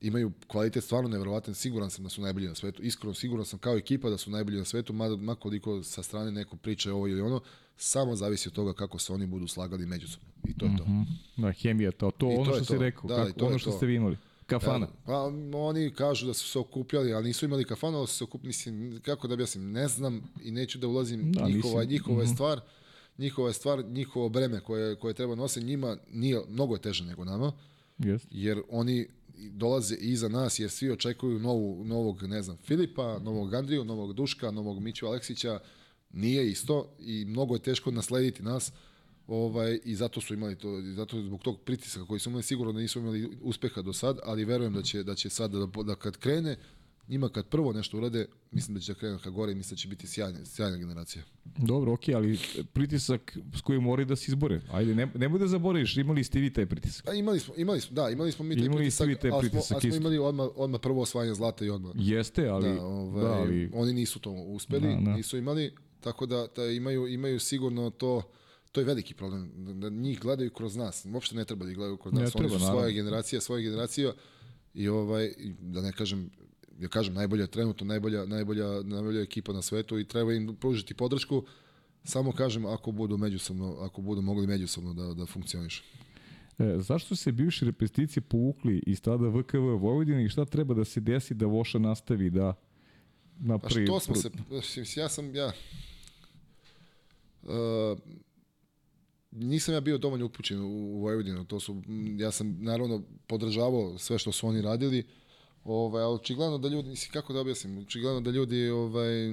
[0.00, 3.76] imaju kvalitet stvarno neverovatan, siguran sam da su najbolji na svetu, iskreno siguran sam kao
[3.76, 7.20] ekipa da su najbolji na svetu, mada ma koliko sa strane neko priča ovo ili
[7.20, 7.40] ono,
[7.76, 10.28] samo zavisi od toga kako se oni budu slagali međusobno.
[10.48, 10.84] I to je to.
[11.36, 12.78] Da, hemija, to, to I ono to što si to.
[12.78, 13.76] rekao, Da, kako, ono što to.
[13.76, 14.16] ste vi imali.
[14.60, 14.86] Kafana.
[14.86, 18.24] Da, pa oni kažu da su se okupljali, ali nisu imali kafanu, ali su se
[18.24, 22.22] okupili, mislim, kako da objasnim, ne znam i neću da ulazim, Da, njihova, mislim, njihova
[22.22, 22.60] je stvar,
[23.18, 27.24] njihova je stvar, njihovo breme koje, koje treba nositi njima nije, mnogo je teže nego
[27.24, 27.52] nama,
[27.98, 28.28] Jeste.
[28.30, 29.08] jer oni
[29.50, 34.50] dolaze iza nas jer svi očekuju novu, novog, ne znam, Filipa, novog Andriju, novog Duška,
[34.50, 35.60] novog Miću Aleksića,
[36.10, 38.72] nije isto i mnogo je teško naslediti nas
[39.26, 42.72] ovaj, i zato su imali to, i zato zbog tog pritiska koji su imali sigurno
[42.72, 45.94] da nisu imali uspeha do sad, ali verujem da će, da će sad da, da
[45.94, 46.56] kad krene,
[47.08, 49.80] njima kad prvo nešto urade, mislim da će da krenu ka gore i mislim da
[49.80, 51.24] će biti sjajna, sjajna generacija.
[51.44, 52.38] Dobro, okej, okay, ali
[52.72, 54.60] pritisak s kojim moraju da se izbore.
[54.72, 57.08] Ajde, ne, nemoj da zaboraviš, imali ste vi taj pritisak.
[57.08, 59.66] A imali smo, imali smo, da, imali smo mi taj Imali pritisak, vi taj pritisak
[59.66, 61.92] smo, ali smo imali odmah, odmah prvo osvajanje zlata i odmah.
[61.94, 62.74] Jeste, ali...
[62.74, 65.16] Da, ovaj, da, ali oni nisu to uspeli, Da, da.
[65.16, 68.22] nisu imali, tako da, da imaju, imaju sigurno to,
[68.72, 71.76] to je veliki problem, da, da njih gledaju kroz nas, uopšte ne treba da ih
[71.76, 72.94] gledaju kroz Ne nas, oni treba, su svoja naravno.
[72.94, 74.12] generacija, svoja generacija
[74.74, 76.30] i ovaj, da ne kažem,
[76.80, 81.44] ja kažem najbolja trenutno najbolja najbolja najbolja ekipa na svetu i treba im pružiti podršku
[82.04, 85.82] samo kažem ako budu međusobno ako budu mogli međusobno da da funkcionišu.
[86.58, 91.00] E, zašto se bivši repestici povukli iz tada VKV Vojvodine i šta treba da se
[91.00, 92.54] desi da Voša nastavi da
[93.38, 93.86] Pa napravi...
[93.86, 95.52] što smo se mislim, ja sam ja
[97.42, 97.98] uh,
[99.32, 101.82] nisam ja bio dovoljno upućen u, u Vojvodinu, to su,
[102.18, 105.04] ja sam naravno podržavao sve što su oni radili,
[105.64, 109.32] ovaj, ali očigledno da ljudi, mislim, kako da objasnim, očigledno da ljudi, ovaj,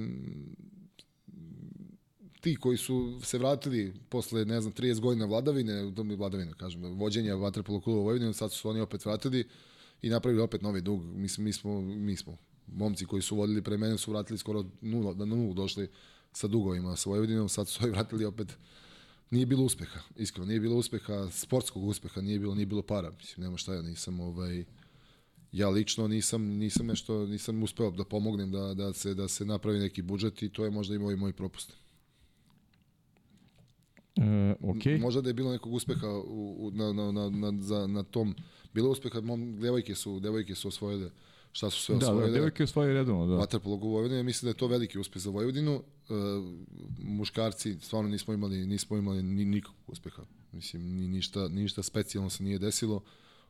[2.40, 6.54] ti koji su se vratili posle, ne znam, 30 godina vladavine, to mi je vladavina,
[6.54, 9.48] kažem, vođenja Vatrpolo kluba Vojvodine, sad su se oni opet vratili
[10.02, 11.04] i napravili opet novi dug.
[11.04, 12.36] Mislim, mi smo, mi smo,
[12.66, 15.88] momci koji su vodili pre mene su vratili skoro nula, na nulu došli
[16.32, 18.56] sa dugovima sa Vojvodinom, sad su se vratili opet
[19.30, 23.44] nije bilo uspeha, iskreno, nije bilo uspeha, sportskog uspeha, nije bilo, nije bilo para, mislim,
[23.44, 24.64] nema šta ja nisam, ovaj,
[25.52, 29.78] ja lično nisam, nisam nešto, nisam uspeo da pomognem da, da, se, da se napravi
[29.78, 31.72] neki budžet i to je možda i moj, moj propust.
[34.16, 34.98] E, okej.
[34.98, 38.34] Možda da je bilo nekog uspeha u, u, na, na, na, na, za, na tom,
[38.74, 41.10] bilo je uspeha, mom, devojke su, devojke su osvojile,
[41.52, 42.26] šta su sve Da, osvojile.
[42.28, 43.34] da, devojke osvajaju redovno, da.
[43.34, 45.82] Vaterpolo u Vojvodini, mislim da je to veliki uspeh za Vojvodinu.
[46.08, 46.12] E,
[46.98, 50.22] muškarci stvarno nismo imali nismo imali ni nikakvog uspeha.
[50.52, 53.02] Mislim ni ništa ništa specijalno se nije desilo.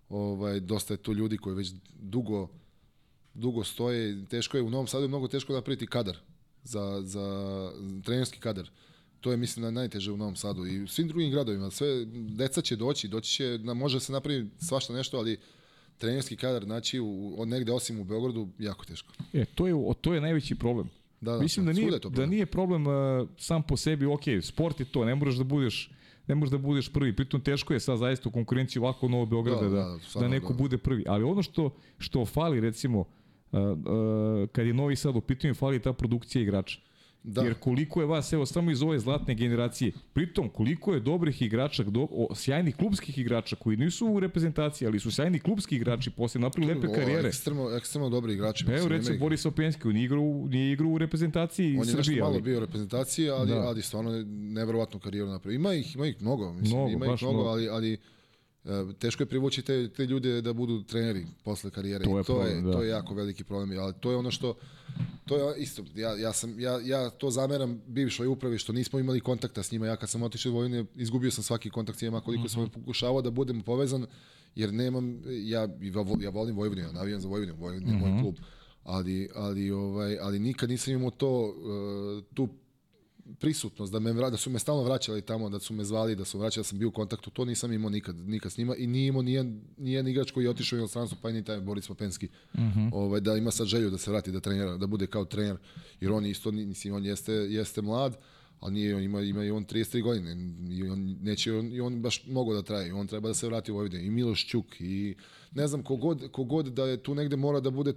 [0.08, 2.48] Ovaj dosta je to ljudi koji već dugo
[3.34, 6.16] dugo stoje, teško je u Novom Sadu je mnogo teško napraviti kadar
[6.62, 7.72] za za
[8.04, 8.70] trenerski kadar.
[9.20, 11.70] To je mislim da najteže u Novom Sadu i u svim drugim gradovima.
[11.70, 15.38] Sve deca će doći, doći će, na, može se napraviti svašta nešto, ali
[16.00, 19.12] trenerski kadar naći u, od negde osim u Beogradu jako teško.
[19.32, 20.88] E, to je, to je najveći problem.
[21.20, 24.80] Da, da, Mislim da svuda nije, da nije problem uh, sam po sebi, ok, sport
[24.80, 25.90] je to, ne moraš da budeš
[26.26, 27.16] ne možeš da budeš prvi.
[27.16, 30.28] Pritom teško je sad zaista u konkurenciji ovako Novo Beograda da, Da, da, da, da,
[30.28, 30.58] neko da.
[30.58, 31.04] bude prvi.
[31.08, 33.06] Ali ono što, što fali, recimo, uh,
[33.52, 36.80] uh, kad je Novi Sad u pitanju, fali ta produkcija igrača.
[37.24, 37.42] Da.
[37.42, 41.82] Jer koliko je vas, evo, samo iz ove zlatne generacije, pritom koliko je dobrih igrača,
[41.82, 46.40] do, o, sjajnih klubskih igrača koji nisu u reprezentaciji, ali su sjajni klubski igrači, posle
[46.40, 47.28] napravili lepe O, karijere.
[47.28, 48.64] Ekstremno, ekstremno dobri igrači.
[48.66, 51.78] Pa evo recimo Boris Openski, on nije igrao, u- nije igrao u reprezentaciji on je
[51.78, 53.58] nešto Srbije, malo ali bio u reprezentaciji, ali, Da.
[53.58, 55.56] ali stvarno neverovatnu karijeru napravio.
[55.56, 57.48] Ima ih, ima ih mnogo, mislim, Mnogo, ima ih mnogo, mnogo.
[57.48, 57.98] ali, ali
[58.98, 62.04] teško je privući te, te ljude da budu treneri posle karijere.
[62.04, 62.72] To I je to, problem, je, da.
[62.72, 64.54] to je jako veliki problem, ali to je ono što
[65.26, 69.20] to je isto, ja, ja, sam, ja, ja to zameram bivšoj upravi što nismo imali
[69.20, 72.20] kontakta s njima, ja kad sam otišao u Vojvodinu izgubio sam svaki kontakt s njima
[72.20, 74.06] koliko sam pokušavao da budem povezan
[74.54, 75.68] jer nemam, ja,
[76.20, 78.34] ja volim Vojvodinu, ja navijam za Vojvodinu, Vojvodina je moj klub,
[78.84, 82.48] ali, ali, ovaj, ali nikad nisam imao to, uh, tu
[83.38, 86.38] prisutnost, da, me, da su me stalno vraćali tamo, da su me zvali, da su
[86.38, 89.08] vraćali, da sam bio u kontaktu, to nisam imao nikad, nikad s njima i nije
[89.08, 92.28] imao nijedan, nijedan igrač koji je otišao u inostranstvo, pa i ni taj Boris Papenski,
[92.92, 95.56] ovaj, da ima sad želju da se vrati, da trenira, da bude kao trener,
[96.00, 98.16] jer on isto, ni- mislim, on jeste, jeste mlad,
[98.60, 100.36] ali nije, on ima, ima i on 33 godine
[100.70, 103.72] i on neće on, i on baš mnogo da traje, on treba da se vrati
[103.72, 105.14] u Vojvodinu i Miloš Ćuk i
[105.52, 107.94] ne znam kogod, kogod da je tu negde mora da bude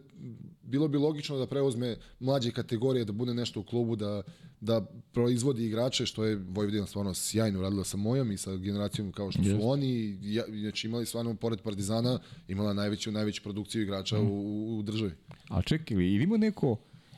[0.63, 4.21] bilo bi logično da preuzme mlađe kategorije, da bude nešto u klubu, da,
[4.61, 4.81] da
[5.11, 9.43] proizvodi igrače, što je Vojvodina stvarno sjajno radila sa mojom i sa generacijom kao što
[9.43, 9.65] su Jeste.
[9.65, 10.19] oni.
[10.21, 14.27] Ja, znači imali stvarno, pored Partizana, imala najveću, najveću produkciju igrača Mm.
[14.27, 15.11] u, u državi.
[15.49, 16.77] A čekaj, ili ima neko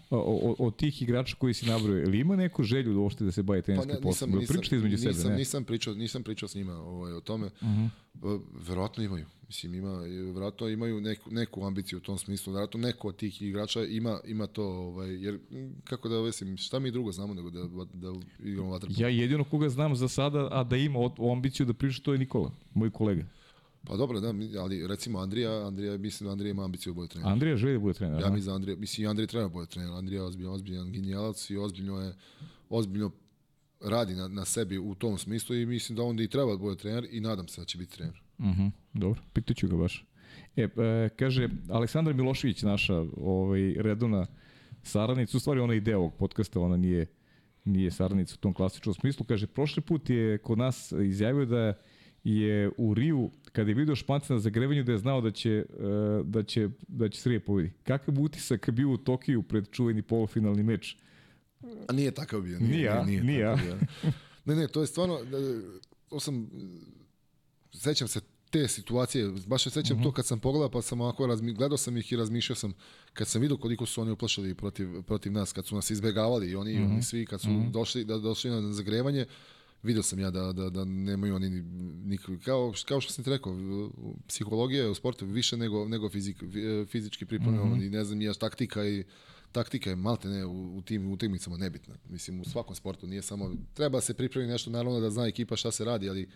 [0.10, 0.18] o-
[0.49, 3.44] o- od tih igrača koji si nabrojao, ili ima neko želju da uopšte da se
[3.44, 4.30] bavi Pa trenerskim ne, poslom?
[4.30, 5.38] nisam, nisam, pričate između nisam, sebe, ne?
[5.38, 7.45] nisam pričao, nisam pričao s njima ovaj, o tome.
[7.48, 7.86] Uh Mhm.
[8.15, 8.40] -huh.
[8.60, 9.26] Verovatno imaju.
[9.48, 12.53] Mislim, ima, verovatno imaju neku, neku ambiciju u tom smislu.
[12.53, 15.40] Verovatno neko od tih igrača ima, ima to, ovaj, jer
[15.84, 17.64] kako da mislim, šta mi drugo znamo nego da,
[17.94, 18.99] da igramo vaterpolo.
[18.99, 22.19] Ja jedino koga znam za sada, a da ima o- ambiciju da priča, to je
[22.19, 23.23] Nikola, moj kolega.
[23.86, 27.32] Pa dobro, da, ali recimo Andrija, Andrija, mislim da Andrija ima ambiciju da bude trener.
[27.32, 28.22] Andrija želi da bude trener.
[28.22, 28.30] Ja a?
[28.30, 29.91] mislim da Andrija, mislim i Andrija treba da bude trener.
[29.91, 32.14] Andrija je ozbiljan, ozbiljan genijalac i ozbiljno je,
[32.70, 33.12] ozbiljno
[33.82, 36.76] radi na, na sebi u tom smislu i mislim da onda i treba da bude
[36.76, 38.22] trener i nadam se da će biti trener.
[38.40, 40.06] Mhm, dobro, pitaću ga baš.
[40.56, 44.28] E, e, kaže, Aleksandar Milošević, naša ovaj, redovna
[44.84, 47.06] saradnica, u stvari ona je deo ovog podcasta, ona nije,
[47.66, 51.74] nije saradnica u tom klasičnom smislu, kaže, prošli put je kod nas izjavio da
[52.26, 55.65] je u Riju, kada je vidio Španca na zagrevanju, da je znao da će, e,
[56.23, 57.72] da će, da će Srbije pobedi.
[57.84, 60.95] Kakav utisak bio u Tokiju pred čuveni polufinalni meč?
[61.88, 62.60] A nije takav bio.
[62.60, 63.77] Nije, Nije, nije, Nije, bio.
[64.45, 65.61] Ne, ne, to je stvarno, e,
[66.10, 66.49] to sam,
[67.73, 71.53] sećam se te situacije, baš se sećam to kad sam pogledao, pa sam ovako, razmi,
[71.53, 72.73] gledao sam ih i razmišljao sam,
[73.14, 76.56] kad sam vidio koliko su oni uplašili protiv, protiv nas, kad su nas izbegavali i
[76.56, 79.26] oni, i oni svi, kad su došli, da, došli na zagrevanje,
[79.86, 81.62] vidio sam ja da, da, da nemaju oni ni,
[82.06, 83.57] ni kao, kao što sam ti rekao,
[84.28, 86.44] psihologija je u sportu više nego, nego fizik,
[86.88, 89.03] fizički pripremljen i ne znam, ja taktika i
[89.52, 91.95] taktika je malte ne u, u tim utakmicama nebitna.
[92.10, 95.72] Mislim, u svakom sportu nije samo, treba se pripremiti nešto, naravno da zna ekipa šta
[95.72, 96.30] se radi, ali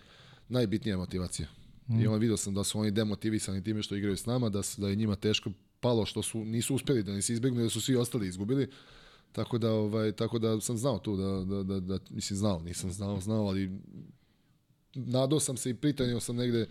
[0.48, 1.48] najbitnija je motivacija.
[1.88, 4.80] I onda vidio sam da su oni demotivisani time što igraju s nama, da, su,
[4.80, 5.50] da je njima teško
[5.80, 8.68] palo što su nisu uspeli da se izbegnu, da su svi ostali izgubili.
[9.32, 12.90] Tako da ovaj tako da sam znao tu da da da, da mislim znao, nisam
[12.90, 13.70] znao, znao, ali
[14.94, 16.66] nadao sam se i pritanio sam negde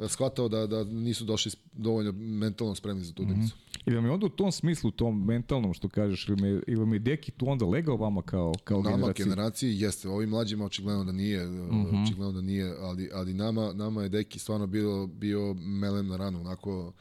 [0.00, 3.56] shvatao da da nisu došli dovoljno mentalno spremni za tu utakmicu.
[3.86, 6.98] I da mi onda u tom smislu, tom mentalnom što kažeš, ili me, ili me
[6.98, 9.24] Deki tu onda legao vama kao, kao Nama generaciji?
[9.24, 12.02] generaciji jeste, ovim mlađima očigledno da nije, Mhm.
[12.02, 16.40] očigledno da nije, ali, ali nama, nama je Deki stvarno bio, bio melem na ranu,
[16.40, 16.92] onako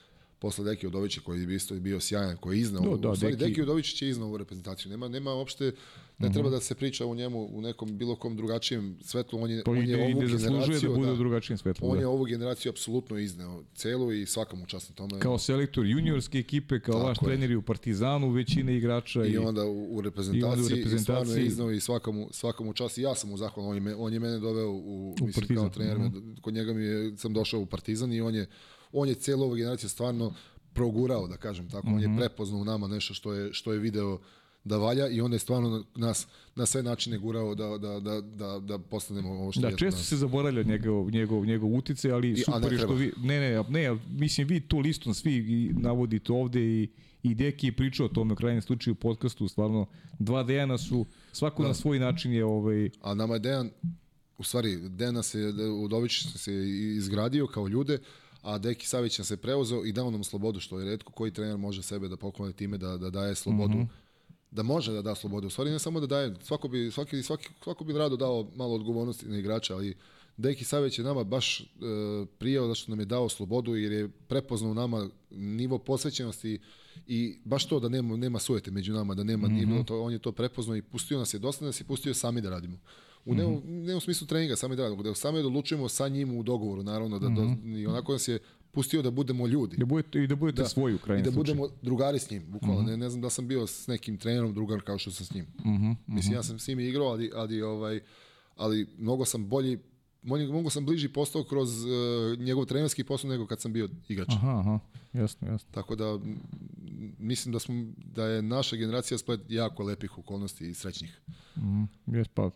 [0.43, 3.35] posle Deki Udovića koji je isto bio sjajan, koji je iznao, Da, da, u stvari
[3.35, 5.71] Deki- Deki Udović će iznao ovu reprezentaciju, nema, nema uopšte,
[6.19, 6.55] ne treba Mhm.
[6.55, 9.77] da se priča o njemu u nekom bilo kom drugačijem svetlu, on je, To on
[9.79, 11.89] je ovu ide zaslužuje da generaciju, bude da, u drugačijem svetlu.
[11.89, 12.01] on da.
[12.01, 15.19] je ovu generaciju apsolutno izneo, celu i svaka mu čast na tome.
[15.19, 17.25] Kao selektor juniorske ekipe, kao Tako vaš je.
[17.25, 19.25] trener i u Partizanu, većine igrača.
[19.25, 22.97] I onda u, u reprezentaciji, i, stvarno je iznao i svakamu, svakamu čast.
[22.97, 24.75] I ja sam mu zahvalan, on je, on je mene doveo u,
[25.11, 26.11] u mislim, Partizan, kao trener, me-
[26.41, 28.47] kod njega mi je, sam došao u Partizan i on je,
[28.93, 30.33] on je cijelu ovu generaciju stvarno
[30.73, 31.87] progurao, da kažem tako.
[31.87, 34.19] On je prepoznao u nama nešto što je, što je video
[34.63, 38.59] da valja i onda je stvarno nas na sve načine gurao da, da, da, da,
[38.59, 40.07] da postanemo ovo što Da, jesmo često danas.
[40.07, 43.11] se zaboravlja njegov, njegov, njegov utice, ali I- ne super je što vi...
[43.17, 46.89] Ne, ne, ne, mislim, vi tu listom svi navodite ovde i,
[47.23, 49.85] i Deki je pričao o tome u krajnjem slučaju u podcastu, stvarno,
[50.19, 53.69] dva Dejana su, svako na svoj način je ovaj, A nama je Dejan,
[54.37, 55.39] u stvari, Dejan se,
[55.83, 56.53] Udović se
[56.97, 57.97] izgradio kao ljude,
[58.43, 61.57] a Deki Savić nas se preuzeo i dao nam slobodu, što je redko koji trener
[61.57, 63.85] može sebe da poklone time da, da daje slobodu
[64.53, 65.47] da može da da slobodu.
[65.47, 68.75] U stvari ne samo da daje, svako bi, svaki, svaki, svako bi rado dao malo
[68.75, 69.95] odgovornosti na igrača, ali
[70.37, 71.65] Deki Savić je nama baš e,
[72.37, 76.59] prijao da što nam je dao slobodu jer je prepoznao u nama nivo posvećenosti
[77.07, 80.13] i baš to da nema, nema sujete među nama, da nema, nije bilo to, on
[80.13, 82.77] je to prepoznao i pustio nas je, dosta nas je pustio sami da radimo.
[83.25, 86.07] U ne, u- ne u smislu treninga, sami da radimo, da sami da odlučujemo sa
[86.07, 88.39] njim u dogovoru, naravno, da, da, i onako nas je
[88.71, 89.77] pustio da budemo ljudi.
[89.77, 90.67] da budete, i da budete Da.
[90.67, 91.55] svoj u I krajnjem da slučaju.
[91.55, 92.81] budemo drugari s njim, bukvalno.
[92.81, 95.45] ne, ne znam da sam bio s nekim trenerom drugar kao što sam s njim.
[96.07, 97.99] Mislim, ja sam s njim igrao, ali, ali, ovaj,
[98.55, 99.79] ali mnogo sam bolji,
[100.23, 101.89] mnogo, sam bliži postao kroz uh,
[102.39, 104.27] njegov trenerski posao nego kad sam bio igrač.
[104.29, 104.79] Aha, aha,
[105.13, 105.69] jasno, jasno.
[105.71, 106.19] Tako da
[107.19, 107.75] mislim da smo
[108.05, 111.21] da je naša generacija splet jako lepih okolnosti i srećnih.
[112.07, 112.49] Jes, pa,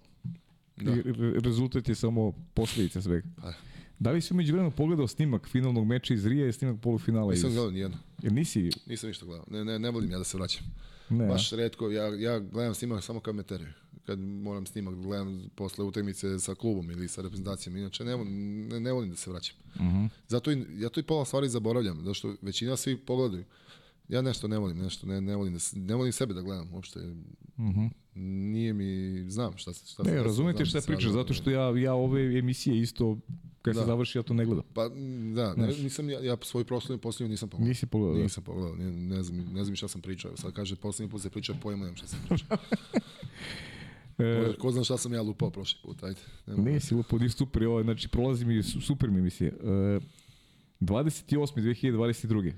[0.78, 0.92] Da.
[0.92, 3.28] i re- rezultat je samo posledica svega.
[3.42, 3.54] Pa.
[4.00, 7.40] Da li si umeđu vremenu pogledao snimak finalnog meča iz Rije i snimak polufinala iz...
[7.40, 7.98] Nisam gledao nijedno.
[8.24, 8.72] Jer nisi...
[8.86, 9.46] Nisam ništa gledao.
[9.50, 10.66] Ne, ne, ne volim ja da se vraćam.
[11.10, 13.70] Ne, Baš redko, ja, ja gledam snimak samo kad me teraju.
[14.06, 17.78] Kad moram snimak da gledam posle utakmice sa klubom ili sa reprezentacijom.
[17.78, 19.56] Inače, ne, ne, ne volim da se vraćam.
[20.28, 23.44] Zato i, ja to i pola stvari zaboravljam, zato što većina svi pogledaju.
[24.08, 26.74] Ja nešto ne volim, nešto ne, ne volim da, se- ne volim sebe da gledam
[26.74, 27.00] uopšte.
[28.16, 28.86] Nije mi,
[29.28, 32.38] znam šta se šta se Ne, razumete šta se pričaš, zato što ja, ja ove
[32.40, 33.18] emisije isto,
[33.62, 33.86] kad se Da.
[33.86, 34.64] završi, ja to ne gledam.
[34.74, 34.90] Pa,
[35.36, 37.70] da, ne, nisam, ja, ja svoju prošlu posljednju nisam pogledao.
[37.70, 38.24] Nisi pogledao, da.
[38.24, 40.38] Nisam pogledao, ne, ne, znam, ne znam šta sam pričao.
[40.38, 42.58] Sad kaže, posljednji put se priča, pojma nemam šta sam pričao.
[44.20, 46.20] E, Ko zna šta sam ja lupao prošli put, ajde.
[46.48, 49.48] Nema ne, si lupo, ni super, ovo, znači prolazi mi, su- super mi emisije.
[49.50, 50.00] E,
[50.80, 51.56] 28.
[51.56, 52.54] 2022.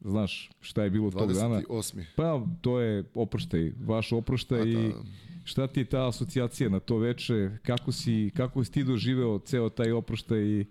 [0.00, 1.62] Znaš šta je bilo tog dana?
[1.62, 2.04] 28.
[2.16, 5.02] Pa, to je oproštaj, vaš oproštaj A, i da.
[5.44, 9.68] šta ti je ta asocijacija na to veče, kako si, kako si ti doživeo ceo
[9.68, 10.64] taj oproštaj i...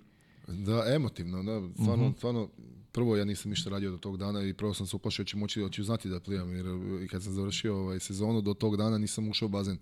[0.48, 2.18] Da, emotivno, da, stvarno, Mhm.
[2.18, 2.50] stvarno,
[2.92, 5.38] prvo ja nisam ništa radio do tog dana i prvo sam se uplašio da ću
[5.38, 6.66] moći, da ću znati da plivam, jer
[7.04, 9.78] i kad sam završio ovaj, sezonu, do tog dana nisam ušao u bazen.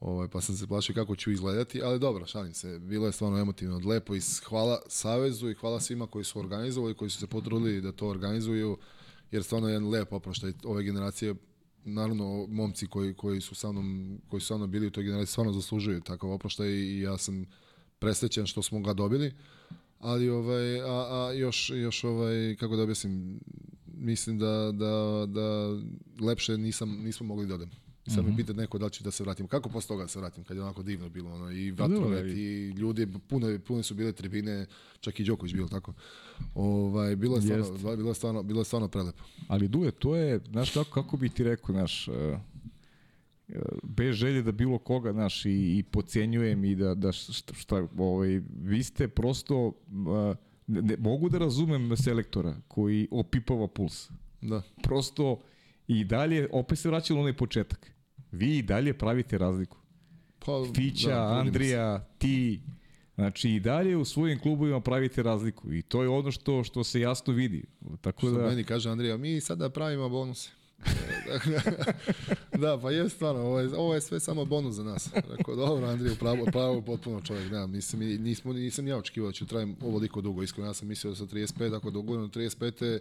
[0.00, 3.38] Ovaj, pa sam se plašio kako ću izgledati, ali dobro, šalim se, bilo je stvarno
[3.38, 7.80] emotivno, lepo i hvala Savezu i hvala svima koji su organizovali, koji su se potrudili
[7.80, 8.78] da to organizuju,
[9.30, 11.34] jer stvarno je jedan lep oproštaj ove generacije,
[11.84, 15.32] naravno momci koji, koji su sa mnom, koji su sa mnom bili u toj generaciji
[15.32, 17.46] stvarno zaslužuju takav oproštaj i ja sam
[17.98, 19.34] presrećan što smo ga dobili,
[19.98, 23.40] ali ovaj, a, a još, još ovaj, kako da objasnim,
[23.86, 25.76] mislim da, da, da
[26.26, 27.85] lepše nisam, nismo mogli da odem.
[28.06, 28.30] I sad mm -hmm.
[28.30, 29.46] me pita neko da li ću da se vratim.
[29.46, 32.70] Kako posle toga da se vratim, kad je onako divno bilo, ono, i vatromet, i
[32.70, 34.66] ljudi, puno, puno su bile tribine,
[35.00, 35.92] čak i Đoković bilo tako.
[36.54, 39.24] Ovaj, bilo, je stvarno, bilo, je stvarno, bilo je stvarno prelepo.
[39.48, 42.14] Ali Duje, to je, znaš kako, kako bi ti rekao, znaš, uh,
[43.82, 48.40] bez želje da bilo koga, znaš, i, i pocenjujem i da, da šta, šta ovaj,
[48.62, 49.74] vi ste prosto, uh,
[50.66, 54.10] ne, mogu da razumem selektora koji opipava puls.
[54.40, 54.62] Da.
[54.82, 55.40] Prosto
[55.88, 57.95] i dalje, opet se vraćalo onaj početak.
[58.32, 59.76] Vi i dalje pravite razliku.
[60.38, 62.60] Pa, Fića, da, Andrija, ti,
[63.16, 67.00] Znači i dalje u svojim klubovima pravite razliku i to je ono što što se
[67.00, 67.64] jasno vidi.
[68.00, 70.50] Tako što da meni kaže Andrija, mi sada pravimo bonuse.
[72.62, 75.10] da, pa je stvarno, ovo je, ovo je sve samo bonus za nas.
[75.14, 79.46] Rekao, dobro, Andrija, pravo, pravo potpuno čovjek, nemam, nisam, nismo, nisam ja očekivao da ću
[79.46, 82.98] trajem ovoliko dugo, iskreno, ja sam mislio da sa 35, ako na 35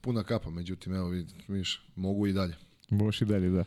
[0.00, 1.08] puna kapa, međutim, evo,
[1.48, 2.54] vidiš, mogu i dalje.
[2.90, 3.64] Možeš i dalje, da.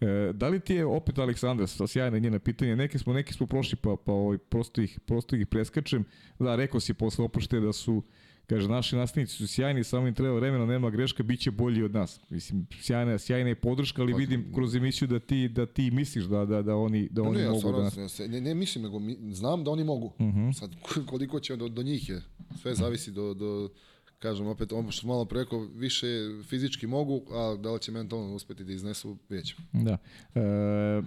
[0.00, 3.78] E, da li ti je opet Aleksandra, sjajna njena pitanja, neki smo, neki smo prošli
[3.82, 6.04] pa, pa ovaj, prosto, ih, prosto ih preskačem.
[6.38, 8.02] Da, rekao si posle oprošte da su
[8.48, 11.94] Kaže, naši nastavnici su sjajni, samo im treba vremena, nema greška, bit će bolji od
[11.94, 12.20] nas.
[12.30, 16.24] Mislim, sjajna, sjajna je podrška, ali pa, vidim kroz emisiju da ti, da ti misliš
[16.24, 18.26] da, da, da oni, da pa oni ne, mogu ja, da.
[18.28, 20.06] Ne, ne mislim, nego mi, znam da oni mogu.
[20.06, 20.38] Uh mhm.
[20.38, 20.58] -huh.
[20.58, 20.70] Sad,
[21.10, 22.22] koliko će do, do njih je.
[22.62, 23.70] Sve zavisi do, do
[24.18, 26.06] kažem opet, ono što malo preko, više
[26.44, 29.98] fizički mogu, a da li će mentalno uspeti da iznesu, vidjet Da.
[30.34, 30.40] E,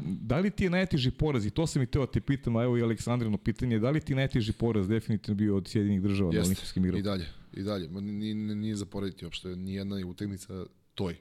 [0.06, 2.64] da li ti je najteži poraz, i to sam i teo da te pitam, a
[2.64, 6.30] evo i Aleksandrino pitanje, da li ti je najteži poraz definitivno bio od Sjedinih država
[6.30, 7.00] Jeste, na olimpijskim igrama?
[7.00, 8.02] i dalje, i dalje.
[8.02, 10.66] Nije, nije zaporediti uopšte, nijedna utakmica
[10.96, 11.16] toj.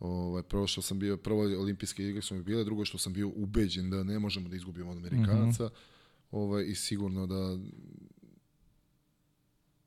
[0.00, 3.28] Ovaj, prvo što sam bio, prvo olimpijske igre su mi bile, drugo što sam bio
[3.28, 5.74] ubeđen da ne možemo da izgubimo od Amerikanaca, mhm.
[5.74, 5.78] -huh.
[6.30, 7.58] ovaj, i sigurno da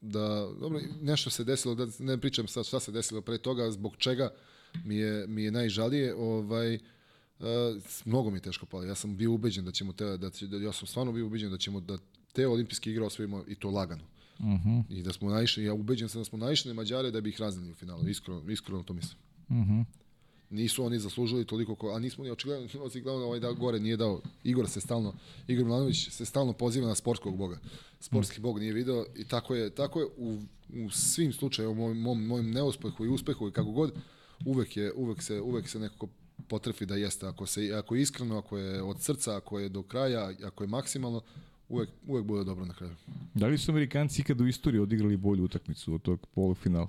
[0.01, 3.95] da dobro, nešto se desilo, da ne pričam sad šta se desilo pre toga, zbog
[3.97, 4.29] čega
[4.83, 6.81] mi je, mi je najžalije, ovaj, uh,
[8.05, 8.83] mnogo mi je teško palo.
[8.83, 11.51] Ja sam bio ubeđen da ćemo te, da, će, da ja sam stvarno bio ubeđen
[11.51, 11.97] da ćemo da
[12.33, 14.03] te olimpijske igre osvojimo i to lagano.
[14.39, 14.69] Uh mhm.
[14.69, 14.83] -huh.
[14.89, 17.71] I da smo naišli, ja ubeđen sam da smo naišli Mađare da bi ih raznili
[17.71, 19.17] u finalu, iskreno, iskreno to mislim.
[19.49, 19.71] Uh mhm.
[19.71, 19.85] -huh
[20.51, 24.21] nisu oni zaslužili toliko, ko, a nismo ni očigledno, očigledno ovaj da gore nije dao,
[24.43, 25.13] Igor se stalno,
[25.47, 27.57] Igor Milanović se stalno poziva na sportskog boga.
[27.99, 30.37] Sportski bog nije video i tako je, tako je u,
[30.85, 33.93] u svim slučajevima, mojim, mojim, mojim neuspehu i uspehu i kako god,
[34.45, 36.07] uvek, je, uvek, se, uvek se nekako
[36.47, 37.27] potrefi da jeste.
[37.27, 40.67] Ako, se, ako je iskreno, ako je od srca, ako je do kraja, ako je
[40.67, 41.21] maksimalno,
[41.69, 42.95] uvek, uvek bude dobro na kraju.
[43.33, 46.87] Da li su Amerikanci ikada u istoriji odigrali bolju utakmicu od tog polufinala?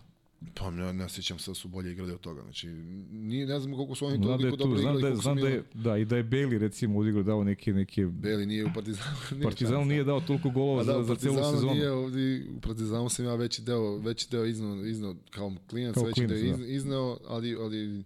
[0.54, 2.42] Pa ne, ne sjećam se da su bolje igrali od toga.
[2.42, 2.68] Znači,
[3.10, 5.00] nije, ne znam koliko su oni toliko da dobro igrali.
[5.00, 7.72] Znam da, znam da, je, da, i da je Beli recimo odigrao dao neke...
[7.72, 8.06] neke...
[8.06, 9.16] Beli nije u Partizanu.
[9.32, 11.74] Nije Partizanu nije dao toliko golova da, za, za celu sezonu.
[11.74, 16.04] Nije, ovdje, u Partizanu sam ja veći deo, veći deo iznao, iznao kao klinac, kao
[16.04, 16.66] veći klinac, deo da.
[16.66, 18.04] iznao, ali, ali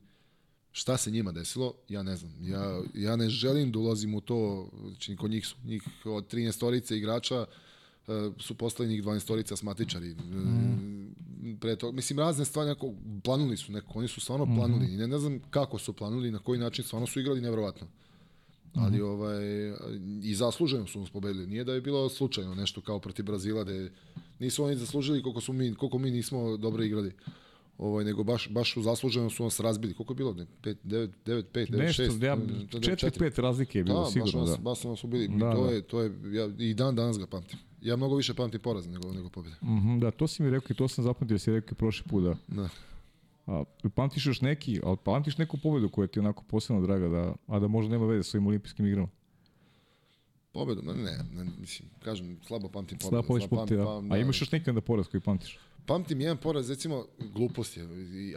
[0.73, 2.33] šta se njima desilo, ja ne znam.
[2.41, 6.53] Ja, ja ne želim da ulazim u to, znači kod njih su, njih od 13
[6.53, 7.47] storice igrača,
[8.39, 10.15] su postali njih 12 storica asmatičari.
[10.15, 11.57] Mm.
[11.61, 12.93] Pre to, mislim, razne stvari, neko,
[13.25, 14.57] planuli su neko, oni su stvarno mm.
[14.57, 14.87] planuli.
[14.87, 17.87] I ne, ne znam kako su planuli, na koji način, stvarno su igrali nevjerovatno.
[18.75, 19.05] Ali mm.
[19.05, 19.45] ovaj,
[20.23, 21.47] i zasluženo su nas pobedili.
[21.47, 23.73] Nije da je bilo slučajno nešto kao protiv Brazila, da
[24.39, 27.13] nisu oni zaslužili koliko, su mi, koliko mi nismo dobro igrali
[27.79, 29.95] ovaj nego baš baš su zasluženo su nas razbili.
[29.95, 30.33] Koliko je bilo?
[30.33, 30.47] 5
[30.85, 32.25] 9 9 5 9 6.
[32.25, 34.57] Ja 4 5 razlike je bilo da, sigurno, baš da.
[34.57, 35.29] Baš su nas ubili.
[35.29, 35.71] Da, to da.
[35.71, 37.59] je to je ja i dan danas ga pamtim.
[37.87, 39.57] Ja mnogo više pamtim poraz nego, nego pobjede.
[39.63, 42.05] Mm -hmm, da, to si mi rekao i to sam zapamtio, si rekao i prošli
[42.09, 42.37] put, da.
[42.49, 42.69] Da.
[43.47, 43.65] A,
[43.95, 47.59] pamtiš još neki, ali pamtiš neku pobedu koja ti je onako posebno draga, da, a
[47.59, 49.09] da možda nema veze sa ovim olimpijskim igrama?
[50.53, 50.83] Pobedu?
[50.83, 53.23] Ne, ne, ne, mislim, kažem, slabo pamtim pobedu.
[53.23, 54.15] Slabo pamtim, pamtim, da.
[54.15, 55.59] A imaš još neki onda poraz koji pamtiš?
[55.87, 57.05] Pamtim jedan poraz, recimo,
[57.35, 57.89] glupost je,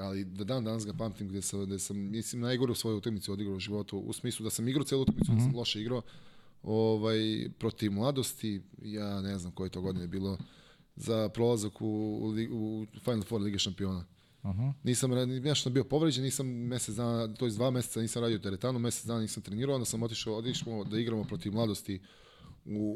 [0.02, 3.32] ali da dan danas ga pamtim gde sam, gde sam mislim, najgore u svojoj utakmici
[3.32, 5.38] odigrao u životu, u smislu da sam igrao celu utakmicu, mm -hmm.
[5.38, 5.58] da sam mhm.
[5.58, 6.02] loše igrao,
[6.64, 10.38] ovaj, protiv mladosti, ja ne znam koje to godine bilo,
[10.96, 14.06] za prolazak u, u, u Final Four Lige šampiona.
[14.42, 14.74] Aha.
[14.84, 15.12] Nisam,
[15.46, 18.80] ja što sam bio povređen, nisam mesec dana, to je dva meseca nisam radio teretanu,
[18.80, 22.00] mesec dana nisam trenirao, onda sam otišao, odišao da igramo protiv mladosti
[22.66, 22.96] u,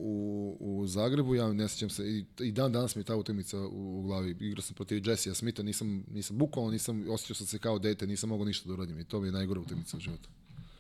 [0.60, 3.60] u, u Zagrebu, ja ne sećam se, i, i dan danas mi je ta utakmica
[3.60, 4.36] u, u glavi.
[4.40, 8.30] Igrao sam protiv Jessija Smitha, nisam, nisam bukvalno, nisam, osjećao sam se kao dete, nisam
[8.30, 10.30] mogao ništa da uradim i to mi je najgore utakmica u životu.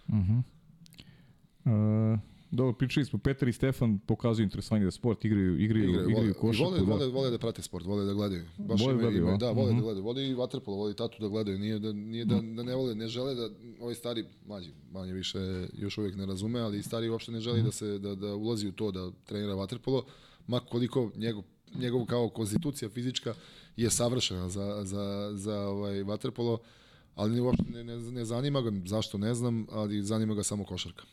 [0.07, 0.43] Uh -huh.
[2.13, 2.19] uh,
[2.53, 6.33] Dobro, pričali smo, Petar i Stefan pokazuju interesovanje za sport, igraju, igraju, igraju, igraju vole,
[6.35, 6.63] košarku.
[6.65, 6.85] vole, da.
[6.85, 8.43] vole, vole da prate sport, vole da gledaju.
[8.59, 9.37] Baš Vole da imaju- gledaju, imaju- a?
[9.37, 9.77] Da, vole Mhm.
[9.77, 10.03] da gledaju.
[10.03, 11.59] Vole i vaterpolo, vole i tatu da gledaju.
[11.59, 13.49] Nije da, nije da, da, da ne vole, ne žele da,
[13.81, 14.25] ovi stari,
[14.91, 15.39] manje više,
[15.73, 17.65] još uvijek ne razume, ali i stari uopšte ne želi Mhm.
[17.65, 20.05] da se, da, da ulazi u to, da trenira vaterpolo,
[20.47, 21.43] ma koliko njegov,
[21.75, 23.33] njegov kao konstitucija fizička
[23.77, 25.05] je savršena za, za,
[25.35, 26.59] za ovaj vaterpolo,
[27.15, 31.03] ali uopšte ne, ne, ne zanima ga, zašto ne znam, ali zanima ga samo košarka.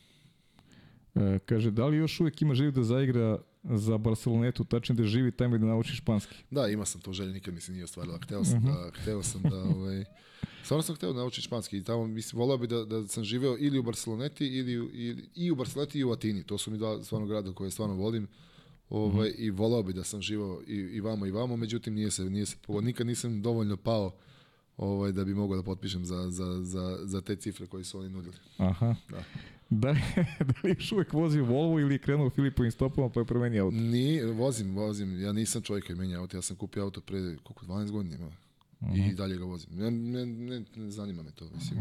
[1.15, 5.31] E, kaže, da li još uvijek ima želju da zaigra za Barcelonetu, tačnije da živi
[5.31, 6.35] tamo i da nauči španski?
[6.51, 8.19] Da, ima sam to želje, nikad mi se nije ostvarila.
[8.23, 10.05] Hteo sam da, hteo sam da, ovaj,
[10.63, 13.57] stvarno sam hteo da naučiti španski i tamo, mislim, volao bi da, da sam živeo
[13.59, 16.43] ili u Barceloneti, ili, ili i u Barceloneti i u Atini.
[16.43, 18.27] To su mi dva stvarno grada koje stvarno volim.
[18.89, 22.23] Ovaj, I volao bi da sam živao i, i vamo i vamo, međutim nije se,
[22.23, 22.55] nije se.
[22.81, 24.11] Nikad nisam dovoljno pao
[24.77, 28.09] ovaj, da bi mogao da potpišem za, za, za, za te cifre koje su oni
[28.09, 28.35] nudili.
[28.57, 28.95] Aha.
[29.09, 29.23] Da.
[29.71, 29.93] Da,
[30.39, 33.77] da li još uvijek vozi Volvo ili je krenuo Filipovim stopama pa je promenio auto?
[33.77, 35.21] Ni, vozim, vozim.
[35.21, 36.37] Ja nisam čovjek koji menja auto.
[36.37, 38.31] Ja sam kupio auto pre, koliko, 12 godina ima.
[38.95, 39.69] I dalje ga vozim.
[39.71, 41.49] Ne, ne, ne, ne zanima me to.
[41.55, 41.79] Mislim,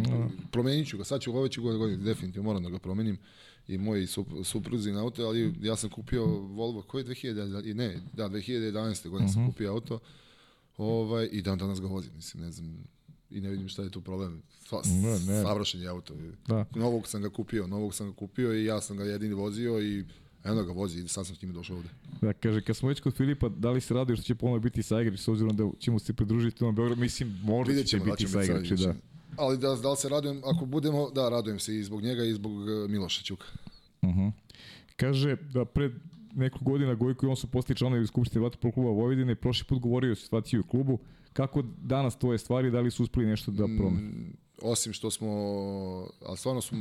[0.51, 1.05] Promenit ću ga.
[1.05, 3.19] Sad ću ove ću godine, definitivno moram da ga promenim.
[3.69, 7.75] I moj sup, supruzi na auto, ali ja sam kupio Volvo, koji je 2000, i
[7.75, 9.09] ne, da, 2011.
[9.09, 9.99] godine sam kupio auto.
[10.77, 12.85] Ovaj, I dan danas ga vozim, mislim, ne znam,
[13.31, 14.43] i ne vidim šta je tu problem.
[14.66, 15.43] Sva, Ne, ne.
[15.43, 16.15] Savršen je auto.
[16.48, 16.65] Da.
[16.74, 20.05] Novog sam ga kupio, novog sam ga kupio i ja sam ga jedini vozio i
[20.44, 21.89] eno ga vozi i sad sam s njime došao ovde.
[22.20, 24.82] Da, kaže, kad smo već kod Filipa, da li se radi što će ponovno biti
[24.82, 28.11] saigrač, s obzirom da ćemo se pridružiti na Beograd, mislim, možda Vidjet će ćemo da
[28.11, 28.94] biti će biti saigrači, da.
[29.36, 32.35] Ali da, da li se radujem, ako budemo, da, radujem se i zbog njega i
[32.35, 33.47] zbog e, Miloša Ćuka.
[34.97, 35.93] Kaže da pred
[36.35, 40.12] nekoliko godina Gojko i on su postali članovi Skupštine Vaterpolo kluba Vojvodine, prošli put govorio
[40.12, 40.98] o situaciji u klubu.
[41.32, 44.09] Kako danas tvoje stvari, da li su uspeli nešto da promene?
[44.09, 45.28] Mm, Osim što smo,
[46.27, 46.77] ali stvarno su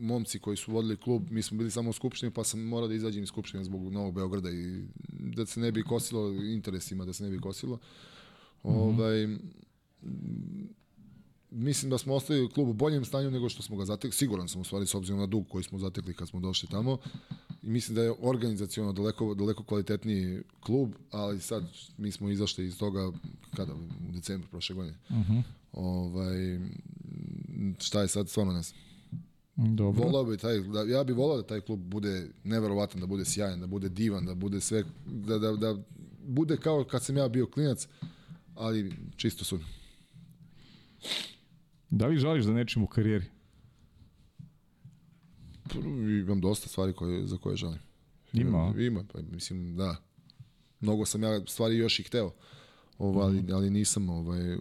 [0.00, 2.94] momci koji su vodili klub, mi smo bili samo u Skupštini, pa sam morao da
[2.94, 7.24] izađem iz Skupštine zbog Novog Beograda i da se ne bi kosilo interesima, da se
[7.24, 7.78] ne bi kosilo.
[8.62, 9.40] Ovaj, m,
[11.50, 14.12] mislim da smo ostali u klubu u boljem stanju nego što smo ga zatekli.
[14.12, 16.98] Siguran sam u stvari s obzirom na dug koji smo zatekli kad smo došli tamo.
[17.66, 21.64] I mislim da je organizaciono daleko, daleko kvalitetniji klub, ali sad
[21.98, 23.12] mi smo izašli iz toga
[23.56, 23.74] kada
[24.08, 24.98] u decembru prošle godine.
[25.72, 26.70] Ovaj m,
[27.78, 28.80] šta je sad stvarno ne znam.
[29.56, 30.04] Dobro.
[30.04, 33.60] Volao bi taj da, ja bih volao da taj klub bude neverovatan, da bude sjajan,
[33.60, 35.76] da bude divan, da bude sve da, da, da
[36.26, 37.88] bude kao kad sam ja bio klinac,
[38.54, 39.58] ali čisto su.
[41.90, 43.24] Da li žališ za nečim u karijeri?
[46.22, 47.78] Imam dosta stvari koje, za koje želim.
[48.32, 48.74] Ima?
[48.78, 49.96] Ima, pa mislim, da.
[50.80, 52.32] Mnogo sam ja stvari još i hteo,
[52.98, 53.52] ovo, ali, Mhm.
[53.52, 54.56] ali nisam ovaj,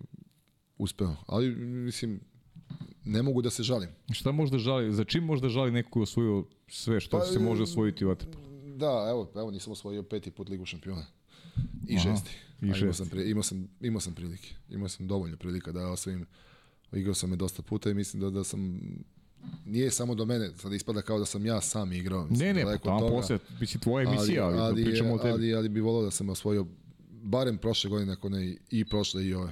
[0.78, 1.16] uspeo.
[1.28, 2.20] Ali, mislim,
[3.04, 3.90] ne mogu da se žalim.
[4.12, 7.40] Šta možda žali, za čim možda žali neko ko je osvojio sve što Pa, se
[7.40, 8.46] može osvojiti u Vaterpolu?
[8.70, 11.06] Da, evo, evo nisam osvojio peti put Ligu šampiona.
[11.88, 12.32] I Aha, šesti.
[12.52, 12.98] i A imao, šesti.
[12.98, 14.56] sam, pri- imao, sam, imao sam prilike.
[14.70, 16.26] Imao sam dovoljno prilika da osvojim.
[16.94, 18.80] Igrao sam je dosta puta i mislim da, da sam
[19.66, 22.26] nije samo do mene, sad ispada kao da sam ja sam igrao.
[22.26, 23.12] Mislim, Ne, ne, pa tamo toga.
[23.12, 25.30] posle, mislim, tvoja emisija, ali, ali, da pričamo o tebi.
[25.30, 26.66] ali, ali bi volao da sam osvojio
[27.14, 29.52] barem prošle godine, ako ne i- prošle i ove.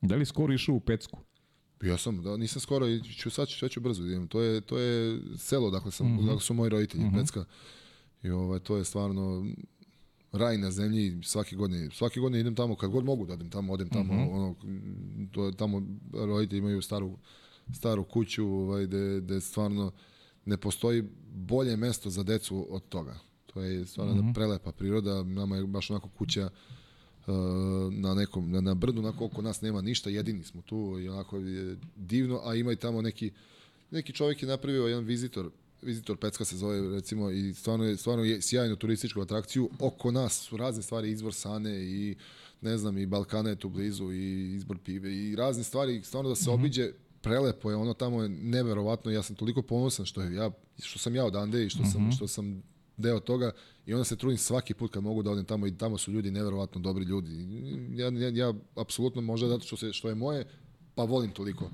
[0.00, 1.18] Da li skoro išao u Pecku?
[1.82, 4.28] Ja sam, da, nisam skoro, ću, sad ću, sad ću brzo da idem.
[4.28, 7.44] To je, to je selo, dakle, sam, dakle su moji roditelji, Pecka.
[8.22, 9.46] I ovaj, to je stvarno
[10.32, 11.90] raj na zemlji svake godine.
[11.90, 14.54] Svake godine idem tamo, kad god mogu da odem tamo, odem tamo, ono,
[15.32, 15.82] to je tamo
[16.14, 17.16] roditelji imaju staru,
[17.72, 19.92] staru kuću, ovaj, gde, gde stvarno
[20.44, 21.04] ne postoji
[21.34, 23.18] bolje mesto za decu od toga.
[23.46, 26.50] To je stvarno mm prelepa priroda, nama je baš onako kuća
[27.26, 27.34] uh,
[27.92, 31.36] na nekom, na, na brdu, onako oko nas nema ništa, jedini smo tu i onako
[31.36, 33.30] je divno, a ima i tamo neki,
[33.90, 35.50] neki čovjek je napravio jedan vizitor,
[35.82, 40.40] vizitor Pecka se zove recimo i stvarno je, stvarno je sjajnu turističku atrakciju, oko nas
[40.40, 42.16] su razne stvari, izvor Sane i
[42.60, 46.36] ne znam, i Balkana je tu blizu i izbor pive i razne stvari, stvarno da
[46.36, 46.92] se obiđe
[47.24, 50.50] prelepo je ono tamo je neverovatno ja sam toliko ponosan što je ja
[50.82, 52.62] što sam ja odande i što sam što sam
[52.96, 53.52] deo toga
[53.86, 56.30] i onda se trudim svaki put kad mogu da odem tamo i tamo su ljudi
[56.30, 57.30] neverovatno dobri ljudi.
[57.96, 60.46] Ja, ja, ja apsolutno možda zato što, se, što je moje,
[60.94, 61.70] pa volim toliko.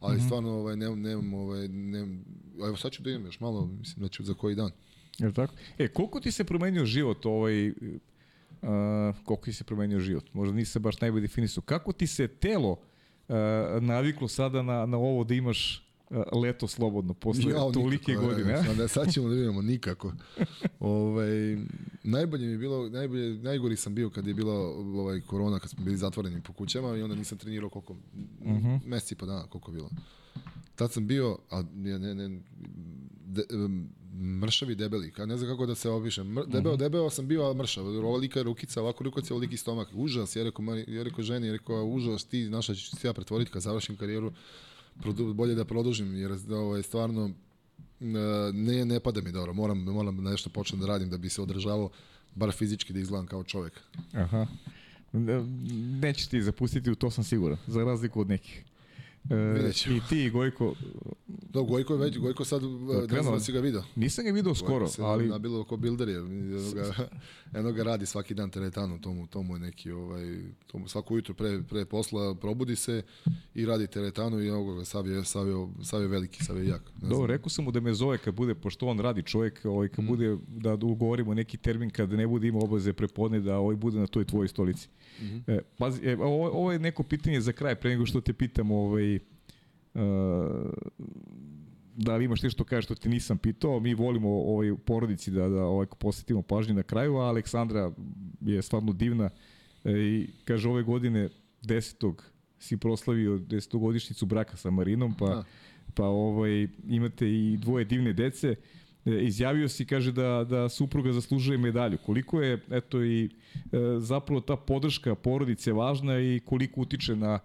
[0.00, 2.24] Ali stvarno ovaj, nemam, nemam, ovaj, nemam,
[2.58, 4.70] evo sad ću da idem još malo, mislim da ću za koji dan.
[5.18, 5.54] Je tako?
[5.78, 7.74] E, koliko ti se promenio život ovaj, uh,
[9.24, 10.34] koliko ti se promenio život?
[10.34, 11.62] Možda nisi se baš najbolje definisao.
[11.62, 12.76] Kako ti se telo
[13.80, 15.86] naviklo sada na, na ovo da imaš
[16.42, 18.62] leto slobodno posle Jao, tolike nikako, godine?
[18.64, 20.12] Sad, da, sad ćemo da vidimo, nikako.
[20.80, 21.56] ovaj,
[22.02, 25.84] najbolje mi je bilo, najbolje, najgori sam bio kad je bila ovaj, korona, kad smo
[25.84, 27.98] bili zatvoreni po kućama i onda nisam trenirao koliko, uh
[28.46, 28.66] Mhm.
[28.66, 28.80] -huh.
[28.86, 29.90] meseci pa dana, koliko je bilo.
[30.74, 32.40] Tad sam bio, a ne, ne, ne,
[33.26, 33.88] de, em,
[34.20, 36.26] mršavi debeli, ka ne znam kako da se opišem.
[36.28, 37.86] Mr, debeo, debeo sam bio, ali mršav.
[37.86, 39.88] Ova lika rukica, ovako rukica, liki stomak.
[39.94, 43.50] Užas, ja rekao, ja rekao ženi, ja rekao, užas, ti, naša ću se ja pretvoriti
[43.50, 44.32] kad završim karijeru,
[45.02, 47.30] produ, bolje da produžim, jer ovo je stvarno,
[48.00, 48.04] e,
[48.52, 51.90] ne, ne pada mi dobro, moram, moram nešto počnem da radim da bi se održavao,
[52.34, 53.80] bar fizički da izgledam kao čovek.
[54.12, 54.46] Aha.
[55.12, 55.42] Ne-
[56.02, 58.64] Nećeš ti zapustiti, u to sam siguran, za razliku od nekih.
[59.30, 59.70] E.
[59.96, 60.74] I ti, Gojko,
[61.26, 62.66] Do, Gojko, je već, Gojko sad, e,
[63.14, 63.82] ne znam da si ga video.
[63.96, 66.18] nisam ga video skoro, se ali nabilo oko builder je,
[67.54, 71.62] eno ga, radi svaki dan teretanu, tomu, tomu je neki, ovaj, tomu svako jutro pre,
[71.62, 73.02] pre posla probudi se
[73.54, 76.66] i radi teretanu i evo ga, sav je, sav je, sav je veliki, sav je
[76.66, 76.82] jak.
[77.02, 80.04] Dobro, rekao sam mu da me zove kad bude, pošto on radi čovjek, ovaj, kad
[80.04, 84.06] bude da ugovorimo neki termin kad ne bude imao obaveze prepodne da ovaj bude na
[84.06, 84.88] toj tvojoj stolici.
[85.46, 88.70] E, pazi, e, ovo, ovo je neko pitanje za kraj, pre nego što te pitam
[88.70, 89.09] ovaj, e,
[91.96, 93.80] da li imaš nešto kaže što ti nisam pitao.
[93.80, 97.92] Mi volimo ovaj, porodici da, da ovaj, posjetimo pažnju na kraju, a Aleksandra
[98.40, 99.30] je stvarno divna
[99.84, 101.28] e, i kaže ove godine
[101.62, 102.14] 10.
[102.58, 103.78] si proslavio 10.
[103.78, 105.44] godišnicu braka sa Marinom, pa, Da.
[105.94, 108.54] pa ovaj, imate i dvoje divne dece.
[109.04, 111.98] E, izjavio si, kaže da, da supruga zaslužuje medalju.
[112.06, 113.28] Koliko je, eto i e,
[113.98, 117.38] zapravo ta podrška porodice važna i koliko utiče na,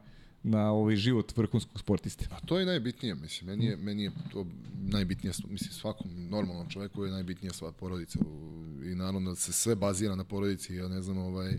[0.48, 2.28] na ovaj život vrhunskog sportiste?
[2.32, 4.46] A to je najbitnije, mislim, meni je, meni je to
[4.84, 8.20] najbitnije, mislim, svakom normalnom čoveku je najbitnija sva porodica
[8.84, 11.58] i naravno da se sve bazira na porodici, ja ne znam, ovaj,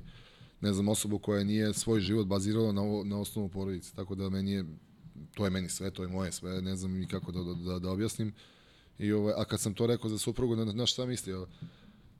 [0.61, 4.53] ne znam osobu koja nije svoj život bazirala na, na osnovu porodice, tako da meni
[4.53, 4.65] je,
[5.35, 7.91] to je meni sve, to je moje sve, ne znam ni kako da, da, da,
[7.91, 8.33] objasnim.
[8.99, 11.47] I ovaj, a kad sam to rekao za suprugu, na, na šta mislio?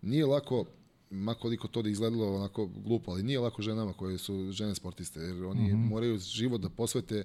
[0.03, 0.65] Nije lako,
[1.11, 5.21] ma koliko to da izgledalo onako glupo, ali nije lako ženama koje su žene sportiste,
[5.21, 5.89] jer oni mm -hmm.
[5.89, 7.25] moraju život da posvete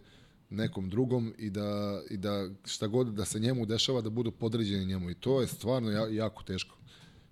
[0.50, 4.86] nekom drugom i da, i da šta god da se njemu dešava da budu podređeni
[4.86, 6.78] njemu i to je stvarno ja, jako teško.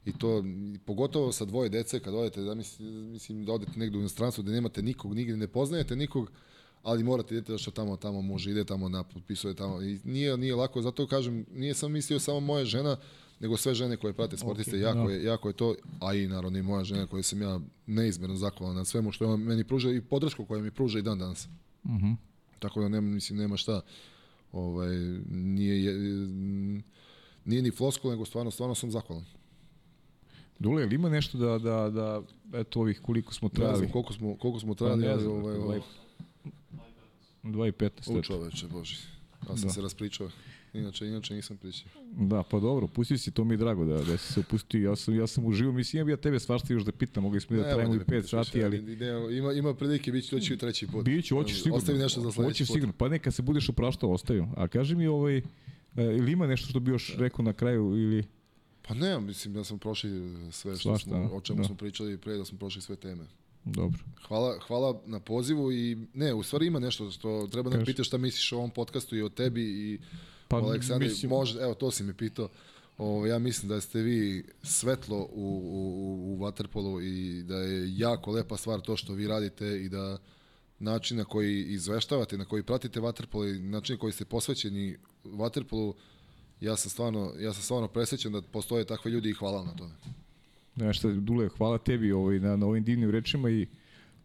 [0.05, 0.43] I to,
[0.85, 4.51] pogotovo sa dvoje dece, kad odete, da mislim, mislim da odete negde u inostranstvo gde
[4.51, 6.31] nemate nikog, nigde ne poznajete nikog,
[6.83, 10.55] ali morate idete što tamo tamo može ide tamo na potpisuje tamo i nije nije
[10.55, 12.97] lako zato kažem nije sam mislio samo moja žena
[13.39, 15.13] nego sve žene koje prate sportiste Ok, okay, jako da.
[15.13, 18.75] je jako je to a i naravno i moja žena koja sam ja neizmerno zahvalan
[18.75, 21.47] na svemu što on meni pruža i podršku koju mi pruža i dan danas.
[21.85, 22.11] Mhm.
[22.59, 23.81] Tako da nema mislim nema šta
[24.51, 24.95] ovaj
[25.27, 25.93] nije je,
[27.45, 29.25] nije ni floskula nego stvarno stvarno sam zahvalan.
[30.59, 32.21] Dule, ili ima nešto da, da, da
[32.53, 33.77] eto ovih koliko smo Ne trajali?
[33.77, 35.81] znam koliko smo koliko smo Pa trajali, ne ali znam, ovaj, ovaj i-
[37.43, 38.19] dva i 15.
[38.19, 38.97] u čoveče, bože.
[39.41, 39.73] Ja sam Da.
[39.73, 40.29] se raspričao.
[40.73, 41.89] Inače, inače nisam pričao.
[42.11, 44.89] Da, pa dobro, pustio si, to mi je drago da, da si se opustio.
[44.89, 47.41] Ja sam, ja sam uživo, mislim, ja bi ja tebe svašta još da pitam, mogli
[47.41, 50.11] smo da trajimo da i me 5 pitaš više, sati, ali Ne, ima, ima prilike,
[50.11, 51.05] bit će doći i treći put.
[51.05, 51.77] Biću, hoćeš sigurno.
[51.77, 52.73] Ostavi nešto za sledeći Hoćeš put.
[52.73, 52.93] sigurno.
[52.97, 54.47] Pa neka se budeš opraštao, ostaju.
[54.57, 55.41] A kaži mi, ovaj, e,
[55.95, 58.23] ili ima nešto što bi još rekao na kraju, ili...
[58.87, 60.09] Pa ne, mislim da smo prošli
[60.51, 61.63] sve što Svašta, smo, o čemu da.
[61.63, 63.25] smo pričali pre, da smo prošli sve teme.
[63.65, 63.99] Dobro.
[64.27, 68.17] Hvala, hvala na pozivu i ne, u stvari ima nešto što treba da pitaš šta
[68.17, 69.99] misliš o ovom podcastu i o tebi i
[70.49, 71.07] Pa, Aleksandri.
[71.07, 72.49] mislim- Može, evo, to si me pitao.
[72.97, 78.31] O, ja mislim da ste vi svetlo u, u, u Waterpolu i da je jako
[78.31, 80.17] lepa stvar to što vi radite i da
[80.79, 85.93] način na koji izveštavate, na koji pratite Waterpolo i način na koji ste posvećeni Waterpolu,
[86.61, 89.93] ja sam stvarno, ja sam stvarno presrećen da postoje takve ljudi i hvala na tome.
[90.75, 93.67] Nešto, Dule, hvala tebi ovaj, na, na ovim divnim rečima i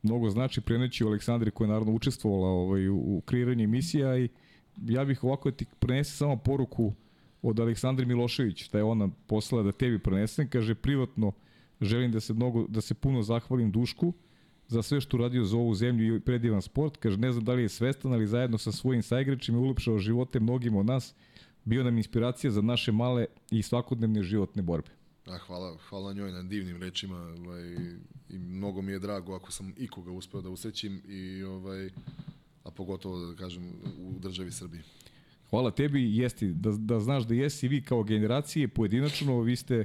[0.02, 4.28] mnogo znači preneći u Aleksandri koja je naravno učestvovala ovaj, u, u kreiranju emisija i
[4.86, 6.92] ja bih ovako da ti prenese samo poruku
[7.42, 11.32] od Aleksandre Milošević, da je ona poslala da tebi prenesem, kaže privatno
[11.80, 14.12] želim da se mnogo da se puno zahvalim Dušku
[14.68, 16.96] za sve što uradio za ovu zemlju i predivan sport.
[16.96, 20.76] Kaže, ne znam da li je svestan, ali zajedno sa svojim saigračima ulepšao živote mnogim
[20.76, 21.14] od nas.
[21.64, 24.90] Bio nam inspiracija za naše male i svakodnevne životne borbe.
[25.26, 27.76] A, hvala, hvala njoj na divnim rečima ovaj,
[28.28, 31.90] i mnogo mi je drago ako sam ikoga uspeo da usrećim i ovaj,
[32.64, 34.80] a pogotovo da kažem u državi Srbiji.
[35.50, 39.84] Hvala tebi, jesti, da, da znaš da jesi vi kao generacije pojedinačno, vi ste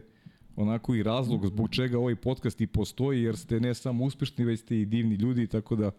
[0.56, 4.60] onako i razlog zbog čega ovaj podcast i postoji, jer ste ne samo uspešni, već
[4.60, 5.92] ste i divni ljudi, tako da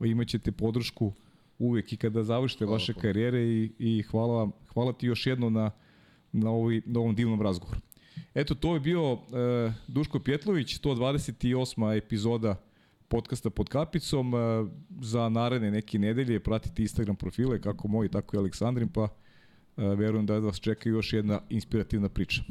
[0.00, 1.12] imaćete podršku
[1.58, 5.50] uvek i kada završite Hvala vaše karijere i, i hvala, vam, hvala ti još jedno
[5.50, 5.70] na,
[6.32, 7.80] na, ovoj, na ovom divnom razgovoru.
[8.34, 9.18] Eto, to je bio uh,
[9.86, 11.96] Duško Pjetlović, 128.
[11.96, 12.65] epizoda
[13.08, 14.34] podcasta pod kapicom.
[14.34, 14.40] Uh,
[15.00, 19.10] za naredne neke nedelje pratite Instagram profile, kako moj, tako i Aleksandrin, pa uh,
[19.76, 22.42] verujem da vas čeka još jedna inspirativna priča.